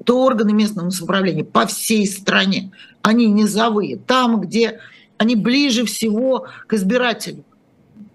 то 0.03 0.24
органы 0.24 0.51
местного 0.51 0.89
самоуправления 0.89 1.43
по 1.43 1.68
всей 1.68 2.07
стране, 2.07 2.72
они 3.03 3.28
низовые. 3.28 3.97
Там, 3.97 4.41
где 4.41 4.80
они 5.18 5.36
ближе 5.36 5.86
всего 5.86 6.47
к 6.68 6.74
избирателю. 6.74 7.43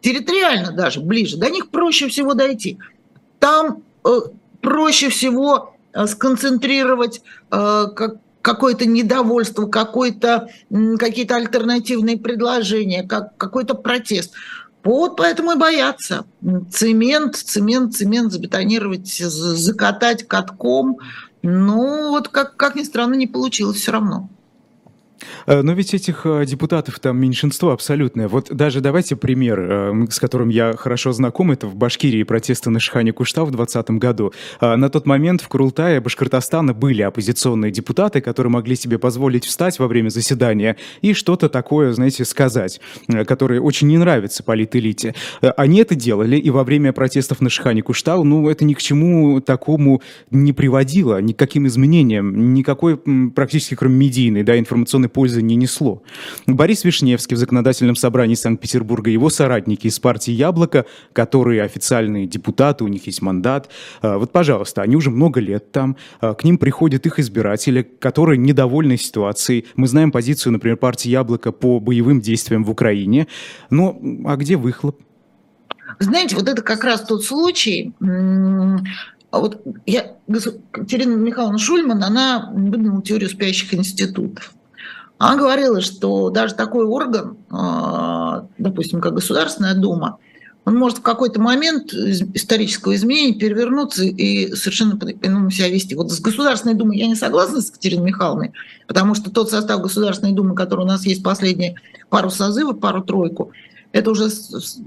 Территориально 0.01 0.72
даже 0.72 1.01
ближе. 1.01 1.36
До 1.36 1.51
них 1.51 1.70
проще 1.70 2.09
всего 2.09 2.34
дойти. 2.34 2.78
Там 3.38 3.82
э, 4.05 4.20
проще 4.61 5.09
всего 5.09 5.74
э, 5.92 6.07
сконцентрировать 6.07 7.22
э, 7.51 7.84
как, 7.94 8.16
какое-то 8.42 8.86
недовольство, 8.86 9.66
какое-то, 9.66 10.48
какие-то 10.98 11.36
альтернативные 11.36 12.18
предложения, 12.18 13.03
как, 13.03 13.36
какой-то 13.36 13.74
протест. 13.74 14.32
Вот 14.82 15.16
поэтому 15.16 15.53
и 15.53 15.57
боятся. 15.57 16.24
Цемент, 16.70 17.36
цемент, 17.36 17.94
цемент 17.94 18.32
забетонировать, 18.32 19.09
закатать 19.09 20.26
катком. 20.26 20.98
Ну, 21.42 22.11
вот 22.11 22.28
как, 22.28 22.57
как 22.57 22.76
ни 22.76 22.82
странно, 22.82 23.14
не 23.14 23.26
получилось 23.26 23.78
все 23.78 23.92
равно. 23.92 24.30
Э, 25.47 25.62
но 25.62 25.73
ведь 25.73 25.95
этих 25.95 26.23
э, 26.25 26.45
депутатов 26.47 26.99
там 27.01 27.18
меньшинство 27.18 27.71
абсолютное. 27.71 28.29
Вот 28.29 28.55
даже 28.55 28.81
давайте 28.81 29.16
пример, 29.16 29.61
э, 29.61 30.07
с 30.11 30.18
которым 30.18 30.49
я 30.49 30.75
хорошо 30.77 31.12
знаком, 31.12 31.51
это 31.51 31.66
в 31.66 31.77
Башкирии 31.77 32.23
протесты 32.23 32.71
на 32.71 32.81
Шихане 32.81 33.12
Кушта 33.12 33.45
в 33.45 33.51
2020 33.51 33.91
году. 33.99 34.33
На 34.61 34.89
тот 34.89 35.07
момент 35.07 35.41
в 35.41 35.49
Курултае 35.49 36.01
Башкортостана 36.01 36.75
были 36.75 37.03
оппозиционные 37.03 37.71
депутаты, 37.71 38.21
которые 38.21 38.51
могли 38.51 38.77
себе 38.77 38.99
позволить 38.99 39.45
встать 39.45 39.79
во 39.79 39.87
время 39.87 40.09
заседания 40.09 40.77
и 41.03 41.14
что-то 41.14 41.49
такое, 41.49 41.93
знаете, 41.93 42.25
сказать, 42.25 42.81
которое 43.27 43.61
очень 43.61 43.89
не 43.89 43.99
нравится 43.99 44.43
политэлите. 44.43 45.14
Они 45.57 45.81
это 45.81 45.95
делали, 45.95 46.37
и 46.37 46.51
во 46.51 46.64
время 46.64 46.93
протестов 46.93 47.41
на 47.41 47.51
Шихане 47.51 47.83
Куштау, 47.83 48.25
ну, 48.25 48.49
это 48.49 48.64
ни 48.64 48.75
к 48.75 48.79
чему 48.79 49.41
такому 49.41 50.03
не 50.31 50.53
приводило, 50.53 51.21
ни 51.21 51.33
к 51.33 51.39
каким 51.39 51.66
изменениям, 51.66 52.55
никакой 52.55 52.97
практически, 53.35 53.75
кроме 53.75 53.97
медийной, 53.97 54.43
да, 54.43 54.59
информационной 54.59 55.10
пользы 55.11 55.43
не 55.43 55.57
несло. 55.57 56.03
Борис 56.47 56.85
Вишневский 56.85 57.37
в 57.37 57.39
законодательном 57.39 57.97
собрании 57.97 58.35
Санкт-Петербурга, 58.35 59.11
его 59.11 59.29
соратники 59.29 59.87
из 59.87 59.99
партии 59.99 60.33
«Яблоко», 60.33 60.87
которые 61.13 61.63
официальные 61.63 62.27
депутаты, 62.27 62.85
у 62.85 62.89
них 62.89 63.07
есть 63.07 63.23
мандат. 63.23 63.69
А, 64.01 64.19
вот, 64.19 64.33
пожалуйста, 64.33 64.83
они 64.83 64.97
уже 64.97 65.11
много 65.11 65.41
лет 65.41 65.73
там, 65.73 65.97
а, 66.21 66.35
к 66.35 66.45
ним 66.45 66.59
приходят 66.59 67.07
их 67.07 67.19
избиратели, 67.19 67.83
которые 67.83 68.39
недовольны 68.39 68.97
ситуацией. 68.97 69.67
Мы 69.77 69.87
знаем 69.87 70.13
позицию, 70.13 70.53
например, 70.53 70.77
партии 70.77 71.11
«Яблоко» 71.11 71.53
по 71.53 71.81
боевым 71.81 72.21
действиям 72.21 72.65
в 72.65 72.71
Украине. 72.71 73.27
Но 73.69 74.01
а 74.25 74.37
где 74.37 74.57
выхлоп? 74.57 75.01
Знаете, 75.99 76.37
вот 76.37 76.49
это 76.49 76.63
как 76.63 76.85
раз 76.85 77.03
тот 77.03 77.25
случай, 77.25 77.93
вот 79.33 79.63
я, 79.87 80.17
Екатерина 80.27 81.15
Михайловна 81.15 81.59
Шульман, 81.59 82.03
она 82.03 82.51
выдвинула 82.53 83.03
теорию 83.03 83.29
спящих 83.29 83.75
институтов. 83.75 84.53
Она 85.21 85.37
говорила, 85.37 85.83
что 85.83 86.31
даже 86.31 86.55
такой 86.55 86.87
орган, 86.87 87.37
а, 87.51 88.47
допустим, 88.57 89.03
как 89.03 89.12
Государственная 89.12 89.75
Дума, 89.75 90.16
он 90.64 90.77
может 90.77 90.99
в 90.99 91.03
какой-то 91.03 91.39
момент 91.39 91.93
исторического 91.93 92.95
изменения 92.95 93.39
перевернуться 93.39 94.03
и 94.03 94.55
совершенно 94.55 94.97
по-иному 94.97 95.51
себя 95.51 95.68
вести. 95.68 95.95
Вот 95.95 96.11
с 96.11 96.21
Государственной 96.21 96.75
Думой 96.75 96.97
я 96.97 97.07
не 97.07 97.16
согласна 97.16 97.61
с 97.61 97.68
Екатериной 97.68 98.07
Михайловной, 98.07 98.53
потому 98.87 99.14
что 99.14 99.31
тот 99.31 99.51
состав 99.51 99.83
Государственной 99.83 100.33
Думы, 100.33 100.55
который 100.55 100.87
у 100.87 100.89
нас 100.89 101.05
есть 101.05 101.23
последние 101.23 101.75
пару 102.09 102.31
созывов, 102.31 102.81
пару-тройку, 102.81 103.53
это 103.93 104.12
уже 104.12 104.31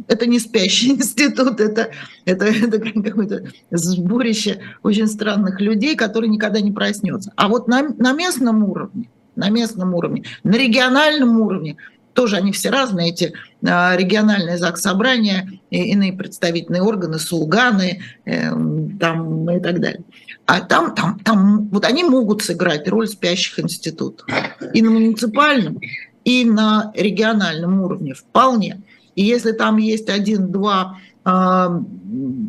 это 0.07 0.25
не 0.25 0.39
спящий 0.39 0.91
институт, 0.93 1.59
это, 1.59 1.91
это, 2.25 2.45
это 2.45 2.79
какое-то 2.79 3.51
сборище 3.69 4.61
очень 4.81 5.05
странных 5.05 5.61
людей, 5.61 5.95
которые 5.95 6.31
никогда 6.31 6.59
не 6.59 6.71
проснется. 6.71 7.31
А 7.35 7.47
вот 7.49 7.67
на, 7.67 7.83
на 7.83 8.13
местном 8.13 8.63
уровне, 8.63 9.09
на 9.35 9.49
местном 9.49 9.93
уровне, 9.93 10.23
на 10.43 10.55
региональном 10.55 11.39
уровне. 11.39 11.77
Тоже 12.13 12.37
они 12.37 12.51
все 12.51 12.69
разные, 12.69 13.09
эти 13.09 13.33
а, 13.65 13.95
региональные 13.97 14.59
ЗАГС 14.59 14.81
собрания, 14.81 15.49
иные 15.71 16.13
представительные 16.13 16.83
органы, 16.83 17.17
сулганы 17.17 18.01
эм, 18.25 18.99
там, 18.99 19.49
и 19.49 19.59
так 19.59 19.79
далее. 19.79 20.03
А 20.45 20.61
там, 20.61 20.93
там, 20.93 21.19
там 21.19 21.69
вот 21.69 21.85
они 21.85 22.03
могут 22.03 22.43
сыграть 22.43 22.87
роль 22.87 23.07
спящих 23.07 23.59
институтов. 23.59 24.27
И 24.73 24.81
на 24.83 24.91
муниципальном, 24.91 25.79
и 26.23 26.45
на 26.45 26.91
региональном 26.95 27.81
уровне 27.81 28.13
вполне. 28.13 28.81
И 29.15 29.23
если 29.23 29.51
там 29.51 29.77
есть 29.77 30.09
один-два 30.09 30.99
э, 31.25 31.79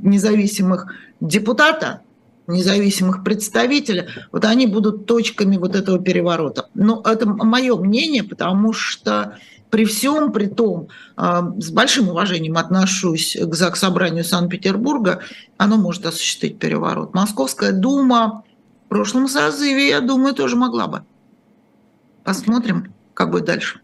независимых 0.03 0.93
депутата, 1.21 2.01
независимых 2.47 3.25
представителей, 3.25 4.07
вот 4.33 4.45
они 4.45 4.67
будут 4.67 5.07
точками 5.07 5.57
вот 5.57 5.75
этого 5.75 5.99
переворота. 5.99 6.69
Но 6.75 7.03
это 7.05 7.27
мое 7.27 7.77
мнение, 7.77 8.23
потому 8.23 8.73
что 8.73 9.39
при 9.71 9.85
всем 9.87 10.33
при 10.33 10.47
том, 10.47 10.89
а, 11.17 11.53
с 11.59 11.71
большим 11.71 12.09
уважением 12.09 12.59
отношусь 12.59 13.37
к 13.41 13.55
Заксобранию 13.55 14.23
Санкт-Петербурга, 14.23 15.21
оно 15.57 15.77
может 15.77 16.07
осуществить 16.07 16.59
переворот. 16.59 17.13
Московская 17.15 17.73
дума 17.73 18.45
в 18.87 18.89
прошлом 18.89 19.27
созыве, 19.27 19.89
я 19.89 20.01
думаю, 20.01 20.35
тоже 20.35 20.55
могла 20.55 20.87
бы. 20.87 21.03
Посмотрим, 22.23 22.95
как 23.15 23.31
будет 23.31 23.47
дальше. 23.47 23.81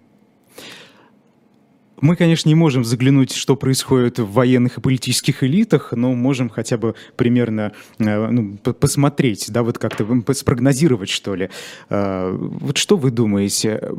Мы, 2.01 2.17
конечно, 2.17 2.49
не 2.49 2.55
можем 2.55 2.85
заглянуть, 2.85 3.33
что 3.33 3.57
происходит 3.57 4.19
в 4.19 4.33
военных 4.33 4.79
и 4.79 4.81
политических 4.81 5.43
элитах, 5.45 5.93
но 5.93 6.15
можем 6.15 6.49
хотя 6.49 6.79
бы 6.79 6.95
примерно 7.17 7.73
э, 7.99 8.27
ну, 8.31 8.57
посмотреть, 8.57 9.47
да, 9.51 9.63
вот 9.63 9.79
как-то 9.79 10.07
спрогнозировать, 10.35 11.11
что 11.11 11.35
ли. 11.35 11.51
Э, 11.89 12.31
вот 12.33 12.79
что 12.79 12.97
вы 12.97 13.11
думаете, 13.11 13.93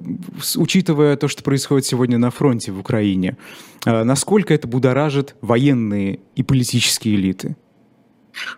учитывая 0.55 1.15
то, 1.15 1.27
что 1.27 1.43
происходит 1.43 1.85
сегодня 1.85 2.17
на 2.17 2.31
фронте 2.31 2.71
в 2.71 2.79
Украине, 2.79 3.37
э, 3.85 4.03
насколько 4.03 4.53
это 4.53 4.67
будоражит 4.67 5.35
военные 5.41 6.19
и 6.35 6.43
политические 6.43 7.15
элиты? 7.15 7.55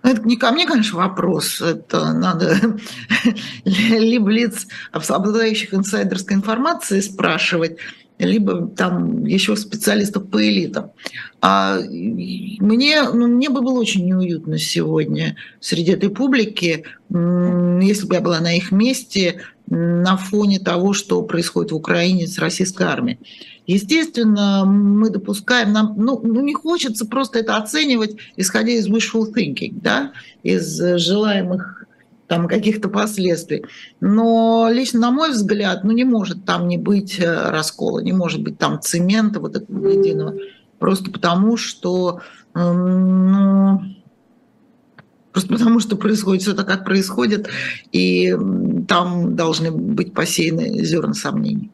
Ну, 0.04 0.12
это 0.12 0.22
не 0.22 0.38
ко 0.38 0.52
мне, 0.52 0.68
конечно, 0.68 1.00
вопрос. 1.00 1.62
Это 1.62 2.14
надо 2.14 2.78
либо 3.66 4.30
лиц, 4.30 4.68
обладающих 4.92 5.74
инсайдерской 5.74 6.38
информацией, 6.38 7.02
спрашивать, 7.02 7.78
либо 8.26 8.68
там 8.68 9.26
еще 9.26 9.56
специалистов 9.56 10.30
по 10.30 10.42
элитам. 10.42 10.92
А 11.42 11.78
мне, 11.80 13.04
ну, 13.04 13.28
мне 13.28 13.50
бы 13.50 13.62
было 13.62 13.80
очень 13.80 14.06
неуютно 14.06 14.58
сегодня 14.58 15.36
среди 15.60 15.92
этой 15.92 16.10
публики, 16.10 16.86
если 17.10 18.08
бы 18.08 18.16
я 18.16 18.22
была 18.22 18.40
на 18.40 18.56
их 18.56 18.72
месте 18.72 19.42
на 19.68 20.18
фоне 20.18 20.60
того, 20.60 20.94
что 20.94 21.22
происходит 21.24 21.72
в 21.72 21.76
Украине 21.76 22.28
с 22.28 22.38
российской 22.38 22.84
армией. 22.84 23.20
Естественно, 23.66 24.66
мы 24.66 25.10
допускаем, 25.10 25.72
нам, 25.72 25.94
ну, 25.98 26.20
ну 26.22 26.42
не 26.42 26.54
хочется 26.54 27.06
просто 27.06 27.40
это 27.40 27.56
оценивать, 27.56 28.18
исходя 28.36 28.74
из 28.74 28.90
wishful 28.90 29.34
thinking, 29.34 29.80
да, 29.82 30.12
из 30.44 30.78
желаемых 30.78 31.86
там 32.34 32.48
каких-то 32.48 32.90
последствий. 32.90 33.64
Но 34.00 34.68
лично, 34.72 35.00
на 35.00 35.12
мой 35.12 35.32
взгляд, 35.32 35.84
ну 35.84 35.92
не 35.92 36.04
может 36.04 36.46
там 36.46 36.68
не 36.68 36.78
быть 36.78 37.20
э, 37.20 37.50
раскола, 37.50 38.00
не 38.00 38.12
может 38.12 38.42
быть 38.42 38.58
там 38.58 38.82
цемента 38.82 39.40
вот 39.40 39.56
этого 39.56 39.88
единого. 39.88 40.34
Просто 40.80 41.12
потому, 41.12 41.58
что 41.58 42.22
ну, 42.56 43.82
просто 45.32 45.50
потому, 45.50 45.80
что 45.80 45.96
происходит 45.96 46.42
все 46.42 46.54
так, 46.54 46.68
как 46.68 46.86
происходит, 46.86 47.50
и 47.92 48.36
там 48.88 49.36
должны 49.36 49.72
быть 49.72 50.14
посеяны 50.14 50.84
зерна 50.84 51.14
сомнений. 51.14 51.72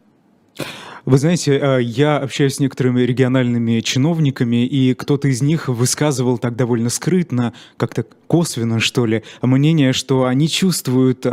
Вы 1.06 1.18
знаете, 1.18 1.58
э, 1.58 1.82
я 1.82 2.18
общаюсь 2.18 2.56
с 2.56 2.60
некоторыми 2.60 3.02
региональными 3.02 3.80
чиновниками, 3.80 4.66
и 4.66 4.94
кто-то 4.94 5.28
из 5.28 5.42
них 5.42 5.68
высказывал 5.68 6.38
так 6.38 6.56
довольно 6.56 6.90
скрытно, 6.90 7.54
как-то 7.78 8.06
косвенно, 8.28 8.80
что 8.80 9.06
ли, 9.06 9.24
мнение, 9.42 9.94
что 9.94 10.26
они 10.26 10.48
чувствуют 10.48 11.26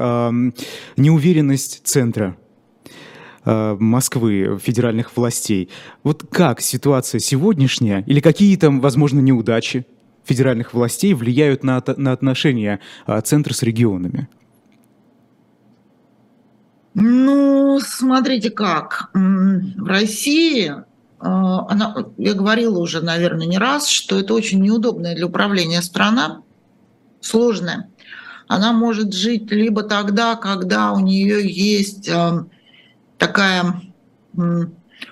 неуверенность 0.96 1.80
центра 1.84 2.36
э, 3.44 3.76
Москвы, 3.78 4.58
федеральных 4.62 5.16
властей. 5.16 5.70
Вот 6.02 6.24
как 6.30 6.60
ситуация 6.60 7.18
сегодняшняя 7.18 8.02
или 8.06 8.20
какие 8.20 8.56
там, 8.56 8.80
возможно, 8.80 9.20
неудачи 9.20 9.86
федеральных 10.24 10.74
властей 10.74 11.14
влияют 11.14 11.62
на, 11.64 11.82
на 11.96 12.12
отношения 12.12 12.80
э, 13.06 13.20
центра 13.22 13.54
с 13.54 13.62
регионами? 13.62 14.28
Ну, 16.99 17.78
смотрите 17.78 18.49
как. 18.49 19.11
В 19.12 19.86
России, 19.86 20.70
э, 20.70 20.74
она, 21.20 21.94
я 22.16 22.32
говорила 22.32 22.78
уже, 22.78 23.03
наверное, 23.03 23.47
не 23.47 23.59
раз, 23.59 23.86
что 23.86 24.18
это 24.18 24.32
очень 24.32 24.62
неудобная 24.62 25.14
для 25.14 25.26
управления 25.26 25.82
страна, 25.82 26.40
сложная. 27.20 27.90
Она 28.49 28.72
может 28.72 29.12
жить 29.12 29.51
либо 29.51 29.82
тогда, 29.82 30.36
когда 30.36 30.92
у 30.92 31.01
нее 31.01 31.47
есть 31.47 32.09
э, 32.09 32.44
такая 33.18 33.82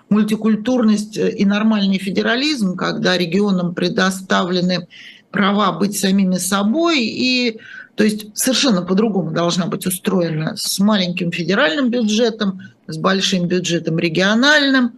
мультикультурность 0.08 1.18
и 1.18 1.44
нормальный 1.44 1.98
федерализм, 1.98 2.76
когда 2.76 3.18
регионам 3.18 3.74
предоставлены 3.74 4.88
права 5.34 5.72
быть 5.72 5.98
самими 5.98 6.36
собой 6.36 7.00
и 7.00 7.60
то 7.96 8.04
есть 8.04 8.36
совершенно 8.36 8.82
по-другому 8.82 9.32
должна 9.32 9.66
быть 9.66 9.86
устроена 9.86 10.56
с 10.56 10.78
маленьким 10.78 11.30
федеральным 11.32 11.90
бюджетом, 11.90 12.60
с 12.86 12.96
большим 12.96 13.46
бюджетом 13.46 13.98
региональным. 13.98 14.92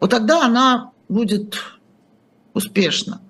Вот 0.00 0.10
тогда 0.10 0.46
она 0.46 0.90
будет 1.08 1.56
успешна. 2.54 3.20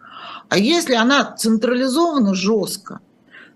А 0.48 0.58
если 0.58 0.94
она 0.94 1.32
централизована 1.36 2.34
жестко, 2.34 3.00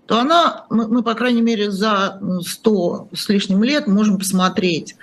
то 0.05 0.19
она, 0.19 0.65
мы, 0.69 0.87
мы, 0.87 1.03
по 1.03 1.13
крайней 1.13 1.41
мере, 1.41 1.71
за 1.71 2.21
100 2.41 3.09
с 3.13 3.29
лишним 3.29 3.63
лет 3.63 3.87
можем 3.87 4.17
посмотреть, 4.17 4.95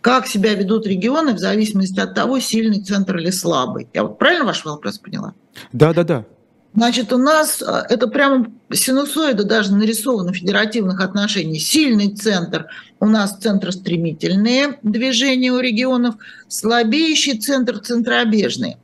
как 0.00 0.26
себя 0.26 0.54
ведут 0.54 0.86
регионы 0.86 1.34
в 1.34 1.38
зависимости 1.38 2.00
от 2.00 2.14
того, 2.14 2.40
сильный 2.40 2.80
центр 2.82 3.18
или 3.18 3.30
слабый. 3.30 3.88
Я 3.92 4.04
вот 4.04 4.18
правильно 4.18 4.46
ваш 4.46 4.64
вопрос 4.64 4.98
поняла? 4.98 5.34
Да, 5.72 5.92
да, 5.92 6.04
да. 6.04 6.24
Значит, 6.72 7.12
у 7.12 7.18
нас 7.18 7.60
э, 7.60 7.82
это 7.88 8.06
прямо 8.06 8.46
синусоида 8.72 9.44
даже 9.44 9.74
нарисована 9.74 10.32
федеративных 10.32 11.00
отношений. 11.00 11.58
Сильный 11.58 12.14
центр, 12.14 12.66
у 13.00 13.06
нас 13.06 13.36
центростремительные 13.38 14.78
движения 14.82 15.50
у 15.50 15.58
регионов, 15.58 16.14
слабеющий 16.46 17.38
центр 17.38 17.80
центробежный. 17.80 18.76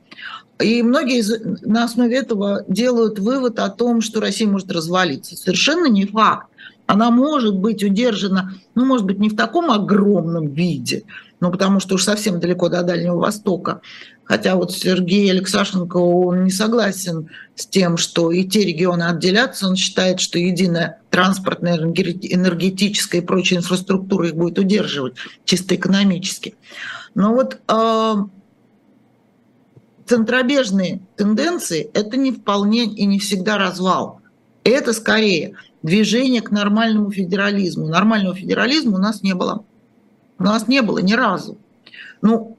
И 0.59 0.81
многие 0.81 1.23
на 1.65 1.85
основе 1.85 2.17
этого 2.17 2.65
делают 2.67 3.19
вывод 3.19 3.59
о 3.59 3.69
том, 3.69 4.01
что 4.01 4.19
Россия 4.19 4.47
может 4.47 4.71
развалиться. 4.71 5.37
Совершенно 5.37 5.85
не 5.85 6.05
факт. 6.05 6.47
Она 6.87 7.11
может 7.11 7.55
быть 7.55 7.83
удержана, 7.83 8.53
ну, 8.73 8.85
может 8.85 9.05
быть, 9.05 9.19
не 9.19 9.29
в 9.29 9.35
таком 9.35 9.69
огромном 9.71 10.47
виде, 10.47 11.03
ну, 11.39 11.51
потому 11.51 11.79
что 11.79 11.95
уж 11.95 12.03
совсем 12.03 12.39
далеко 12.39 12.69
до 12.69 12.81
Дальнего 12.81 13.17
Востока, 13.17 13.81
Хотя 14.27 14.57
вот 14.57 14.73
Сергей 14.73 15.31
Алексашенко, 15.31 15.95
он 15.95 16.43
не 16.43 16.51
согласен 16.51 17.29
с 17.55 17.65
тем, 17.65 17.95
что 17.95 18.29
и 18.29 18.43
те 18.43 18.65
регионы 18.65 19.03
отделятся. 19.03 19.67
Он 19.69 19.77
считает, 19.77 20.19
что 20.19 20.37
единая 20.37 20.99
транспортная, 21.09 21.77
энергетическая 21.77 23.21
и 23.21 23.23
прочая 23.23 23.59
инфраструктура 23.59 24.27
их 24.27 24.35
будет 24.35 24.59
удерживать 24.59 25.15
чисто 25.45 25.75
экономически. 25.75 26.55
Но 27.15 27.33
вот 27.33 27.57
э, 27.69 28.15
центробежные 30.05 30.99
тенденции– 31.15 31.89
это 31.93 32.17
не 32.17 32.33
вполне 32.33 32.83
и 32.83 33.05
не 33.05 33.19
всегда 33.19 33.57
развал. 33.57 34.19
Это 34.65 34.91
скорее 34.91 35.55
движение 35.83 36.41
к 36.41 36.51
нормальному 36.51 37.11
федерализму. 37.11 37.87
Нормального 37.87 38.35
федерализма 38.35 38.97
у 38.97 39.01
нас 39.01 39.23
не 39.23 39.33
было. 39.33 39.63
У 40.39 40.43
нас 40.43 40.67
не 40.67 40.81
было 40.81 40.99
ни 40.99 41.13
разу. 41.13 41.57
Ну, 42.21 42.57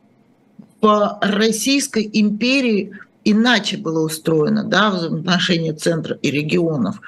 по 0.81 1.19
Российской 1.21 2.09
империи 2.13 2.93
иначе 3.25 3.77
было 3.77 4.05
устроено, 4.05 4.65
да, 4.65 4.91
взаимоотношения 4.91 5.73
центра 5.73 6.17
и 6.23 6.31
регионов. 6.31 7.01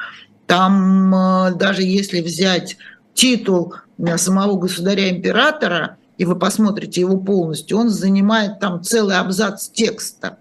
Там 0.46 1.14
э, 1.14 1.54
даже 1.54 1.82
если 1.82 2.20
взять 2.20 2.76
титул 3.14 3.74
э, 3.98 4.18
самого 4.18 4.56
государя-императора, 4.58 5.96
и 6.18 6.24
вы 6.24 6.36
посмотрите 6.36 7.00
его 7.00 7.16
полностью, 7.16 7.78
он 7.78 7.88
занимает 7.88 8.60
там 8.60 8.82
целый 8.82 9.16
абзац 9.16 9.68
текста. 9.68 10.38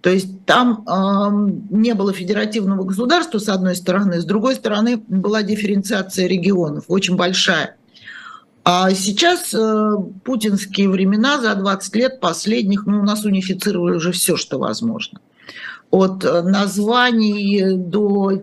То 0.00 0.10
есть 0.10 0.44
там 0.44 0.84
э, 0.86 1.74
не 1.74 1.94
было 1.94 2.12
федеративного 2.12 2.84
государства, 2.84 3.38
с 3.38 3.48
одной 3.48 3.74
стороны, 3.74 4.20
с 4.20 4.24
другой 4.24 4.54
стороны 4.54 5.02
была 5.08 5.42
дифференциация 5.42 6.28
регионов, 6.28 6.84
очень 6.88 7.16
большая. 7.16 7.76
А 8.64 8.90
сейчас 8.92 9.52
э, 9.54 9.90
путинские 10.24 10.88
времена 10.88 11.40
за 11.40 11.54
20 11.54 11.96
лет 11.96 12.20
последних, 12.20 12.86
ну, 12.86 13.00
у 13.00 13.02
нас 13.02 13.24
унифицировали 13.24 13.96
уже 13.96 14.12
все, 14.12 14.36
что 14.36 14.58
возможно. 14.58 15.20
От 15.90 16.24
э, 16.24 16.42
названий 16.42 17.76
до, 17.76 18.42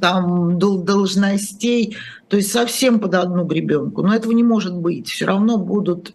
там, 0.00 0.58
до 0.58 0.78
должностей, 0.78 1.96
то 2.28 2.36
есть 2.36 2.52
совсем 2.52 3.00
под 3.00 3.14
одну 3.14 3.44
гребенку. 3.44 4.02
Но 4.02 4.14
этого 4.14 4.32
не 4.32 4.42
может 4.42 4.74
быть. 4.74 5.08
Все 5.08 5.24
равно 5.26 5.56
будут 5.56 6.12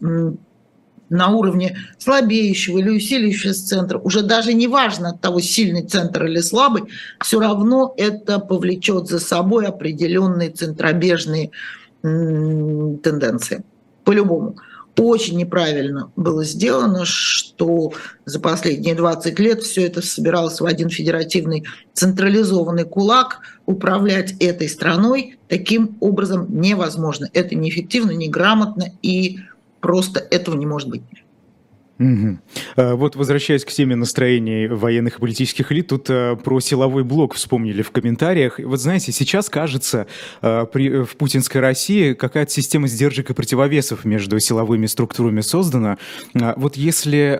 на 1.09 1.29
уровне 1.29 1.77
слабеющего 1.97 2.79
или 2.79 2.89
усиливающего 2.89 3.53
центра, 3.53 3.99
уже 3.99 4.23
даже 4.23 4.53
не 4.53 4.67
важно 4.67 5.09
от 5.09 5.21
того, 5.21 5.39
сильный 5.39 5.83
центр 5.83 6.25
или 6.25 6.39
слабый, 6.39 6.83
все 7.21 7.39
равно 7.39 7.93
это 7.97 8.39
повлечет 8.39 9.07
за 9.07 9.19
собой 9.19 9.67
определенные 9.67 10.49
центробежные 10.49 11.51
тенденции. 12.01 13.63
По-любому. 14.03 14.55
Очень 14.97 15.37
неправильно 15.37 16.11
было 16.15 16.45
сделано, 16.45 17.03
что 17.03 17.91
за 18.23 18.39
последние 18.39 18.95
20 18.95 19.39
лет 19.39 19.61
все 19.61 19.85
это 19.87 20.01
собиралось 20.01 20.61
в 20.61 20.65
один 20.65 20.89
федеративный 20.89 21.65
централизованный 21.93 22.85
кулак. 22.85 23.39
Управлять 23.65 24.35
этой 24.39 24.69
страной 24.69 25.37
таким 25.49 25.97
образом 25.99 26.47
невозможно. 26.49 27.27
Это 27.33 27.55
неэффективно, 27.55 28.11
неграмотно 28.11 28.85
и 29.01 29.39
просто 29.85 30.19
этого 30.19 30.55
не 30.55 30.65
может 30.65 30.89
быть. 30.89 31.03
Угу. 31.99 32.39
Вот 32.97 33.15
возвращаясь 33.15 33.63
к 33.63 33.71
теме 33.71 33.95
настроений 33.95 34.67
военных 34.67 35.17
и 35.17 35.19
политических 35.21 35.71
элит, 35.71 35.89
тут 35.89 36.07
а, 36.09 36.35
про 36.35 36.59
силовой 36.59 37.03
блок 37.03 37.35
вспомнили 37.35 37.83
в 37.83 37.91
комментариях. 37.91 38.59
Вот 38.59 38.81
знаете, 38.81 39.11
сейчас 39.11 39.47
кажется, 39.47 40.07
а, 40.41 40.65
при, 40.65 41.03
в 41.03 41.15
путинской 41.17 41.61
России 41.61 42.13
какая-то 42.13 42.51
система 42.51 42.87
сдержек 42.87 43.29
и 43.29 43.33
противовесов 43.35 44.05
между 44.05 44.39
силовыми 44.39 44.87
структурами 44.87 45.41
создана. 45.41 45.99
Вот 46.33 46.77
если, 46.77 47.37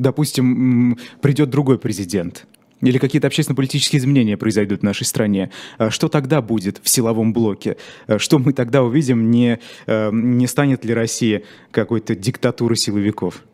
допустим, 0.00 0.96
придет 1.20 1.50
другой 1.50 1.80
президент, 1.80 2.46
или 2.84 2.98
какие-то 2.98 3.26
общественно-политические 3.26 4.00
изменения 4.00 4.36
произойдут 4.36 4.80
в 4.80 4.82
нашей 4.82 5.04
стране, 5.04 5.50
а 5.78 5.90
что 5.90 6.08
тогда 6.08 6.42
будет 6.42 6.80
в 6.82 6.88
силовом 6.88 7.32
блоке? 7.32 7.76
А 8.06 8.18
что 8.18 8.38
мы 8.38 8.52
тогда 8.52 8.82
увидим? 8.82 9.30
Не, 9.30 9.60
э, 9.86 10.10
не 10.12 10.46
станет 10.46 10.84
ли 10.84 10.94
Россия 10.94 11.42
какой-то 11.70 12.14
диктатурой 12.14 12.76
силовиков? 12.76 13.44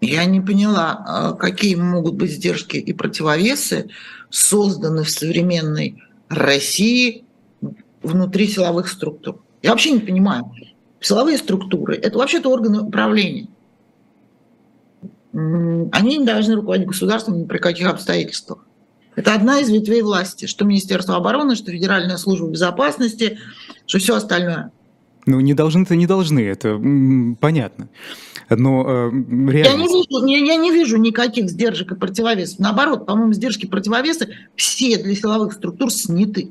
Я 0.00 0.24
не 0.24 0.40
поняла, 0.40 1.04
а 1.06 1.32
какие 1.32 1.74
могут 1.74 2.14
быть 2.14 2.30
сдержки 2.30 2.76
и 2.76 2.92
противовесы 2.92 3.88
созданы 4.30 5.02
в 5.02 5.10
современной 5.10 6.02
России 6.28 7.24
внутри 8.02 8.46
силовых 8.46 8.88
структур. 8.88 9.42
Я 9.62 9.70
вообще 9.70 9.90
не 9.90 10.00
понимаю. 10.00 10.52
Силовые 11.00 11.38
структуры– 11.38 11.96
это 12.02 12.18
вообще-то 12.18 12.50
органы 12.50 12.80
управления 12.80 13.48
они 15.92 16.18
не 16.18 16.24
должны 16.24 16.56
руководить 16.56 16.86
государством 16.86 17.42
ни 17.42 17.44
при 17.44 17.58
каких 17.58 17.88
обстоятельствах. 17.88 18.64
Это 19.16 19.34
одна 19.34 19.60
из 19.60 19.68
ветвей 19.68 20.02
власти, 20.02 20.46
что 20.46 20.64
Министерство 20.64 21.16
обороны, 21.16 21.56
что 21.56 21.72
Федеральная 21.72 22.16
служба 22.18 22.48
безопасности, 22.48 23.38
что 23.86 23.98
все 23.98 24.14
остальное. 24.14 24.70
Ну, 25.26 25.40
не 25.40 25.54
должны-то 25.54 25.96
не 25.96 26.06
должны, 26.06 26.40
это 26.40 26.80
понятно. 27.40 27.88
Но 28.48 29.10
э, 29.10 29.10
реально... 29.50 29.52
я, 29.52 29.74
не 29.74 29.88
вижу, 29.88 30.26
я, 30.26 30.38
я 30.38 30.56
не 30.56 30.70
вижу 30.70 30.96
никаких 30.96 31.50
сдержек 31.50 31.92
и 31.92 31.96
противовесов. 31.96 32.60
Наоборот, 32.60 33.06
по-моему, 33.06 33.32
сдержки 33.32 33.66
и 33.66 33.68
противовесы 33.68 34.30
все 34.56 34.96
для 35.02 35.14
силовых 35.14 35.52
структур 35.52 35.92
сняты. 35.92 36.50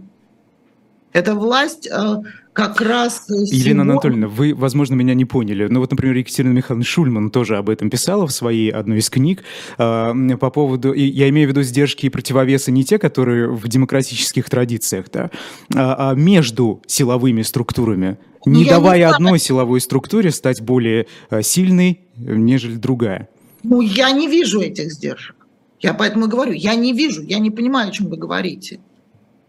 Это 1.18 1.34
власть 1.34 1.88
э, 1.92 2.16
как 2.54 2.80
раз... 2.80 3.26
Елена 3.28 3.82
Анатольевна, 3.82 4.28
вы, 4.28 4.54
возможно, 4.54 4.94
меня 4.94 5.16
не 5.16 5.26
поняли. 5.26 5.66
Ну 5.68 5.80
вот, 5.80 5.90
например, 5.90 6.16
Екатерина 6.16 6.54
Михайловна 6.54 6.86
Шульман 6.86 7.32
тоже 7.32 7.58
об 7.58 7.72
этом 7.72 7.90
писала 7.90 8.28
в 8.28 8.32
своей 8.32 8.70
одной 8.70 9.00
из 9.00 9.10
книг 9.10 9.42
э, 9.80 10.14
по 10.40 10.52
поводу... 10.52 10.94
Я 10.94 11.28
имею 11.30 11.48
в 11.48 11.52
виду 11.52 11.64
сдержки 11.64 12.06
и 12.06 12.10
противовесы 12.10 12.72
не 12.72 12.84
те, 12.84 13.00
которые 13.00 13.50
в 13.50 13.68
демократических 13.68 14.48
традициях, 14.48 15.08
да, 15.12 15.32
а, 15.74 16.12
а 16.12 16.14
между 16.14 16.84
силовыми 16.86 17.42
структурами, 17.42 18.20
не 18.46 18.66
Я 18.66 18.76
давая 18.76 19.00
не 19.00 19.04
одной 19.06 19.40
силовой 19.40 19.82
структуре 19.82 20.30
стать 20.30 20.62
более 20.62 21.08
э, 21.32 21.42
сильной, 21.42 22.02
нежели 22.16 22.76
другая. 22.76 23.28
Ну, 23.64 23.82
я 23.82 24.12
не 24.12 24.28
вижу 24.28 24.62
этих 24.62 24.92
сдержек. 24.92 25.48
Я 25.80 25.96
поэтому 25.96 26.28
и 26.28 26.30
говорю, 26.30 26.54
я 26.54 26.76
не 26.76 26.94
вижу, 26.94 27.24
я 27.24 27.40
не 27.40 27.50
понимаю, 27.50 27.90
о 27.90 27.92
чем 27.92 28.08
вы 28.08 28.18
говорите. 28.18 28.82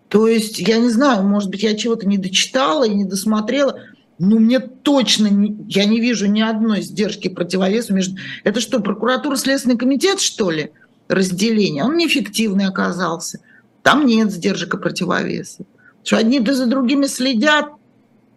То 0.09 0.26
есть, 0.26 0.59
я 0.59 0.78
не 0.78 0.88
знаю, 0.88 1.22
может 1.22 1.50
быть, 1.50 1.62
я 1.62 1.76
чего-то 1.76 2.06
не 2.06 2.18
дочитала 2.18 2.84
и 2.84 2.94
не 2.94 3.04
досмотрела, 3.04 3.80
но 4.18 4.38
мне 4.38 4.59
точно, 4.59 5.28
не, 5.28 5.56
я 5.68 5.84
не 5.84 6.00
вижу 6.00 6.26
ни 6.26 6.40
одной 6.40 6.82
сдержки 6.82 7.28
противовеса 7.28 7.92
между... 7.92 8.16
Это 8.42 8.61
что, 8.61 8.80
прокуратура, 8.80 9.36
Следственный 9.36 9.76
комитет, 9.76 10.20
что 10.20 10.50
ли, 10.50 10.70
разделение? 11.09 11.84
Он 11.84 11.96
неэффективный 11.96 12.66
оказался. 12.66 13.40
Там 13.82 14.06
нет 14.06 14.32
сдержек 14.32 14.74
и 14.74 14.78
противовеса. 14.78 15.64
Что 16.02 16.16
одни 16.16 16.44
за 16.44 16.66
другими 16.66 17.06
следят, 17.06 17.66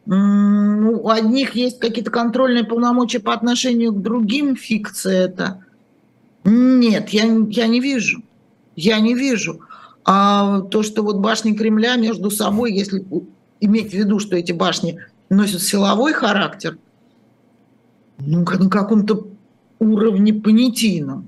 ну, 0.06 1.00
у 1.04 1.10
одних 1.10 1.56
есть 1.56 1.80
какие-то 1.80 2.12
контрольные 2.12 2.64
полномочия 2.64 3.20
по 3.20 3.34
отношению 3.34 3.94
к 3.94 4.02
другим, 4.02 4.56
фикция 4.56 5.26
это. 5.26 5.64
Нет, 6.44 7.10
я, 7.10 7.24
я 7.24 7.68
не 7.68 7.80
вижу. 7.80 8.24
Я 8.76 9.00
не 9.00 9.14
вижу. 9.14 9.62
А 10.04 10.62
то, 10.62 10.84
что 10.84 11.04
вот 11.04 11.18
башни 11.18 11.54
Кремля 11.54 11.96
между 11.96 12.32
собой, 12.32 12.74
если 12.74 13.06
иметь 13.60 13.92
в 13.92 13.94
виду, 13.94 14.20
что 14.20 14.36
эти 14.36 14.52
башни 14.52 15.00
носят 15.30 15.62
силовой 15.62 16.14
характер, 16.14 16.78
ну, 18.18 18.40
на 18.40 18.70
каком-то 18.70 19.28
уровне 19.80 20.34
понятийном, 20.34 21.28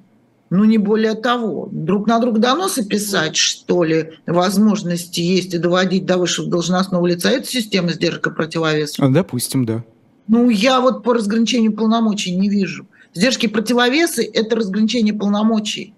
ну, 0.49 0.63
не 0.65 0.77
более 0.77 1.15
того. 1.15 1.67
Друг 1.71 2.07
на 2.07 2.19
друга 2.19 2.39
доносы 2.39 2.85
писать, 2.85 3.35
что 3.35 3.83
ли, 3.83 4.11
возможности 4.27 5.19
есть 5.19 5.53
и 5.53 5.57
доводить 5.57 6.05
до 6.05 6.17
высшего 6.17 6.47
должностного 6.47 7.07
лица, 7.07 7.31
это 7.31 7.47
система 7.47 7.91
сдержка 7.91 8.29
противовеса. 8.29 9.07
Допустим, 9.09 9.65
да. 9.65 9.83
Ну, 10.27 10.49
я 10.49 10.79
вот 10.79 11.03
по 11.03 11.13
разграничению 11.13 11.73
полномочий 11.73 12.35
не 12.35 12.49
вижу. 12.49 12.85
Сдержки 13.13 13.47
противовесы– 13.47 14.29
это 14.33 14.55
разграничение 14.55 15.13
полномочий. 15.13 15.95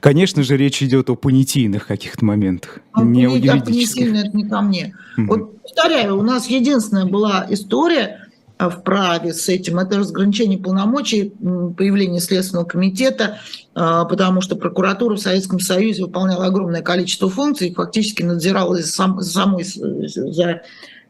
Конечно 0.00 0.42
же, 0.42 0.56
речь 0.56 0.82
идет 0.82 1.10
о 1.10 1.16
понятийных 1.16 1.86
каких-то 1.86 2.24
моментах, 2.24 2.80
а 2.92 3.02
не 3.02 3.26
о 3.26 3.30
юридических. 3.30 4.14
это 4.14 4.36
не 4.36 4.48
ко 4.48 4.60
мне. 4.60 4.94
Угу. 5.16 5.26
Вот 5.26 5.62
повторяю, 5.62 6.18
у 6.18 6.22
нас 6.22 6.46
единственная 6.48 7.06
была 7.06 7.46
история 7.50 8.20
в 8.58 8.82
праве 8.82 9.32
с 9.32 9.48
этим, 9.48 9.78
это 9.78 9.98
разграничение 9.98 10.58
полномочий, 10.58 11.32
появление 11.76 12.20
Следственного 12.20 12.64
комитета, 12.64 13.38
а, 13.74 14.04
потому 14.04 14.40
что 14.40 14.54
прокуратура 14.54 15.16
в 15.16 15.20
Советском 15.20 15.58
Союзе 15.58 16.04
выполняла 16.04 16.46
огромное 16.46 16.82
количество 16.82 17.28
функций 17.28 17.68
и 17.68 17.74
фактически 17.74 18.22
надзирала 18.22 18.76
за, 18.76 18.86
самой, 18.86 19.64
за 19.64 20.62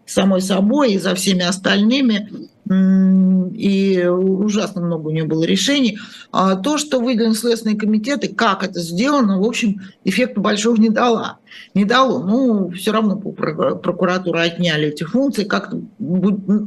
самой 0.06 0.40
собой 0.40 0.94
и 0.94 0.98
за 0.98 1.14
всеми 1.14 1.42
остальными 1.42 2.48
и 2.66 4.06
ужасно 4.06 4.80
много 4.80 5.08
у 5.08 5.10
нее 5.10 5.24
было 5.24 5.44
решений. 5.44 5.98
А 6.32 6.56
то, 6.56 6.78
что 6.78 7.00
выделен 7.00 7.34
Следственный 7.34 7.76
комитет 7.76 8.24
и 8.24 8.28
как 8.28 8.62
это 8.64 8.80
сделано, 8.80 9.38
в 9.38 9.44
общем, 9.44 9.82
эффекта 10.04 10.40
большого 10.40 10.76
не 10.76 10.88
дала. 10.88 11.38
Не 11.74 11.84
дало. 11.84 12.22
Ну, 12.22 12.70
все 12.70 12.92
равно 12.92 13.16
прокуратура 13.16 14.42
отняли 14.42 14.88
эти 14.88 15.04
функции, 15.04 15.44
как 15.44 15.74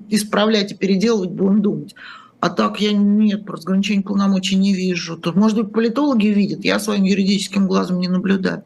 исправлять 0.09 0.71
и 0.71 0.75
переделывать 0.75 1.31
будем 1.31 1.61
думать. 1.61 1.95
А 2.39 2.49
так 2.51 2.79
я 2.79 2.93
нет, 2.93 3.45
про 3.45 3.55
разграничение 3.55 4.03
полномочий 4.03 4.55
не 4.55 4.73
вижу. 4.73 5.17
Тут, 5.17 5.35
может 5.35 5.57
быть, 5.57 5.73
политологи 5.73 6.27
видят, 6.27 6.63
я 6.63 6.79
своим 6.79 7.03
юридическим 7.03 7.67
глазом 7.67 7.99
не 7.99 8.07
наблюдаю. 8.07 8.63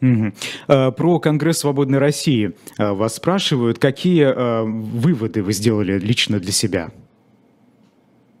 Угу. 0.00 0.92
Про 0.92 1.18
Конгресс 1.18 1.58
Свободной 1.58 1.98
России 1.98 2.52
а, 2.76 2.94
вас 2.94 3.16
спрашивают, 3.16 3.78
какие 3.78 4.24
а, 4.24 4.62
выводы 4.64 5.42
вы 5.42 5.52
сделали 5.52 5.98
лично 5.98 6.38
для 6.38 6.52
себя? 6.52 6.90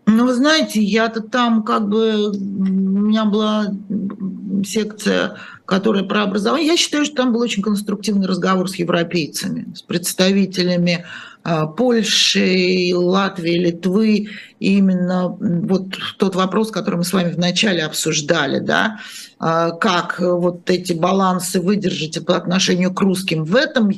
Ну, 0.06 0.24
вы 0.24 0.34
знаете, 0.34 0.80
я-то 0.80 1.20
там 1.20 1.62
как 1.62 1.88
бы, 1.88 2.30
у 2.30 2.32
меня 2.32 3.26
была 3.26 3.66
секция, 4.64 5.36
которая 5.66 6.02
про 6.04 6.22
образование. 6.22 6.68
Я 6.68 6.76
считаю, 6.78 7.04
что 7.04 7.16
там 7.16 7.32
был 7.32 7.40
очень 7.40 7.62
конструктивный 7.62 8.26
разговор 8.26 8.70
с 8.70 8.76
европейцами, 8.76 9.66
с 9.74 9.82
представителями 9.82 11.04
Польши, 11.66 12.92
Латвии, 12.94 13.58
Литвы. 13.58 14.28
Именно 14.58 15.28
вот 15.28 15.96
тот 16.18 16.34
вопрос, 16.34 16.70
который 16.70 16.96
мы 16.96 17.04
с 17.04 17.12
вами 17.12 17.32
вначале 17.32 17.84
обсуждали, 17.84 18.58
да, 18.58 18.98
а, 19.38 19.70
как 19.70 20.18
вот 20.18 20.68
эти 20.68 20.92
балансы 20.92 21.60
выдержать 21.60 22.24
по 22.26 22.36
отношению 22.36 22.92
к 22.92 23.00
русским. 23.00 23.44
В 23.44 23.54
этом, 23.54 23.90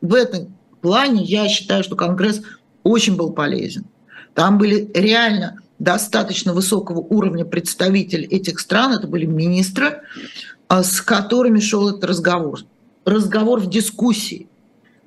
в 0.00 0.14
этом 0.14 0.54
плане 0.80 1.22
я 1.24 1.48
считаю, 1.48 1.84
что 1.84 1.96
Конгресс 1.96 2.42
очень 2.82 3.16
был 3.16 3.32
полезен. 3.32 3.86
Там 4.34 4.58
были 4.58 4.90
реально 4.94 5.58
достаточно 5.78 6.52
высокого 6.52 6.98
уровня 6.98 7.44
представители 7.44 8.26
этих 8.26 8.58
стран, 8.60 8.94
это 8.94 9.06
были 9.06 9.24
министры, 9.24 10.02
а, 10.68 10.82
с 10.82 11.00
которыми 11.00 11.60
шел 11.60 11.88
этот 11.88 12.04
разговор. 12.04 12.60
Разговор 13.04 13.60
в 13.60 13.70
дискуссии, 13.70 14.48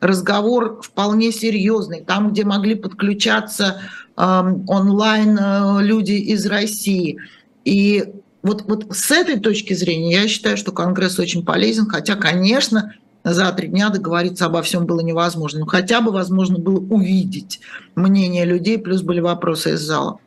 разговор 0.01 0.81
вполне 0.81 1.31
серьезный, 1.31 2.03
там, 2.03 2.31
где 2.31 2.43
могли 2.43 2.75
подключаться 2.75 3.81
э, 4.17 4.21
онлайн 4.67 5.37
э, 5.39 5.83
люди 5.83 6.13
из 6.13 6.45
России. 6.47 7.19
И 7.63 8.05
вот, 8.41 8.63
вот 8.63 8.87
с 8.89 9.11
этой 9.11 9.39
точки 9.39 9.73
зрения 9.73 10.23
я 10.23 10.27
считаю, 10.27 10.57
что 10.57 10.71
Конгресс 10.71 11.19
очень 11.19 11.45
полезен, 11.45 11.87
хотя, 11.87 12.15
конечно, 12.15 12.95
за 13.23 13.51
три 13.51 13.67
дня 13.67 13.89
договориться 13.89 14.47
обо 14.47 14.63
всем 14.63 14.87
было 14.87 15.01
невозможно. 15.01 15.59
Но 15.59 15.65
хотя 15.67 16.01
бы 16.01 16.11
возможно 16.11 16.57
было 16.57 16.79
увидеть 16.79 17.59
мнение 17.95 18.45
людей, 18.45 18.79
плюс 18.79 19.03
были 19.03 19.19
вопросы 19.19 19.73
из 19.73 19.81
зала. 19.81 20.17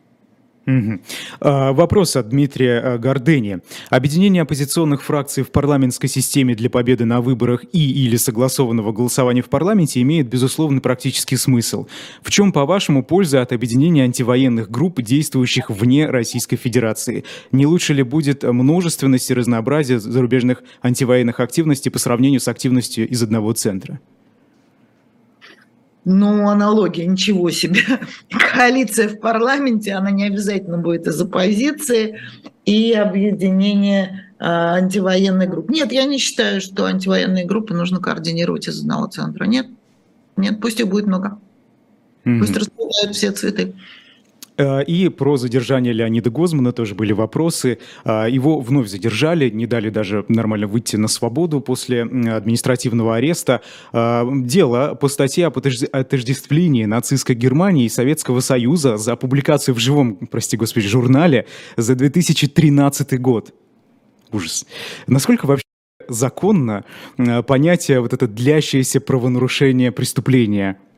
Угу. 0.67 1.01
Вопрос 1.41 2.17
от 2.17 2.31
Дмитрия 2.31 2.81
а, 2.81 2.99
Гордыни. 2.99 3.59
Объединение 3.91 4.43
оппозиционных 4.43 5.03
фракций 5.03 5.43
в 5.43 5.51
парламентской 5.51 6.09
системе 6.09 6.55
для 6.55 6.71
победы 6.71 7.05
на 7.05 7.21
выборах 7.21 7.65
и 7.73 8.05
или 8.05 8.17
согласованного 8.17 8.93
голосования 8.93 9.43
в 9.43 9.51
парламенте 9.51 10.01
имеет, 10.01 10.29
безусловно, 10.29 10.81
практический 10.81 11.37
смысл. 11.37 11.87
В 12.23 12.31
чем, 12.31 12.53
по-вашему, 12.53 13.05
польза 13.05 13.43
от 13.43 13.53
объединения 13.53 14.05
антивоенных 14.05 14.71
групп, 14.71 15.03
действующих 15.03 15.69
вне 15.69 16.07
Российской 16.07 16.57
Федерации? 16.57 17.25
Не 17.53 17.67
лучше 17.67 17.93
ли 17.93 18.03
будет 18.03 18.43
множественность 18.43 19.31
и 19.31 19.35
разнообразие 19.35 20.01
зарубежных 20.01 20.63
антивоенных 20.83 21.41
активностей 21.41 21.91
по 21.91 21.99
сравнению 21.99 22.41
с 22.41 22.49
активностью 22.49 23.07
из 23.09 23.23
одного 23.23 23.53
центра? 23.53 24.01
Ну, 26.05 26.49
аналогия, 26.49 27.07
ничего 27.07 27.51
себе. 27.51 27.81
Коалиция 28.31 29.09
в 29.09 29.19
парламенте, 29.21 29.95
она 29.95 30.11
не 30.11 30.27
обязательно 30.27 30.79
будет 30.79 31.07
из 31.07 31.21
оппозиции 31.21 32.21
и 32.67 32.93
объединение 32.93 34.31
э, 34.39 34.45
антивоенной 34.45 35.47
группы. 35.47 35.73
Нет, 35.73 35.93
я 35.93 36.05
не 36.05 36.19
считаю, 36.19 36.61
что 36.61 36.85
антивоенные 36.85 37.47
группы 37.47 37.75
нужно 37.75 38.01
координировать 38.01 38.69
из 38.69 38.81
одного 38.81 39.07
центра. 39.07 39.45
Нет, 39.45 39.67
нет, 40.37 40.61
пусть 40.61 40.81
их 40.81 40.89
будет 40.89 41.07
много. 41.07 41.39
Mm-hmm. 42.25 42.39
Пусть 42.39 42.57
расцветают 42.57 43.17
все 43.17 43.33
цветы. 43.33 43.75
Э, 44.57 44.83
и 44.85 45.09
про 45.09 45.37
задержание 45.37 45.93
Леонида 45.93 46.31
Гозмана 46.31 46.73
тоже 46.73 46.95
были 46.95 47.13
вопросы. 47.13 47.79
Э, 48.05 48.27
его 48.31 48.61
вновь 48.61 48.89
задержали, 48.89 49.51
не 49.51 49.67
дали 49.67 49.91
даже 49.91 50.25
нормально 50.29 50.67
выйти 50.67 50.97
на 50.97 51.09
свободу 51.09 51.61
после 51.61 52.03
административного 52.03 53.17
ареста. 53.17 53.61
Э, 53.93 54.25
дело 54.33 54.95
по 54.95 55.09
статье 55.09 55.47
об 55.47 55.59
отождествлении 55.59 56.85
нацистской 56.85 57.35
Германии 57.35 57.87
и 57.87 57.89
Советского 57.89 58.41
Союза 58.41 58.97
за 58.97 59.17
публикацию 59.17 59.75
в 59.75 59.79
живом, 59.79 60.17
прости 60.31 60.57
господи, 60.57 60.87
журнале 60.87 61.47
за 61.77 61.95
2013 61.95 63.21
год. 63.21 63.53
Ужас. 64.33 64.67
Насколько 65.07 65.47
вообще 65.47 65.65
законно 66.09 66.85
понятие 67.47 68.01
вот 68.01 68.13
это 68.13 68.27
длящееся 68.27 69.01
правонарушение 69.01 69.91
преступления– 69.91 70.79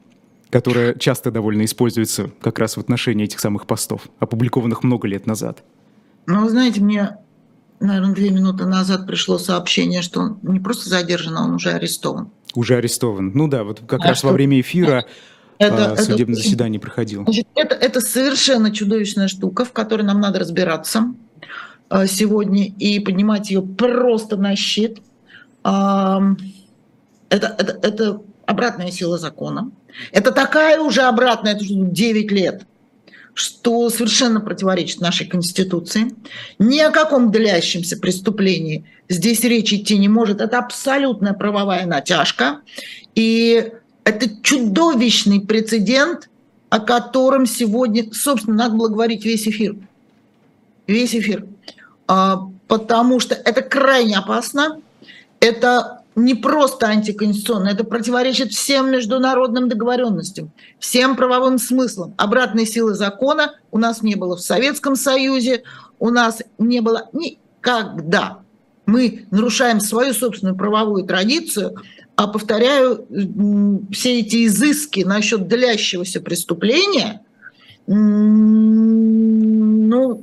которая 0.50 0.94
часто 0.94 1.30
довольно 1.30 1.64
используется 1.64 2.30
как 2.40 2.58
раз 2.58 2.76
в 2.76 2.80
отношении 2.80 3.24
этих 3.24 3.40
самых 3.40 3.66
постов, 3.66 4.02
опубликованных 4.18 4.82
много 4.82 5.08
лет 5.08 5.26
назад. 5.26 5.62
Ну, 6.26 6.42
вы 6.42 6.50
знаете, 6.50 6.80
мне, 6.80 7.16
наверное, 7.80 8.14
две 8.14 8.30
минуты 8.30 8.66
назад 8.66 9.06
пришло 9.06 9.38
сообщение, 9.38 10.02
что 10.02 10.20
он 10.20 10.38
не 10.42 10.60
просто 10.60 10.88
задержан, 10.88 11.36
а 11.36 11.44
он 11.44 11.54
уже 11.54 11.70
арестован. 11.70 12.30
Уже 12.54 12.76
арестован. 12.76 13.32
Ну 13.34 13.48
да, 13.48 13.64
вот 13.64 13.82
как 13.86 14.04
а 14.04 14.08
раз 14.08 14.18
что... 14.18 14.28
во 14.28 14.32
время 14.32 14.60
эфира 14.60 15.06
это, 15.58 15.92
а, 15.92 15.96
судебное 15.96 16.34
это, 16.34 16.42
заседание 16.42 16.80
проходило. 16.80 17.24
Значит, 17.24 17.46
это, 17.54 17.74
это 17.74 18.00
совершенно 18.00 18.70
чудовищная 18.72 19.28
штука, 19.28 19.64
в 19.64 19.72
которой 19.72 20.02
нам 20.02 20.20
надо 20.20 20.38
разбираться 20.38 21.14
а, 21.88 22.06
сегодня 22.06 22.66
и 22.66 23.00
поднимать 23.00 23.50
ее 23.50 23.62
просто 23.62 24.36
на 24.36 24.54
щит. 24.56 24.98
Это, 25.62 26.36
это, 27.30 27.78
это 27.82 28.22
обратная 28.46 28.90
сила 28.90 29.18
закона. 29.18 29.70
Это 30.12 30.32
такая 30.32 30.80
уже 30.80 31.02
обратная, 31.02 31.52
это 31.54 31.64
уже 31.64 31.74
9 31.74 32.30
лет, 32.32 32.62
что 33.34 33.90
совершенно 33.90 34.40
противоречит 34.40 35.00
нашей 35.00 35.26
Конституции. 35.26 36.14
Ни 36.58 36.78
о 36.80 36.90
каком 36.90 37.30
длящемся 37.30 37.96
преступлении 37.96 38.84
здесь 39.08 39.40
речь 39.40 39.72
идти 39.72 39.98
не 39.98 40.08
может. 40.08 40.40
Это 40.40 40.58
абсолютная 40.58 41.34
правовая 41.34 41.86
натяжка. 41.86 42.60
И 43.14 43.72
это 44.04 44.28
чудовищный 44.42 45.40
прецедент, 45.40 46.28
о 46.70 46.80
котором 46.80 47.46
сегодня, 47.46 48.12
собственно, 48.12 48.56
надо 48.56 48.76
было 48.76 48.88
говорить 48.88 49.24
весь 49.24 49.46
эфир. 49.46 49.76
Весь 50.86 51.14
эфир. 51.14 51.46
А, 52.06 52.48
потому 52.68 53.20
что 53.20 53.34
это 53.34 53.62
крайне 53.62 54.16
опасно. 54.16 54.80
Это 55.40 56.02
не 56.16 56.34
просто 56.34 56.86
антиконституционно, 56.86 57.68
это 57.68 57.84
противоречит 57.84 58.52
всем 58.52 58.90
международным 58.90 59.68
договоренностям, 59.68 60.50
всем 60.78 61.14
правовым 61.14 61.58
смыслам. 61.58 62.14
Обратной 62.16 62.66
силы 62.66 62.94
закона 62.94 63.54
у 63.70 63.78
нас 63.78 64.02
не 64.02 64.16
было 64.16 64.36
в 64.36 64.40
Советском 64.40 64.96
Союзе, 64.96 65.62
у 65.98 66.08
нас 66.08 66.42
не 66.58 66.80
было 66.80 67.10
никогда. 67.12 68.38
Мы 68.86 69.26
нарушаем 69.30 69.80
свою 69.80 70.14
собственную 70.14 70.56
правовую 70.56 71.04
традицию, 71.04 71.76
А 72.16 72.28
повторяю, 72.28 73.06
все 73.92 74.20
эти 74.20 74.46
изыски 74.46 75.00
насчет 75.00 75.48
длящегося 75.48 76.22
преступления, 76.22 77.20
ну, 77.86 79.04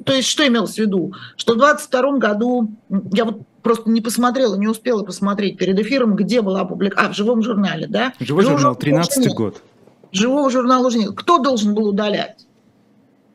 то 0.04 0.14
есть 0.14 0.28
что 0.28 0.48
имелось 0.48 0.74
в 0.74 0.80
виду? 0.80 1.14
Что 1.38 1.54
в 1.54 1.58
22 1.58 2.18
году, 2.18 2.72
я 3.14 3.26
вот 3.26 3.44
просто 3.64 3.90
не 3.90 4.02
посмотрела, 4.02 4.56
не 4.56 4.68
успела 4.68 5.04
посмотреть 5.04 5.58
перед 5.58 5.80
эфиром, 5.80 6.16
где 6.16 6.42
была 6.42 6.62
опубликована, 6.62 7.08
а, 7.08 7.12
в 7.12 7.16
живом 7.16 7.42
журнале, 7.42 7.88
да? 7.88 8.14
Живой 8.20 8.44
журнал, 8.44 8.76
13 8.76 9.34
год. 9.34 9.64
Живого 10.12 10.50
журнала 10.52 10.88
уже 10.88 11.00
нет. 11.00 11.14
Кто 11.16 11.40
должен 11.40 11.74
был 11.74 11.88
удалять? 11.88 12.46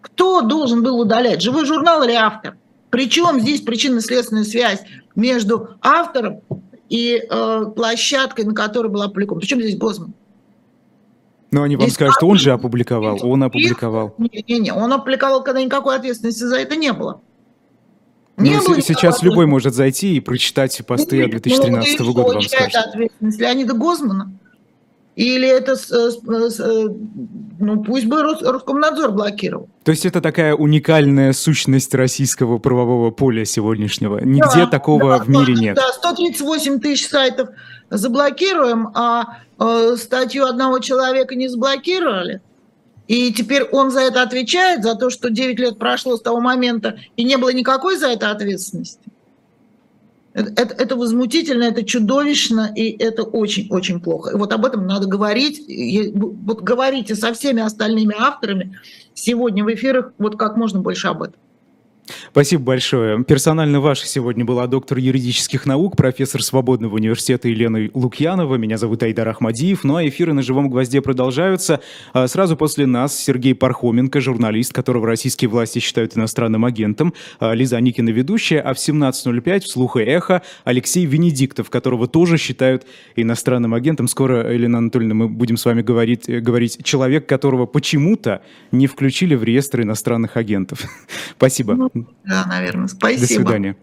Кто 0.01 0.43
должен 0.43 0.83
был 0.83 1.01
удалять? 1.01 1.43
Живой 1.43 1.67
журнал 1.67 2.05
или 2.05 2.13
автор? 2.13 2.57
Причем 2.91 3.41
здесь 3.41 3.63
причинно-следственная 3.63 4.45
связь 4.45 4.83
между 5.17 5.71
автором 5.81 6.41
и 6.89 7.21
э, 7.29 7.65
площадкой, 7.75 8.45
на 8.45 8.55
которой 8.55 8.89
была 8.89 9.07
опубликована. 9.07 9.41
Причем 9.41 9.61
здесь 9.61 9.77
Госман? 9.77 10.15
Но 11.51 11.63
они 11.63 11.77
вам 11.77 11.83
здесь 11.83 11.95
скажут, 11.95 12.17
что 12.17 12.29
он 12.29 12.39
же 12.39 12.53
опубликовал, 12.53 13.19
он 13.23 13.43
опубликовал. 13.43 14.15
Не-не-не, 14.19 14.73
он 14.73 14.93
опубликовал, 14.93 15.43
когда 15.43 15.63
никакой 15.63 15.97
ответственности 15.97 16.45
за 16.45 16.57
это 16.57 16.77
не 16.77 16.93
было. 16.93 17.23
Ну, 18.39 18.45
не 18.45 18.57
ну, 18.57 18.65
было 18.65 18.81
сейчас 18.81 19.23
любой 19.23 19.47
может 19.47 19.75
зайти 19.75 20.17
и 20.17 20.21
прочитать 20.21 20.81
посты 20.87 21.25
от 21.25 21.31
2013 21.31 22.01
ну, 22.01 22.13
года, 22.13 22.35
вам 22.35 22.43
скажут. 22.43 22.75
ответственность 22.77 23.41
Леонида 23.41 23.75
Гозмана? 23.75 24.33
Или 25.17 25.49
это, 25.49 25.73
э, 25.73 26.89
ну 27.59 27.83
пусть 27.83 28.07
бы 28.07 28.23
Роскомнадзор 28.23 29.11
блокировал. 29.11 29.69
То 29.83 29.91
есть 29.91 30.07
это 30.07 30.21
такая 30.21 30.55
уникальная 30.55 31.33
сущность 31.33 31.93
российского 31.93 32.59
правового 32.59 33.11
поля 33.11 33.45
сегодняшнего. 33.45 34.21
Нигде 34.25 34.61
да, 34.61 34.67
такого 34.67 35.19
да, 35.19 35.25
в 35.25 35.29
мире 35.29 35.55
нет. 35.55 35.75
Да, 35.75 35.89
138 35.93 36.79
тысяч 36.79 37.09
сайтов 37.09 37.49
заблокируем, 37.91 38.91
а 38.95 39.39
э, 39.59 39.97
статью 39.97 40.45
одного 40.45 40.79
человека 40.79 41.35
не 41.35 41.49
заблокировали. 41.49 42.41
И 43.09 43.33
теперь 43.33 43.65
он 43.65 43.91
за 43.91 44.01
это 44.01 44.23
отвечает, 44.23 44.85
за 44.85 44.95
то, 44.95 45.11
что 45.11 45.31
9 45.31 45.59
лет 45.59 45.79
прошло 45.79 46.17
с 46.17 46.23
того 46.23 46.41
момента, 46.41 46.99
и 47.17 47.25
не 47.25 47.37
было 47.39 47.53
никакой 47.53 47.97
за 47.97 48.09
это 48.09 48.31
ответственности. 48.31 49.01
Это, 50.35 50.75
это, 50.75 50.95
возмутительно, 50.95 51.65
это 51.65 51.83
чудовищно, 51.83 52.71
и 52.77 52.91
это 53.03 53.25
очень-очень 53.25 54.01
плохо. 54.01 54.31
И 54.31 54.37
вот 54.37 54.53
об 54.53 54.65
этом 54.65 54.87
надо 54.87 55.09
говорить. 55.09 55.65
Вот 56.15 56.61
говорите 56.61 57.17
со 57.17 57.33
всеми 57.33 57.61
остальными 57.61 58.15
авторами 58.17 58.79
сегодня 59.15 59.65
в 59.65 59.75
эфирах 59.75 60.13
вот 60.19 60.39
как 60.39 60.57
можно 60.57 60.81
больше 60.81 61.09
об 61.09 61.23
этом. 61.23 61.41
Спасибо 62.31 62.63
большое. 62.63 63.25
Персонально 63.25 63.81
ваш 63.81 64.01
сегодня 64.01 64.45
была 64.45 64.67
доктор 64.67 64.99
юридических 64.99 65.67
наук, 65.67 65.97
профессор 65.97 66.43
Свободного 66.43 66.95
университета 66.95 67.49
Елена 67.49 67.89
Лукьянова. 67.95 68.57
Меня 68.57 68.79
зовут 68.79 69.03
Айдар 69.03 69.29
Ахмадиев. 69.29 69.85
Ну 69.85 69.97
а 69.97 70.07
эфиры 70.07 70.33
на 70.33 70.43
«Живом 70.43 70.69
гвозде» 70.71 71.01
продолжаются. 71.01 71.81
А 72.13 72.29
сразу 72.29 72.57
после 72.57 72.87
нас 72.87 73.19
Сергей 73.19 73.55
Пархоменко, 73.55 74.21
журналист, 74.21 74.73
которого 74.73 75.07
российские 75.07 75.49
власти 75.49 75.79
считают 75.79 76.17
иностранным 76.17 76.65
агентом, 76.65 77.15
а 77.41 77.53
Лиза 77.55 77.81
Никина 77.81 78.11
ведущая, 78.11 78.61
а 78.61 78.75
в 78.75 78.79
17.05 78.79 79.61
вслух 79.61 79.97
и 79.97 80.01
эхо 80.01 80.43
Алексей 80.65 81.07
Венедиктов, 81.07 81.71
которого 81.71 82.07
тоже 82.07 82.39
считают 82.39 82.87
иностранным 83.17 83.75
агентом. 83.75 84.09
Скоро, 84.09 84.53
Елена 84.53 84.79
Анатольевна, 84.79 85.15
мы 85.15 85.29
будем 85.29 85.57
с 85.57 85.65
вами 85.65 85.83
говорить, 85.83 86.27
говорить 86.29 86.83
человек, 86.85 87.27
которого 87.27 87.67
почему-то 87.67 88.43
не 88.73 88.87
включили 88.87 89.35
в 89.35 89.45
реестр 89.45 89.83
иностранных 89.83 90.37
агентов. 90.37 90.85
Спасибо. 91.37 91.91
Да, 92.25 92.45
наверное. 92.47 92.89
Спасибо. 92.89 93.21
До 93.21 93.27
свидания. 93.27 93.77